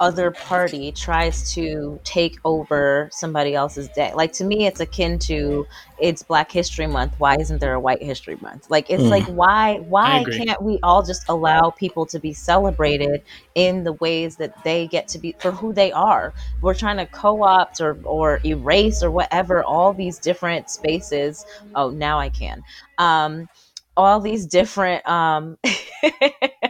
[0.00, 4.12] other party tries to take over somebody else's day.
[4.14, 5.66] Like to me, it's akin to
[5.98, 7.14] it's Black History Month.
[7.18, 8.66] Why isn't there a White History Month?
[8.70, 9.10] Like it's Mm.
[9.10, 13.22] like why why can't we all just allow people to be celebrated
[13.54, 16.34] in the ways that they get to be for who they are?
[16.60, 21.44] We're trying to co-opt or or erase or whatever all these different spaces.
[21.74, 22.62] Oh, now I can.
[22.98, 23.48] Um,
[23.96, 25.58] all these different um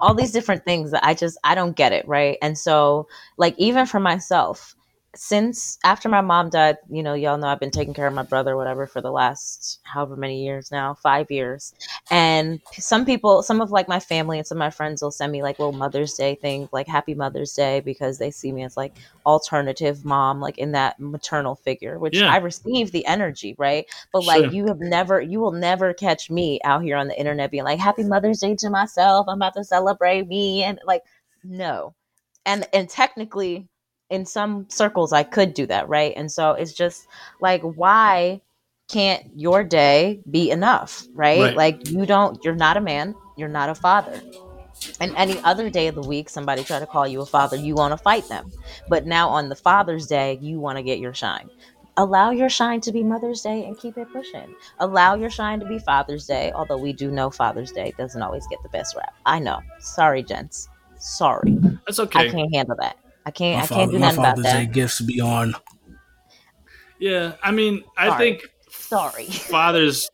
[0.00, 2.38] all these different things that I just I don't get it, right?
[2.42, 4.74] And so like even for myself,
[5.16, 8.22] since after my mom died, you know, y'all know I've been taking care of my
[8.22, 11.74] brother, whatever, for the last however many years now, five years.
[12.10, 15.32] And some people, some of like my family and some of my friends will send
[15.32, 18.76] me like little Mother's Day things, like Happy Mother's Day, because they see me as
[18.76, 18.94] like
[19.26, 22.30] alternative mom, like in that maternal figure, which Yeah.
[22.30, 23.86] I receive the energy, right?
[24.12, 24.52] But like Sure.
[24.52, 27.80] you have never, you will never catch me out here on the internet being like
[27.80, 29.26] Happy Mother's Day to myself.
[29.28, 31.02] I'm about to celebrate me, and like
[31.42, 31.94] no,
[32.46, 33.68] and and technically
[34.10, 36.12] in some circles I could do that, right?
[36.16, 37.06] And so it's just
[37.40, 38.40] like why
[38.88, 41.40] can't your day be enough, right?
[41.40, 41.56] Right.
[41.56, 44.20] Like you don't you're not a man, you're not a father.
[44.98, 47.74] And any other day of the week somebody try to call you a father, you
[47.74, 48.50] want to fight them.
[48.88, 51.50] But now on the Father's Day, you want to get your shine.
[51.96, 54.54] Allow your shine to be Mother's Day and keep it pushing.
[54.78, 58.46] Allow your shine to be Father's Day, although we do know Father's Day doesn't always
[58.48, 59.12] get the best rap.
[59.26, 59.60] I know.
[59.80, 60.68] Sorry, gents.
[60.98, 61.58] Sorry.
[61.86, 62.20] That's okay.
[62.20, 62.96] I can't handle that.
[63.26, 63.58] I can't.
[63.58, 64.72] My, I can't father, do my nothing about Father's Day that.
[64.72, 65.54] gifts be on.
[66.98, 68.18] Yeah, I mean, I Sorry.
[68.18, 69.24] think Sorry.
[69.26, 70.10] fathers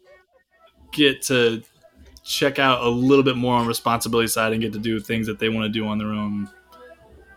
[0.92, 1.62] get to
[2.24, 5.38] check out a little bit more on responsibility side and get to do things that
[5.38, 6.48] they want to do on their own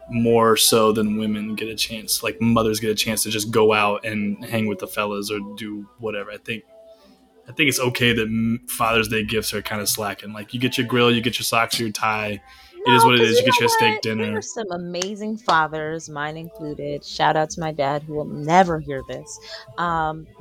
[0.10, 3.72] more so than women get a chance like mothers get a chance to just go
[3.72, 6.64] out and hang with the fellas or do whatever i think
[7.48, 10.80] i think it's okay that father's day gifts are kind of slacking like you get
[10.80, 12.42] your grill you get your socks your tie
[12.86, 13.32] it is what it is.
[13.32, 17.04] is you get your steak dinner There are some amazing fathers, mine included.
[17.04, 19.40] Shout out to my dad, who will never hear this.
[19.78, 20.28] Um,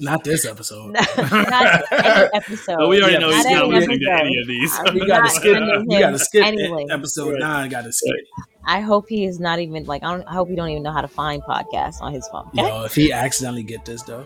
[0.00, 0.92] Not this episode.
[0.92, 2.76] not, not any episode.
[2.78, 5.00] but we already Yeah, know he's not not listening to any of these I'm You
[5.00, 5.52] not gotta skip.
[5.54, 6.86] sending You him gotta skip anyway.
[6.90, 7.40] episode Right.
[7.40, 7.68] nine.
[7.70, 8.14] Gotta skip.
[8.66, 10.04] I hope he is not even like.
[10.04, 12.46] I, don't, I hope he don't even know how to find podcasts on his phone.
[12.48, 12.62] Okay?
[12.62, 14.24] Yo, if he accidentally get this though,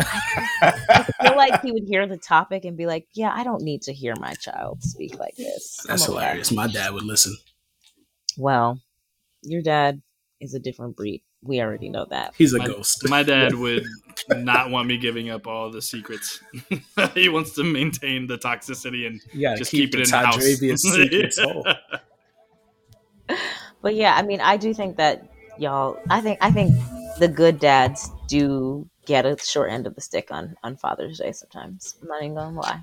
[0.00, 3.82] I feel like he would hear the topic and be like, "Yeah, I don't need
[3.82, 6.52] to hear my child speak like this." I'm that's aware." hilarious.
[6.52, 7.36] My dad would listen.
[8.36, 8.80] Well,
[9.42, 10.02] your dad
[10.40, 11.22] is a different breed.
[11.42, 12.34] We already know that.
[12.36, 13.08] He's a My- ghost.
[13.08, 13.84] My dad would
[14.30, 16.40] not want me giving up all the secrets.
[17.14, 20.24] he wants to maintain the toxicity and You gotta just keep, keep, it the in
[20.24, 20.44] house.
[20.44, 21.64] Secrets whole.
[23.80, 25.98] But yeah, I mean, I do think that y'all.
[26.10, 26.74] I think I think
[27.18, 31.32] the good dads do get a short end of the stick on on Father's Day
[31.32, 31.96] sometimes.
[32.00, 32.82] I'm not even gonna lie.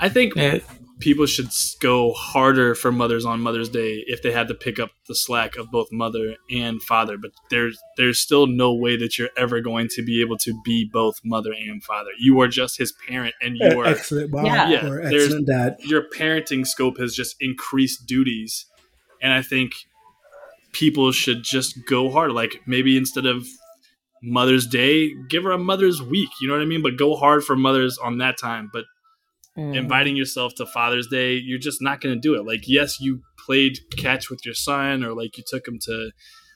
[0.00, 0.58] I think Yeah,
[0.98, 4.90] people should go harder for mothers on Mother's Day if they had to pick up
[5.06, 7.16] the slack of both mother and father.
[7.16, 10.84] But there's there's still no way that you're ever going to be able to be
[10.90, 12.10] both mother and father.
[12.18, 14.68] You are just his parent, and you are excellent mom Yeah.
[14.68, 15.76] Yeah, or excellent dad.
[15.80, 18.66] your parenting scope has just increased duties
[19.22, 19.72] and i think
[20.72, 23.46] people should just go hard like maybe instead of
[24.24, 26.82] mother's day give her a mother's week you know what i mean?
[26.82, 28.70] But go hard for mothers on that time.
[28.72, 28.84] But
[29.56, 29.76] Mm.
[29.76, 32.44] inviting yourself to father's day you're just not going to do it.
[32.44, 36.10] Like yes you played catch with your son or like you took him to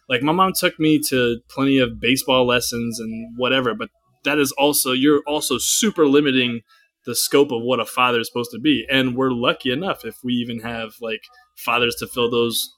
[0.09, 3.90] like my mom took me to plenty of baseball lessons and whatever but
[4.24, 6.62] that is also you're also super limiting
[7.07, 8.85] the scope of what a father is supposed to be.
[8.90, 11.23] And we're lucky enough if we even have like
[11.57, 12.69] fathers to fill those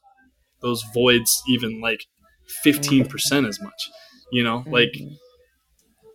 [0.61, 2.05] those voids even like
[2.65, 3.91] 15% as much
[4.33, 5.17] you know like Mhm.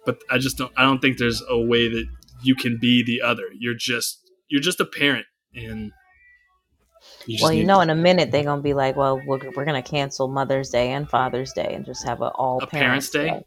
[0.05, 2.05] but I just don't I don't think there's a way that
[2.43, 3.43] you can be the other.
[3.57, 4.19] You're just
[4.49, 5.91] you're just a parent and
[7.27, 9.65] you well, you need know, in a minute they're gonna be like, "Well, we're, we're
[9.65, 13.29] gonna cancel Mother's Day and Father's Day and just have an all A Parents' Day?
[13.29, 13.41] Day."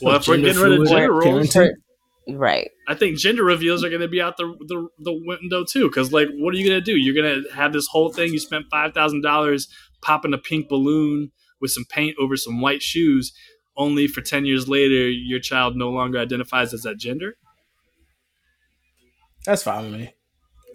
[0.00, 1.56] well if we're getting rid of gender roles.
[2.30, 2.70] Right.
[2.86, 6.12] I think gender reveals are going to be out the, the the window too cuz
[6.12, 6.94] like what are you going to do?
[6.96, 9.68] You're going to have this whole thing you spent $5,000
[10.02, 13.32] popping a pink balloon with some paint over some white shoes
[13.76, 17.36] only for 10 years later your child no longer identifies as that gender?
[19.46, 20.14] That's fine with me.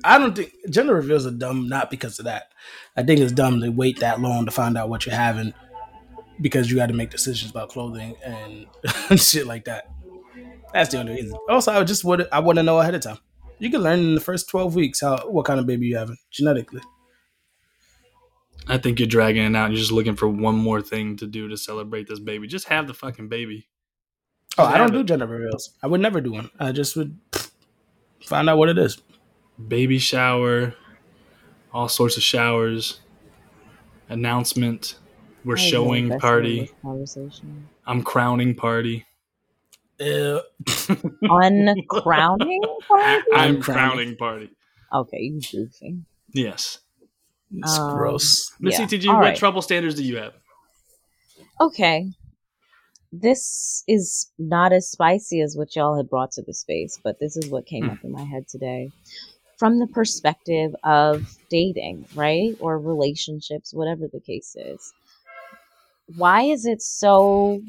[0.04, 2.52] I don't think gender reveals are dumb not because of that.
[2.98, 5.54] I think it's dumb to wait that long to find out what you're having
[6.42, 8.66] because you got to make decisions about clothing and
[9.20, 9.90] shit like that.
[10.74, 11.38] That's the only reason.
[11.48, 13.20] Also, I just would I want to know ahead of time.
[13.60, 16.18] You can learn in the first twelve weeks how what kind of baby you having
[16.32, 16.82] genetically.
[18.68, 19.72] I think you're dragging it out.
[19.72, 22.48] You're just looking for one more thing to do to celebrate this baby.
[22.48, 23.68] Just have the fucking baby.
[24.58, 25.72] Oh, I don't have do gender reveals.
[25.82, 26.50] I would never do one.
[26.60, 27.18] I just would
[28.24, 29.02] find out what it is.
[29.68, 30.76] baby shower,
[31.74, 33.02] all sorts of showers,
[34.10, 34.96] announcement.
[35.44, 36.72] We're I showing party.
[36.82, 37.68] Conversation.
[37.86, 39.06] I'm crowning party.
[40.00, 40.40] Uh,
[41.24, 41.84] Uncrowning
[42.88, 43.24] party.
[43.34, 43.62] I'm crowning.
[43.62, 44.50] crowning party.
[44.94, 45.98] Okay, you goofy.
[46.32, 46.80] Yes.
[47.58, 48.52] It's Um, gross.
[48.60, 48.86] Miss Yeah.
[48.86, 49.38] CTG, All what right.
[49.38, 50.34] trouble standards do you have?
[51.62, 52.10] Okay.
[53.12, 57.38] This is not as spicy as what y'all had brought to the space, but this
[57.38, 57.90] is what came Hmm.
[57.92, 58.92] up in my head today.
[59.60, 62.54] from the perspective of dating, right?
[62.60, 64.92] Or relationships, whatever the case is.
[66.18, 67.62] Why is it so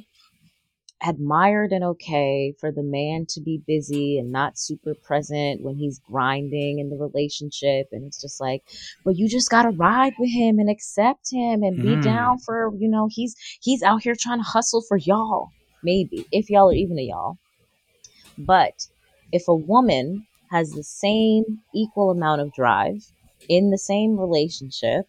[1.02, 5.98] admired and okay for the man to be busy and not super present when he's
[5.98, 8.62] grinding in the relationship and it's just like
[9.04, 12.02] but you just got to ride with him and accept him and be Mhm.
[12.02, 15.48] down for you know he's he's out here trying to hustle for y'all
[15.82, 17.38] maybe if y'all are even a y'all
[18.38, 18.86] but
[19.32, 21.44] if a woman has the same
[21.74, 23.10] equal amount of drive
[23.48, 25.06] in the same relationship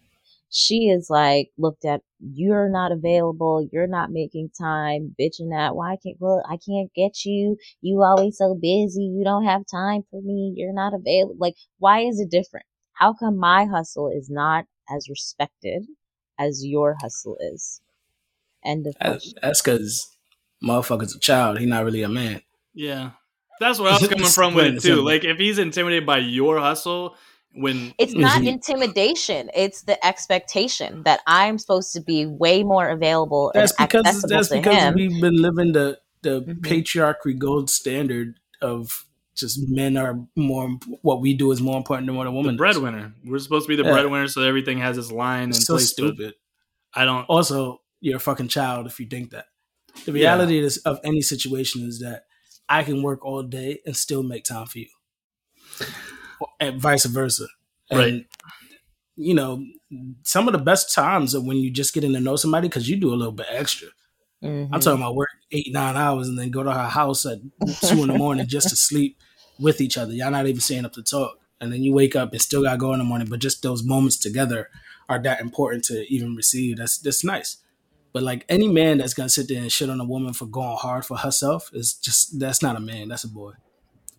[0.50, 2.02] she is like looked at
[2.34, 7.24] you're not available you're not making time bitching that why can't well i can't get
[7.26, 11.56] you you always so busy you don't have time for me you're not available like
[11.78, 15.86] why is it different how come my hustle is not as respected
[16.40, 17.82] as your hustle is
[18.64, 20.16] end of That- That's because
[20.64, 21.60] motherfucker's a child.
[21.60, 22.42] He not really a man.
[22.74, 23.12] Yeah.
[23.60, 25.02] That's where I was coming from with it too.
[25.02, 27.16] Like if he's intimidated by your hustle
[27.56, 33.52] when it's not intimidation it's the expectation that i'm supposed to be way more available
[33.54, 36.62] That's and because accessible that's to because him we've been living the the Mhm.
[36.62, 39.06] patriarchy gold standard of
[39.36, 40.70] just men are more.
[41.02, 42.56] What we do is more important than what a the woman.
[42.56, 42.58] does.
[42.58, 43.14] breadwinner.
[43.26, 43.92] We're supposed to be the Yeah.
[43.92, 45.92] breadwinner so everything has its line and It's so place.
[45.92, 46.34] stupid.
[46.94, 49.48] I don't Also, you're a fucking child if you think that.
[50.06, 50.32] The Yeah.
[50.34, 52.26] reality is, of any situation is that
[52.70, 54.88] I can work all day and still make time for you,
[56.60, 57.48] and vice versa.
[57.90, 58.26] And, Right.
[59.18, 59.66] You know,
[60.24, 62.98] some of the best times are when you just getting to know somebody because you
[62.98, 63.88] do a little bit extra.
[64.44, 64.70] Mhm.
[64.74, 67.40] I'm talking about work eight nine hours and then go to her house at
[67.82, 69.18] two in the morning just to sleep
[69.58, 70.12] with each other.
[70.12, 72.78] Y'all not even staying up to talk, and then you wake up and still gotta
[72.78, 73.28] go in the morning.
[73.30, 74.70] But just those moments together
[75.08, 76.76] are that important to even receive.
[76.78, 77.58] That's that's nice.
[78.12, 80.76] But like any man that's gonna sit there and shit on a woman for going
[80.78, 83.08] hard for herself is just that's not a man.
[83.08, 83.54] That's a boy.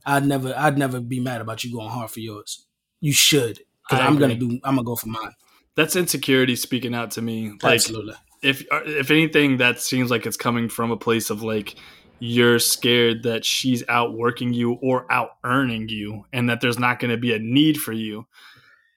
[0.06, 2.66] I'd never I'd never be mad about you going hard for yours.
[3.00, 5.32] You should because I'm gonna do I'm gonna go for mine.
[5.74, 7.50] that's insecurity speaking out to me.
[7.62, 8.14] Like Absolutely.
[8.42, 11.74] if uh, if anything that seems like it's coming from a place of like
[12.18, 17.10] you're scared that she's outworking you or out earning you and that there's not going
[17.10, 18.26] to be a need for you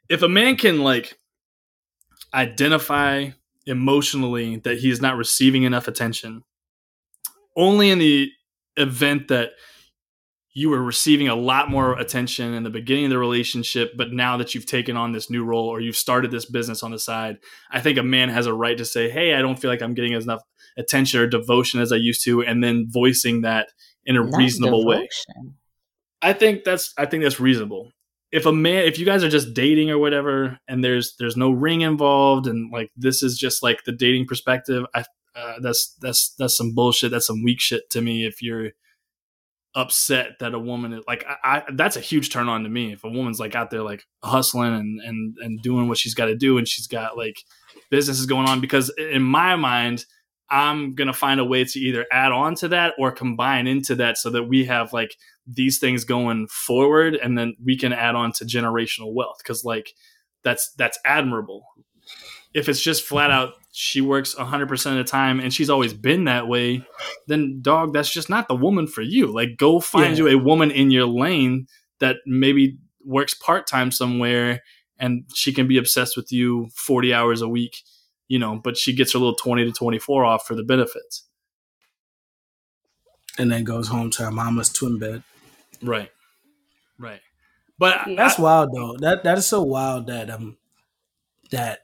[0.07, 1.19] if a man can like
[2.33, 3.29] identify
[3.65, 6.43] emotionally that he's not receiving enough attention
[7.57, 8.31] only in the
[8.77, 9.49] event that
[10.53, 14.37] you were receiving a lot more attention in the beginning of the relationship but now
[14.37, 17.37] that you've taken on this new role or you've started this business on the side
[17.71, 19.93] I think a man has a right to say, "Hey, I don't feel like I'm
[19.93, 20.41] getting enough
[20.77, 23.69] attention or devotion as I used to," and then voicing that
[24.05, 25.07] in a Not reasonable way.
[26.21, 27.91] I think that's I think that's reasonable.
[28.31, 31.51] If a man, if you guys are just dating or whatever, and there's there's no
[31.51, 35.05] ring involved, and like this is just like the dating perspective, I
[35.35, 37.11] uh, that's that's that's some bullshit.
[37.11, 38.25] That's some weak shit to me.
[38.25, 38.71] If you're
[39.75, 42.93] upset that a woman is like I, I that's a huge turn on to me.
[42.93, 46.25] If a woman's like out there like hustling and and and doing what she's got
[46.25, 47.43] to do and she's got like
[47.89, 50.05] businesses going on because in my mind
[50.51, 54.17] i'm gonna find a way to either add on to that or combine into that
[54.17, 55.15] so that we have like
[55.51, 59.37] these things going forward and then we can add on to generational wealth.
[59.39, 59.93] Because like
[60.43, 61.65] that's that's admirable.
[62.53, 66.25] If it's just flat out she works 100% of the time and she's always been
[66.25, 66.83] that way
[67.27, 70.25] then dog that's just not the woman for you like go find Yeah.
[70.25, 71.65] you a woman in your lane
[71.99, 74.61] that maybe works part-time somewhere
[74.97, 77.83] and she can be obsessed with you 40 hours a week
[78.27, 81.23] you know but she gets her little 20 to 24 off for the benefits
[83.37, 85.23] And then goes home to her mama's twin bed.
[85.81, 86.11] right
[86.97, 87.21] right
[87.77, 88.97] but That's I- wild though.
[88.97, 90.57] That that is so wild that um
[91.51, 91.79] that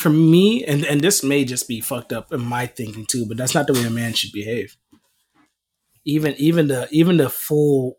[0.00, 3.36] for me and and this may just be fucked up in my thinking too, but
[3.36, 4.76] that's not the way a man should behave.
[6.04, 7.98] Even even the even the full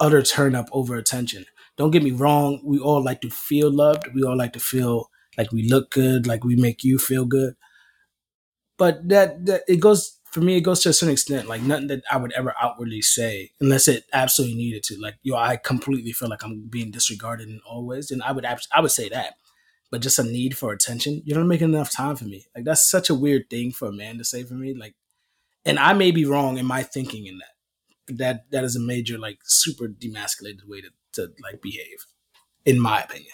[0.00, 1.46] utter turn up over attention.
[1.76, 4.08] Don't get me wrong, we all like to feel loved.
[4.14, 7.54] We all like to feel like we look good, like we make you feel good.
[8.78, 11.48] But that that it goes for me, it goes to a certain extent.
[11.48, 14.98] Like nothing that I would ever outwardly say, unless it absolutely needed to.
[15.00, 18.44] Like yo, I completely feel like I'm being disregarded in all ways, and I would
[18.44, 19.34] I would say that.
[19.90, 22.46] But just a need for attention, you're not making enough time for me.
[22.54, 24.74] Like that's such a weird thing for a man to say for me.
[24.74, 24.94] Like,
[25.64, 27.54] and I may be wrong in my thinking in that.
[28.06, 32.06] But that that is a major like super demasculated way to to like behave,
[32.64, 33.32] in my opinion.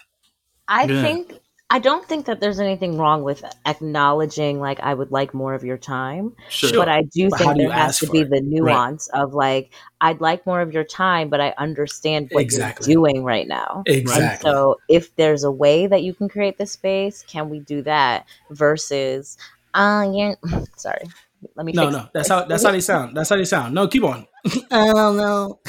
[0.68, 0.88] I Yeah.
[0.88, 1.32] think
[1.72, 5.64] I don't think that there's anything wrong with acknowledging like I would like more of
[5.64, 8.20] your time, sure, but I do But how think do you there has to be
[8.20, 8.30] it?
[8.30, 12.92] the nuance of like I'd like more of your time, but I understand what Exactly.
[12.92, 13.84] you're doing right now.
[13.86, 14.50] Exactly.
[14.50, 17.80] And so if there's a way that you can create the space, can we do
[17.82, 19.38] that versus
[19.72, 20.34] uh yeah
[20.76, 21.08] sorry.
[21.56, 23.16] Let me No, no, that's how that's how they sound.
[23.16, 23.74] That's how they sound.
[23.74, 24.26] No, keep on.
[24.70, 25.60] oh no,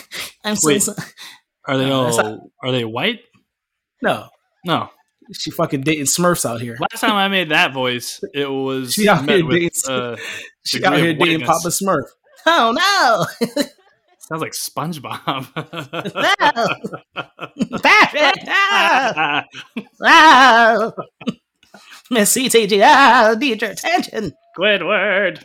[0.43, 0.81] I'm so Wait.
[0.83, 0.97] sorry.
[1.65, 2.51] Are they No, that's all?
[2.61, 3.21] Are they white?
[4.01, 4.27] No,
[4.65, 4.89] No.
[5.31, 6.77] She fucking dating Smurfs out here.
[6.79, 10.15] Last time I made that voice, it was She out met here with, dating- uh,
[10.65, 11.45] She out here dating.
[11.45, 12.03] Papa Smurf.
[12.45, 13.47] Oh no!
[14.19, 15.47] sounds like SpongeBob.
[20.01, 20.93] oh,
[22.11, 24.33] Miss CTG, I need your attention.
[24.57, 25.43] Squidward.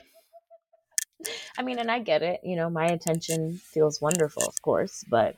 [1.57, 2.41] I mean, and I get it.
[2.45, 5.37] You know, my attention feels wonderful, of course, but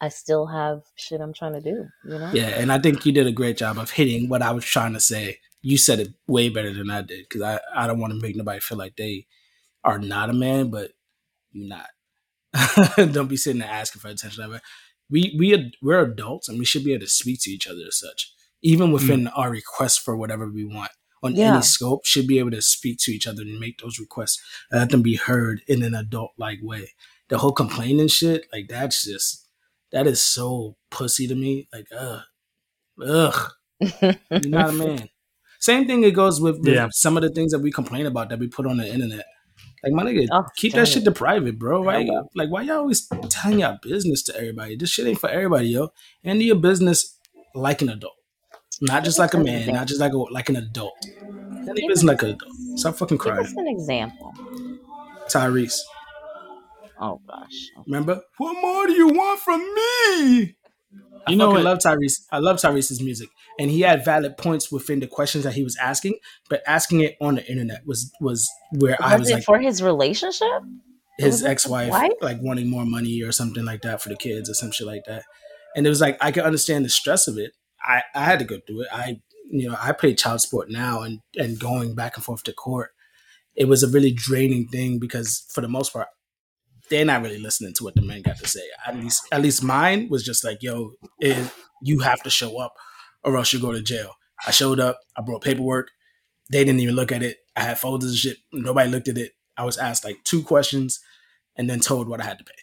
[0.00, 1.86] I still have shit I'm trying to do.
[2.04, 2.30] You know.
[2.32, 4.94] Yeah, and I think you did a great job of hitting what I was trying
[4.94, 5.38] to say.
[5.62, 8.34] You said it way better than I did because I, I don't want to make
[8.34, 9.26] nobody feel like they
[9.84, 10.92] are not a man, but
[11.52, 11.88] you're not.
[13.12, 14.50] don't be sitting there asking for attention.
[14.50, 14.62] Like,
[15.10, 17.82] We we ad- we're adults and we should be able to speak to each other
[17.86, 18.32] as such,
[18.62, 18.94] even mm.
[18.94, 21.52] within our requests for whatever we want on Yeah.
[21.54, 22.06] any scope.
[22.06, 25.02] Should be able to speak to each other and make those requests and let them
[25.02, 26.94] be heard in an adult like way.
[27.28, 29.46] The whole complaining shit, like that's just
[29.92, 31.68] that is so pussy to me.
[31.72, 32.20] Like ugh,
[33.04, 33.50] ugh.
[33.80, 35.08] You're not a man.
[35.60, 36.88] Same thing it goes with, with Yeah.
[36.90, 39.26] some of the things that we complain about that we put on the internet.
[39.84, 41.84] Like my nigga, Oh, keep that shit to private, bro.
[41.84, 42.06] Right?
[42.06, 42.22] Yeah.
[42.34, 44.76] Like why y'all always telling y'all business to everybody?
[44.76, 45.92] This shit ain't for everybody, yo.
[46.24, 47.18] And your business
[47.54, 48.14] like an adult.
[48.82, 50.94] Not just like a man, not just like a like an adult.
[51.20, 52.52] And your business like an adult.
[52.76, 53.42] Stop fucking crying.
[53.42, 54.32] Give us an example.
[55.28, 55.78] Tyrese.
[57.00, 57.68] Oh gosh.
[57.86, 58.22] Remember?
[58.38, 60.56] What more do you want from me?
[61.26, 61.64] I You know fucking what?
[61.64, 62.20] love Tyrese.
[62.30, 63.28] I love Tyrese's music,
[63.58, 66.18] and he had valid points within the questions that he was asking.
[66.48, 69.58] But asking it on the internet was was where I Was was it like for
[69.58, 70.62] his relationship?
[71.18, 74.54] his ex wife like wanting more money or something like that for the kids or
[74.54, 75.24] some shit like that.
[75.76, 77.52] And it was like I could understand the stress of it.
[77.84, 78.88] I I had to go through it.
[78.92, 79.20] I
[79.50, 82.90] you know I pay child support now, and and going back and forth to court,
[83.54, 86.08] it was a really draining thing because for the most part
[86.90, 88.60] they're not really listening to what the men got to say.
[88.86, 91.50] At least, at least mine was just like, "Yo, it,
[91.82, 92.74] you have to show up,
[93.24, 94.14] or else you go to jail."
[94.46, 94.98] I showed up.
[95.16, 95.88] I brought paperwork.
[96.50, 97.38] They didn't even look at it.
[97.56, 98.38] I had folders and shit.
[98.52, 99.32] Nobody looked at it.
[99.56, 101.00] I was asked like two questions,
[101.56, 102.54] and then told what I had to pay.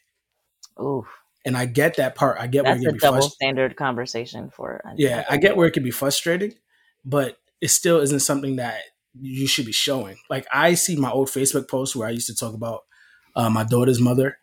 [0.84, 1.06] Ooh,
[1.46, 2.38] And I get that part.
[2.40, 3.36] I get where that's it a can be double frustrating.
[3.36, 4.82] standard conversation for.
[4.98, 6.54] Yeah, I get where it can be frustrating,
[7.06, 8.82] but it still isn't something that
[9.20, 10.18] you should be showing.
[10.30, 12.82] Like I see my old Facebook posts where I used to talk about
[13.38, 14.38] uh, my daughter's mother,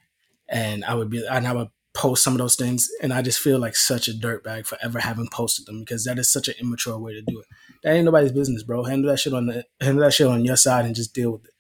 [0.48, 3.38] and I would be and I would post some of those things, and I just
[3.40, 6.54] feel like such a dirtbag for ever having posted them because that is such an
[6.60, 7.46] immature way to do it.
[7.82, 8.84] That ain't nobody's business, bro.
[8.84, 11.44] Handle that shit on the handle that shit on your side and just deal with
[11.44, 11.50] it.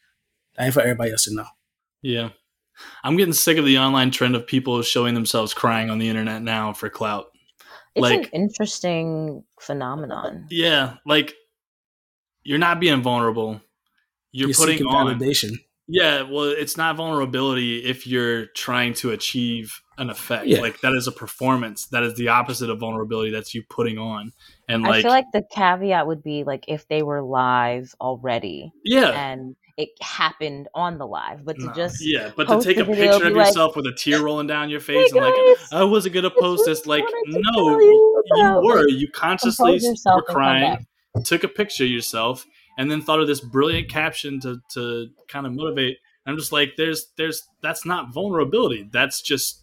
[0.56, 1.46] That ain't for everybody else to know.
[2.00, 2.30] Yeah.
[3.04, 6.42] I'm getting sick of the online trend of people showing themselves crying on the internet
[6.42, 7.26] now for clout.
[7.94, 10.46] It's an like- interesting phenomenon.
[10.50, 11.34] Yeah, like
[12.42, 13.60] you're not being vulnerable.
[14.32, 15.52] You're, You're putting seeking on validation.
[15.86, 20.46] Yeah, well, it's not vulnerability if you're trying to achieve an effect.
[20.46, 20.60] Yeah.
[20.60, 21.86] Like that is a performance.
[21.86, 23.30] That is the opposite of vulnerability.
[23.30, 24.32] That's you putting on.
[24.68, 28.72] And I like, feel like the caveat would be like if they were live already
[28.82, 31.72] yeah, and it happened on the live, but to No.
[31.74, 32.30] just yeah.
[32.34, 34.80] But to take a picture of be like, yourself with a tear rolling down your
[34.80, 35.34] hey face and like,
[35.72, 36.86] I wasn't gonna post just this.
[36.86, 38.88] Like, no, you you were.
[38.88, 40.86] You consciously were crying,
[41.24, 42.46] took a picture of yourself,
[42.78, 45.98] and then thought of this brilliant caption to to kind of motivate.
[46.26, 48.88] I'm just like, there's there's that's not vulnerability.
[48.92, 49.62] That's just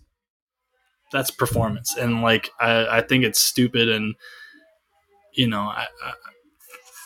[1.12, 4.16] that's performance, and like I, I think it's stupid, and
[5.34, 6.14] you know, I, I,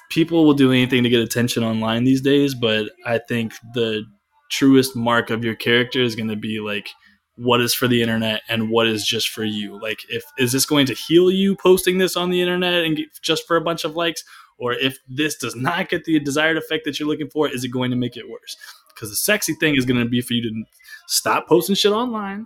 [0.10, 2.54] people will do anything to get attention online these days.
[2.54, 4.06] But I think the
[4.50, 6.90] truest mark of your character is going to be like
[7.38, 9.80] what is for the internet and what is just for you.
[9.82, 13.08] Like, if is this going to heal you posting this on the internet and get,
[13.22, 14.24] just for a bunch of likes,
[14.58, 17.70] or if this does not get the desired effect that you're looking for, is it
[17.70, 18.56] going to make it worse?
[18.94, 20.64] Because the sexy thing is going to be for you to
[21.08, 22.46] stop posting shit online,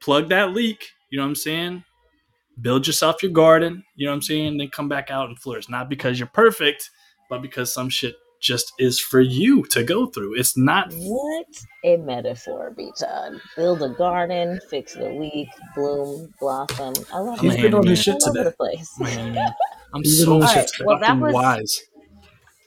[0.00, 0.84] plug that leak.
[1.10, 1.84] You know what I'm saying?
[2.60, 3.84] Build yourself your garden.
[3.96, 4.58] You know what I'm saying?
[4.58, 5.68] Then come back out and flourish.
[5.68, 6.90] Not because you're perfect,
[7.30, 10.38] but because some shit just is for you to go through.
[10.38, 11.46] It's not What
[11.84, 13.40] a metaphor, Bijan.
[13.56, 16.94] Build a garden, fix the leak, bloom, blossom.
[17.12, 17.62] I love He's it.
[17.62, 18.44] been on his shit over today.
[18.44, 19.00] the place.
[19.92, 20.86] Man, I'm He's so on his fucking.
[20.86, 21.82] Well, that was- wise.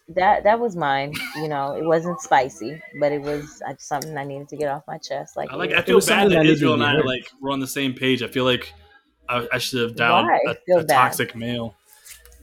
[0.10, 1.14] that that was mine.
[1.38, 4.84] You know, it wasn't spicy, but it was uh, something I needed to get off
[4.88, 5.38] my chest.
[5.38, 5.72] Like, I like.
[5.72, 7.06] I feel was bad that that Israel and I heard.
[7.06, 8.22] like we're on the same page.
[8.22, 8.74] I feel like
[9.30, 11.76] I, I should have dialed Why a, a toxic male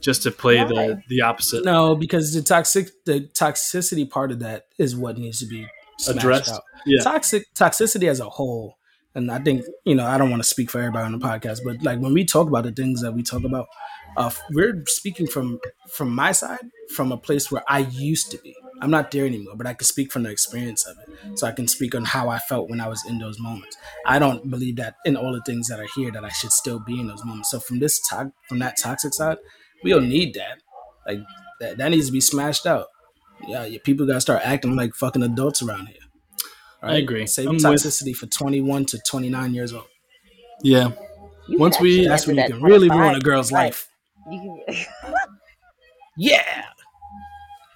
[0.01, 1.03] just to play the Why?
[1.09, 1.63] the opposite.
[1.65, 5.67] No, because the toxic the toxicity part of that is what needs to be
[6.07, 6.53] Addressed.
[6.53, 6.63] out.
[6.85, 7.03] Yeah.
[7.03, 8.77] Toxic toxicity as a whole,
[9.13, 11.59] and I think you know I don't want to speak for everybody on the podcast,
[11.63, 13.67] but like when we talk about the things that we talk about,
[14.17, 15.59] uh, we're speaking from
[15.89, 16.59] from my side,
[16.95, 18.55] from a place where I used to be.
[18.81, 21.37] I'm not there anymore, but I can speak from the experience of it.
[21.37, 23.75] So I can speak on how I felt when I was in those moments.
[24.05, 26.79] I don't believe that in all the things that are here that I should still
[26.79, 27.51] be in those moments.
[27.51, 29.37] So from this to- from that toxic side,
[29.83, 30.61] we don't need that.
[31.05, 31.19] Like
[31.59, 32.87] that, that needs to be smashed out.
[33.47, 35.97] Yeah, yeah, people gotta start acting like fucking adults around here.
[36.81, 37.27] I agree.
[37.27, 39.87] Save I'm with- toxicity for 21 to 29 years old.
[40.63, 40.91] Yeah.
[41.49, 43.65] You Once we- That's when you can really ruin a girl's right.
[43.65, 43.88] life.
[44.29, 44.85] You can,
[46.17, 46.65] Yeah.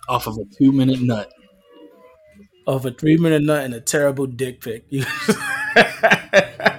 [0.09, 1.31] Off of a two minute nut.
[2.67, 4.85] Of a three minute nut and a terrible dick pic.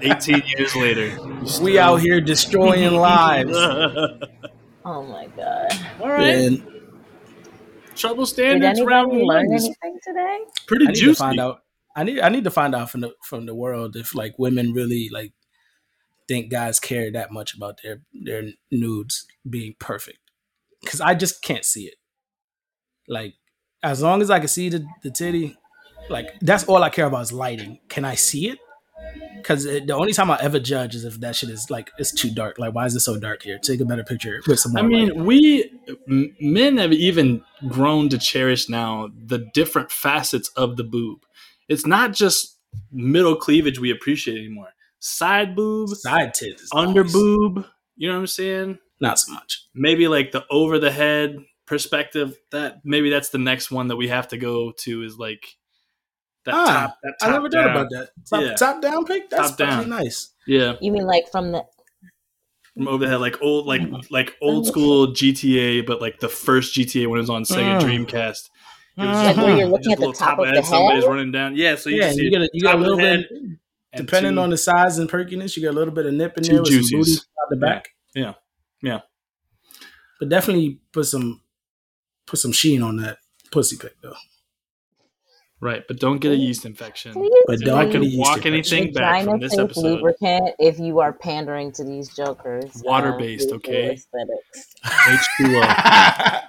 [0.03, 1.17] 18 years later.
[1.63, 3.53] we out here destroying lives.
[4.85, 5.69] oh my god!
[6.01, 6.23] All right.
[6.27, 6.63] And
[7.95, 10.39] Trouble Did standards round anybody learn one anything today?
[10.67, 11.13] pretty I need juicy.
[11.15, 11.61] to find out.
[11.97, 12.21] I need.
[12.21, 15.33] I need to find out from the from the world if like women really like
[16.29, 20.19] think guys care that much about their their nudes being perfect.
[20.81, 21.95] Because I just can't see it.
[23.09, 23.35] Like
[23.83, 25.57] as long as I can see the the titty,
[26.09, 27.79] like that's all I care about is lighting.
[27.89, 28.59] Can I see it?
[29.37, 32.31] Because the only time I ever judge is if that shit is like it's too
[32.31, 32.59] dark.
[32.59, 33.59] Like why is it so dark here?
[33.59, 34.77] Take a better picture with some.
[34.77, 35.71] I mean, we
[36.09, 41.21] men have even grown to cherish now the different facets of the boob.
[41.69, 42.59] It's not just
[42.91, 44.71] middle cleavage we appreciate anymore.
[45.07, 47.13] Side boob, side tits, under nice.
[47.13, 47.67] boob.
[47.97, 48.79] You know what I'm saying?
[49.01, 49.67] not so much.
[49.75, 51.37] Maybe like the over the head
[51.67, 52.39] perspective.
[52.53, 55.45] That maybe that's the next one that we have to go to is like
[56.47, 56.99] that Ah, top.
[57.03, 57.65] That top I never down.
[57.65, 58.09] thought about that.
[58.31, 58.55] Top, Yeah.
[58.55, 59.29] top down pick.
[59.29, 59.91] That's Top down.
[59.91, 60.31] nice.
[60.47, 61.65] Yeah, You mean like from the?
[62.75, 64.11] from over the head, like old, like Mm.
[64.11, 67.81] like old school GTA, but like the first GTA when it was on Sega Mm.
[67.81, 68.49] Dreamcast.
[68.97, 70.65] It was Like just- where you're looking a at the little top of the head,
[70.65, 71.57] somebody's running down.
[71.57, 73.05] Yeah, so you yeah, just see you get a, you get a the little bit,
[73.21, 73.59] head and
[73.97, 76.43] depending two- on the size and perkiness, you get a little bit of nip in
[76.45, 77.89] there with some booty out the back.
[78.15, 78.35] Yeah.
[78.83, 79.01] Yeah.
[80.21, 81.41] But definitely put some
[82.27, 83.19] put some sheen on that
[83.51, 84.15] pussy pick though.
[85.61, 87.13] right, but don't get a yeast infection.
[87.13, 88.53] Please But don't I get could a yeast walk infection.
[88.79, 92.71] anything back from this episode, lubricant if you are pandering to these jokers.
[92.85, 93.99] Water-based, uh, okay?
[94.85, 95.63] H2O.
[95.65, 96.43] a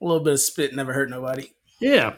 [0.00, 1.52] little bit of spit never hurt nobody.
[1.80, 2.14] yeah,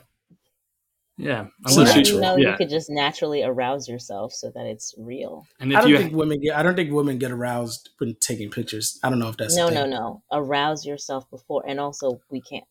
[1.16, 1.46] yeah.
[1.66, 2.14] So Unless Now natural.
[2.14, 5.46] you know yeah, you could just naturally arouse yourself so that it's real.
[5.60, 8.14] and I if don't you think women get I don't think women get aroused when
[8.20, 8.98] taking pictures.
[9.02, 10.22] I don't know if that's no, no, no.
[10.32, 12.64] Arouse yourself before, and also we can't.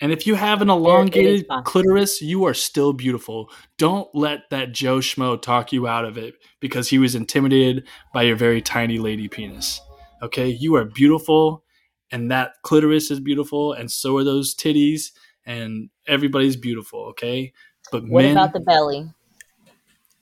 [0.00, 3.50] and if you have an elongated clitoris, you are still beautiful.
[3.78, 8.24] Don't let that Joe Schmo talk you out of it because he was intimidated by
[8.24, 9.80] your very tiny lady penis.
[10.22, 11.64] Okay, you are beautiful,
[12.10, 15.12] and that clitoris is beautiful, and so are those titties,
[15.46, 17.00] and everybody's beautiful.
[17.10, 17.52] Okay,
[17.90, 19.08] but What men, about the belly?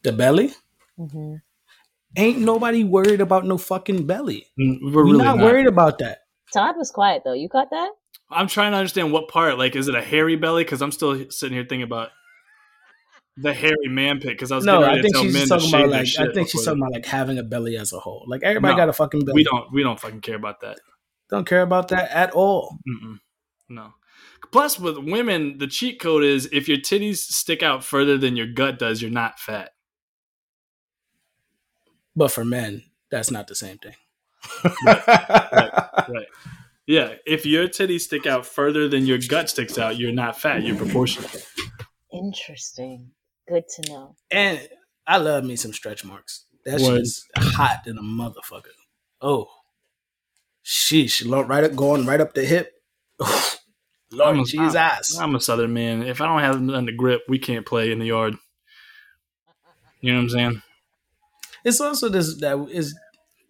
[0.02, 0.52] The belly?
[0.96, 1.36] hmm
[2.16, 4.46] Ain't nobody worried about no fucking belly.
[4.58, 5.44] Mm, we're We're really not, not.
[5.44, 6.18] worried about that.
[6.52, 7.32] Todd was quiet though.
[7.32, 7.90] You caught that?
[8.30, 9.58] I'm trying to understand what part.
[9.58, 10.62] Like, is it a hairy belly?
[10.64, 12.10] Because I'm still sitting here thinking about
[13.36, 14.30] the hairy man pit.
[14.30, 16.80] Because I was No, I think she's men talking about like I think she's talking
[16.80, 18.24] about like having a belly as a whole.
[18.28, 19.34] Like everybody No, got a fucking belly.
[19.34, 19.72] We don't.
[19.72, 20.78] We don't fucking care about that.
[21.30, 22.78] don't care about that at all.
[22.88, 23.18] Mm-mm.
[23.68, 23.92] No.
[24.54, 28.46] Plus, with women, the cheat code is if your titties stick out further than your
[28.46, 29.72] gut does, you're not fat.
[32.14, 33.96] But for men, that's not the same thing.
[34.86, 36.26] Right.
[36.86, 37.14] Yeah.
[37.26, 40.62] If your titties stick out further than your gut sticks out, you're not fat.
[40.62, 41.28] You're proportional.
[42.12, 43.10] Interesting.
[43.48, 44.14] Good to know.
[44.30, 44.68] And
[45.04, 46.44] I love me some stretch marks.
[46.64, 46.98] That Word.
[46.98, 48.66] shit is hot than a motherfucker.
[49.20, 49.48] Oh,
[50.64, 51.26] sheesh!
[51.26, 52.72] Lord, right up, going right up the hip.
[54.14, 55.18] Lord I'm a- Jesus!
[55.18, 56.02] I'm a southern man.
[56.02, 58.36] If I don't have nothing to grip, we can't play in the yard.
[60.00, 60.62] You know what I'm saying?
[61.64, 62.94] It's also this that is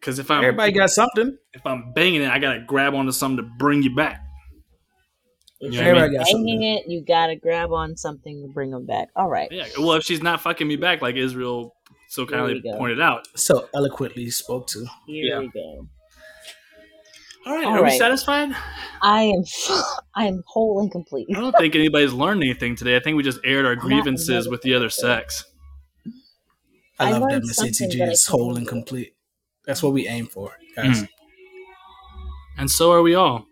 [0.00, 1.36] Because if I'm everybody got something.
[1.52, 4.20] if I'm banging it, I gotta grab onto something to bring you back.
[5.60, 6.02] If You know what I you're mean?
[6.04, 6.62] Everybody got banging something.
[6.62, 9.08] it, you gotta grab on something to bring them back.
[9.16, 9.48] All right.
[9.50, 9.66] Yeah.
[9.78, 11.74] Well, if she's not fucking me back, like Israel
[12.08, 13.26] so kindly pointed out.
[13.36, 14.84] So eloquently spoke to.
[15.06, 15.38] Here Yeah.
[15.40, 15.88] we go.
[17.46, 18.50] All right, All are we satisfied?
[19.02, 19.44] I am
[20.14, 21.26] I am whole and complete.
[21.34, 22.96] I don't think anybody's learned anything today.
[22.96, 25.44] I think we just aired our grievances with the other sex.
[26.98, 29.14] I, I love that learned Miss something ATG is whole and complete.
[29.66, 31.02] That's what we aim for, guys.
[31.02, 31.08] Mhm.
[32.56, 33.46] And so are we all.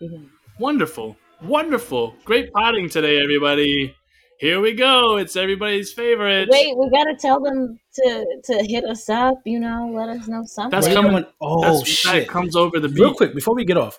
[0.00, 0.28] Mhm.
[0.58, 1.16] Wonderful.
[1.42, 2.14] Wonderful.
[2.24, 3.94] Great potting today, everybody.
[4.38, 5.16] Here we go.
[5.18, 6.48] It's everybody's favorite.
[6.50, 9.38] Wait, we gotta tell them to to hit us up.
[9.44, 10.80] You know, let us know something.
[10.80, 12.26] That's coming- oh That's, shit!
[12.26, 13.98] That comes over the Real quick before we get off,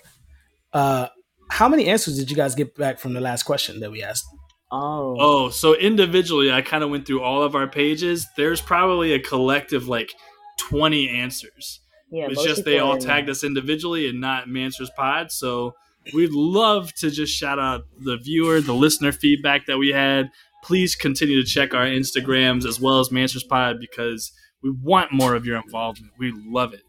[0.74, 1.08] uh,
[1.50, 4.26] how many answers did you guys get back from the last question that we asked?
[4.72, 8.26] oh, Oh, so individually, I kind of went through all of our pages.
[8.38, 10.12] There's probably a collective like
[10.60, 11.80] 20 answers.
[12.12, 12.28] yeah.
[12.30, 15.32] it's just they all tagged us individually and not Mansers Pod.
[15.32, 15.76] So
[16.14, 20.32] we'd love to just shout out the viewer, the listener feedback that we had.
[20.64, 24.32] Please continue to check our Instagrams as well as Mansers Pod because
[24.64, 26.14] we want more of your involvement.
[26.18, 26.82] We love it.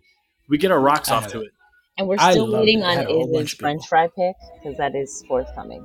[0.49, 1.47] We get our rocks off to it.
[1.47, 1.51] it.
[1.99, 3.65] And we're still waiting on had a whole bunch Iz's of people.
[3.67, 5.85] French fry pick because that is forthcoming.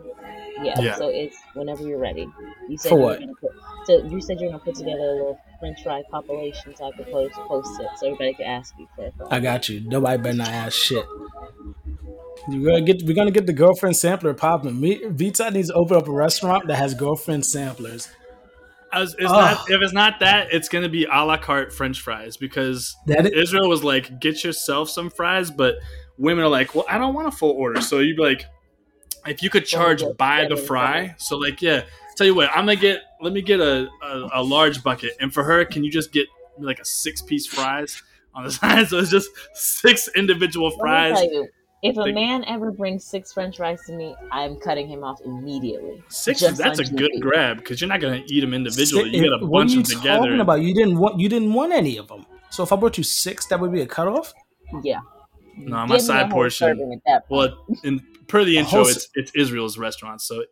[0.61, 0.95] Yeah, Yeah.
[0.95, 2.27] So it's whenever you're ready.
[2.67, 3.19] You said For you what?
[3.19, 3.51] Gonna put,
[3.85, 7.11] so you said you're gonna put together a little French fry compilation so I could
[7.11, 9.13] post post it so everybody can ask you for it.
[9.29, 9.81] I got you.
[9.81, 11.05] Nobody better not ask shit.
[12.47, 14.79] We're gonna get we're gonna get the girlfriend sampler popping.
[14.79, 18.09] Me Vita needs to open up a restaurant that has girlfriend samplers.
[18.91, 19.37] As, it's Ugh.
[19.37, 19.65] not, ah.
[19.67, 23.27] if it's not that, it's going to be a la carte French fries because That
[23.27, 25.75] is, Israel was like, get yourself some fries, but
[26.17, 27.81] women are like, well, I don't want a full order.
[27.81, 28.45] So you'd be like,
[29.27, 31.15] if you could charge get by the fry.
[31.17, 31.83] So like, yeah,
[32.15, 35.33] tell you what, I'm gonna get, let me get a, a, a large bucket, and
[35.33, 38.01] for her, can you just get like a six piece fries
[38.33, 38.87] on the side?
[38.87, 41.27] So it's just six individual Let me fries.
[41.83, 45.03] Tell you, if a man ever brings six French fries to me, I'm cutting him
[45.03, 46.03] off immediately.
[46.09, 46.41] Six?
[46.41, 47.19] That's a on good GP.
[47.21, 49.11] grab because you're not gonna eat them individually.
[49.11, 49.47] si- You get a bunch together.
[49.47, 50.61] what are bunch you of them talking about?
[50.61, 52.25] You didn't want you didn't want any of them.
[52.49, 54.33] So if I brought you six, that would be a cutoff.
[54.83, 54.99] Yeah.
[55.57, 57.25] No, my Give a side portion- serving at.
[57.29, 60.49] Well, in per the intro, it's it's Israel's restaurant, so it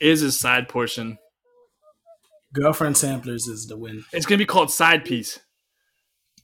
[0.00, 1.18] is his side portion.
[2.52, 4.04] Girlfriend samplers is the win.
[4.12, 5.38] It's gonna be called side piece.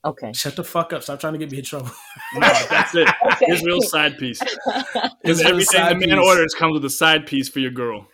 [0.08, 0.32] Okay.
[0.32, 1.02] Shut the fuck up!
[1.02, 1.90] Stop trying to get me in trouble.
[2.34, 2.40] No,
[2.70, 3.08] that's it.
[3.32, 3.64] Okay.
[3.64, 4.40] real side piece.
[5.22, 6.26] Because everything side the man piece.
[6.28, 8.06] orders comes with a side piece for your girl.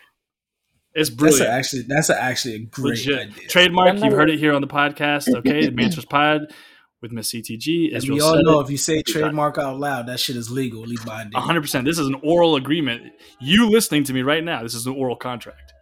[0.93, 1.49] It's That's a, brilliant.
[1.49, 3.19] actually that's a, actually a great Legit.
[3.31, 3.47] idea.
[3.49, 3.95] Trademark.
[4.03, 5.33] You've heard it here on the podcast.
[5.35, 6.53] Okay, Mansers Pod
[7.01, 7.93] with Miss CTG.
[7.93, 8.63] As we all know, it.
[8.65, 11.85] if you say trademark out loud, that shit is legal, at least by hundred percent.
[11.85, 13.03] This is an oral agreement.
[13.41, 14.63] You listening to me right now.
[14.63, 15.73] This is an oral contract.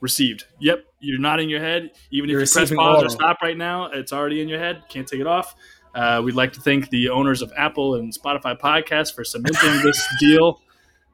[0.00, 0.44] Received.
[0.60, 0.84] Yep.
[1.00, 1.90] You're nodding your head.
[2.10, 4.82] Even You're if you press pause or stop right now, it's already in your head.
[4.88, 5.54] Can't take it off.
[5.94, 10.06] Uh, we'd like to thank the owners of Apple and Spotify Podcast for cementing this
[10.20, 10.60] deal.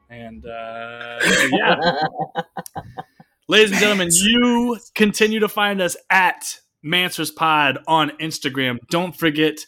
[0.09, 1.19] And uh,
[1.51, 1.75] yeah,
[3.47, 8.77] ladies and gentlemen, you continue to find us at Mansers Pod on Instagram.
[8.89, 9.65] Don't forget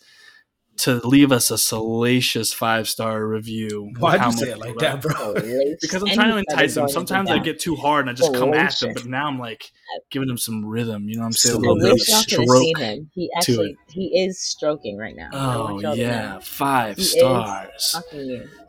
[0.78, 3.92] to leave us a salacious five star review.
[3.98, 5.34] Why'd you say it like that, bro?
[5.82, 6.90] because I'm trying to entice them.
[6.90, 9.72] Sometimes I get too hard and I just come at them, but now I'm like
[10.12, 11.08] giving them some rhythm.
[11.08, 11.56] You know what I'm saying?
[11.56, 12.78] A I I little bit of wish y'all could have stroke.
[12.80, 13.12] him.
[13.14, 15.30] He actually he is stroking right now.
[15.32, 16.08] Oh want y'all to know.
[16.08, 17.96] yeah, five He stars.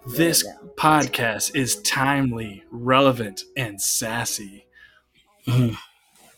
[0.06, 4.66] This right podcast is timely, relevant, and sassy.
[5.48, 5.76] Mhm.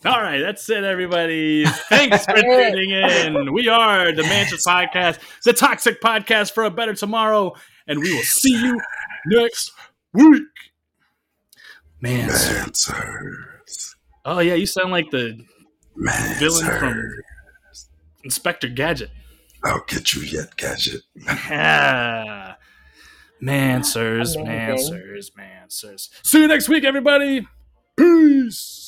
[0.04, 1.64] All right, that's it, everybody.
[1.64, 3.52] Thanks for tuning in.
[3.52, 7.54] We are the Manchester Podcast, the Toxic Podcast for a Better Tomorrow,
[7.88, 8.80] and we will see you
[9.26, 9.72] next
[10.12, 10.42] week.
[12.00, 12.64] Man, sir.
[12.64, 13.94] Mansers.
[14.24, 15.36] oh yeah, you sound like the
[16.38, 17.02] villain from
[18.22, 19.10] Inspector Gadget.
[19.64, 21.00] I'll get you yet, Gadget.
[21.28, 22.56] Ah.
[23.40, 25.02] Man, sirs, Amazing.
[25.36, 26.10] man, sirs.
[26.22, 27.48] See you next week, everybody.
[27.96, 28.87] Peace.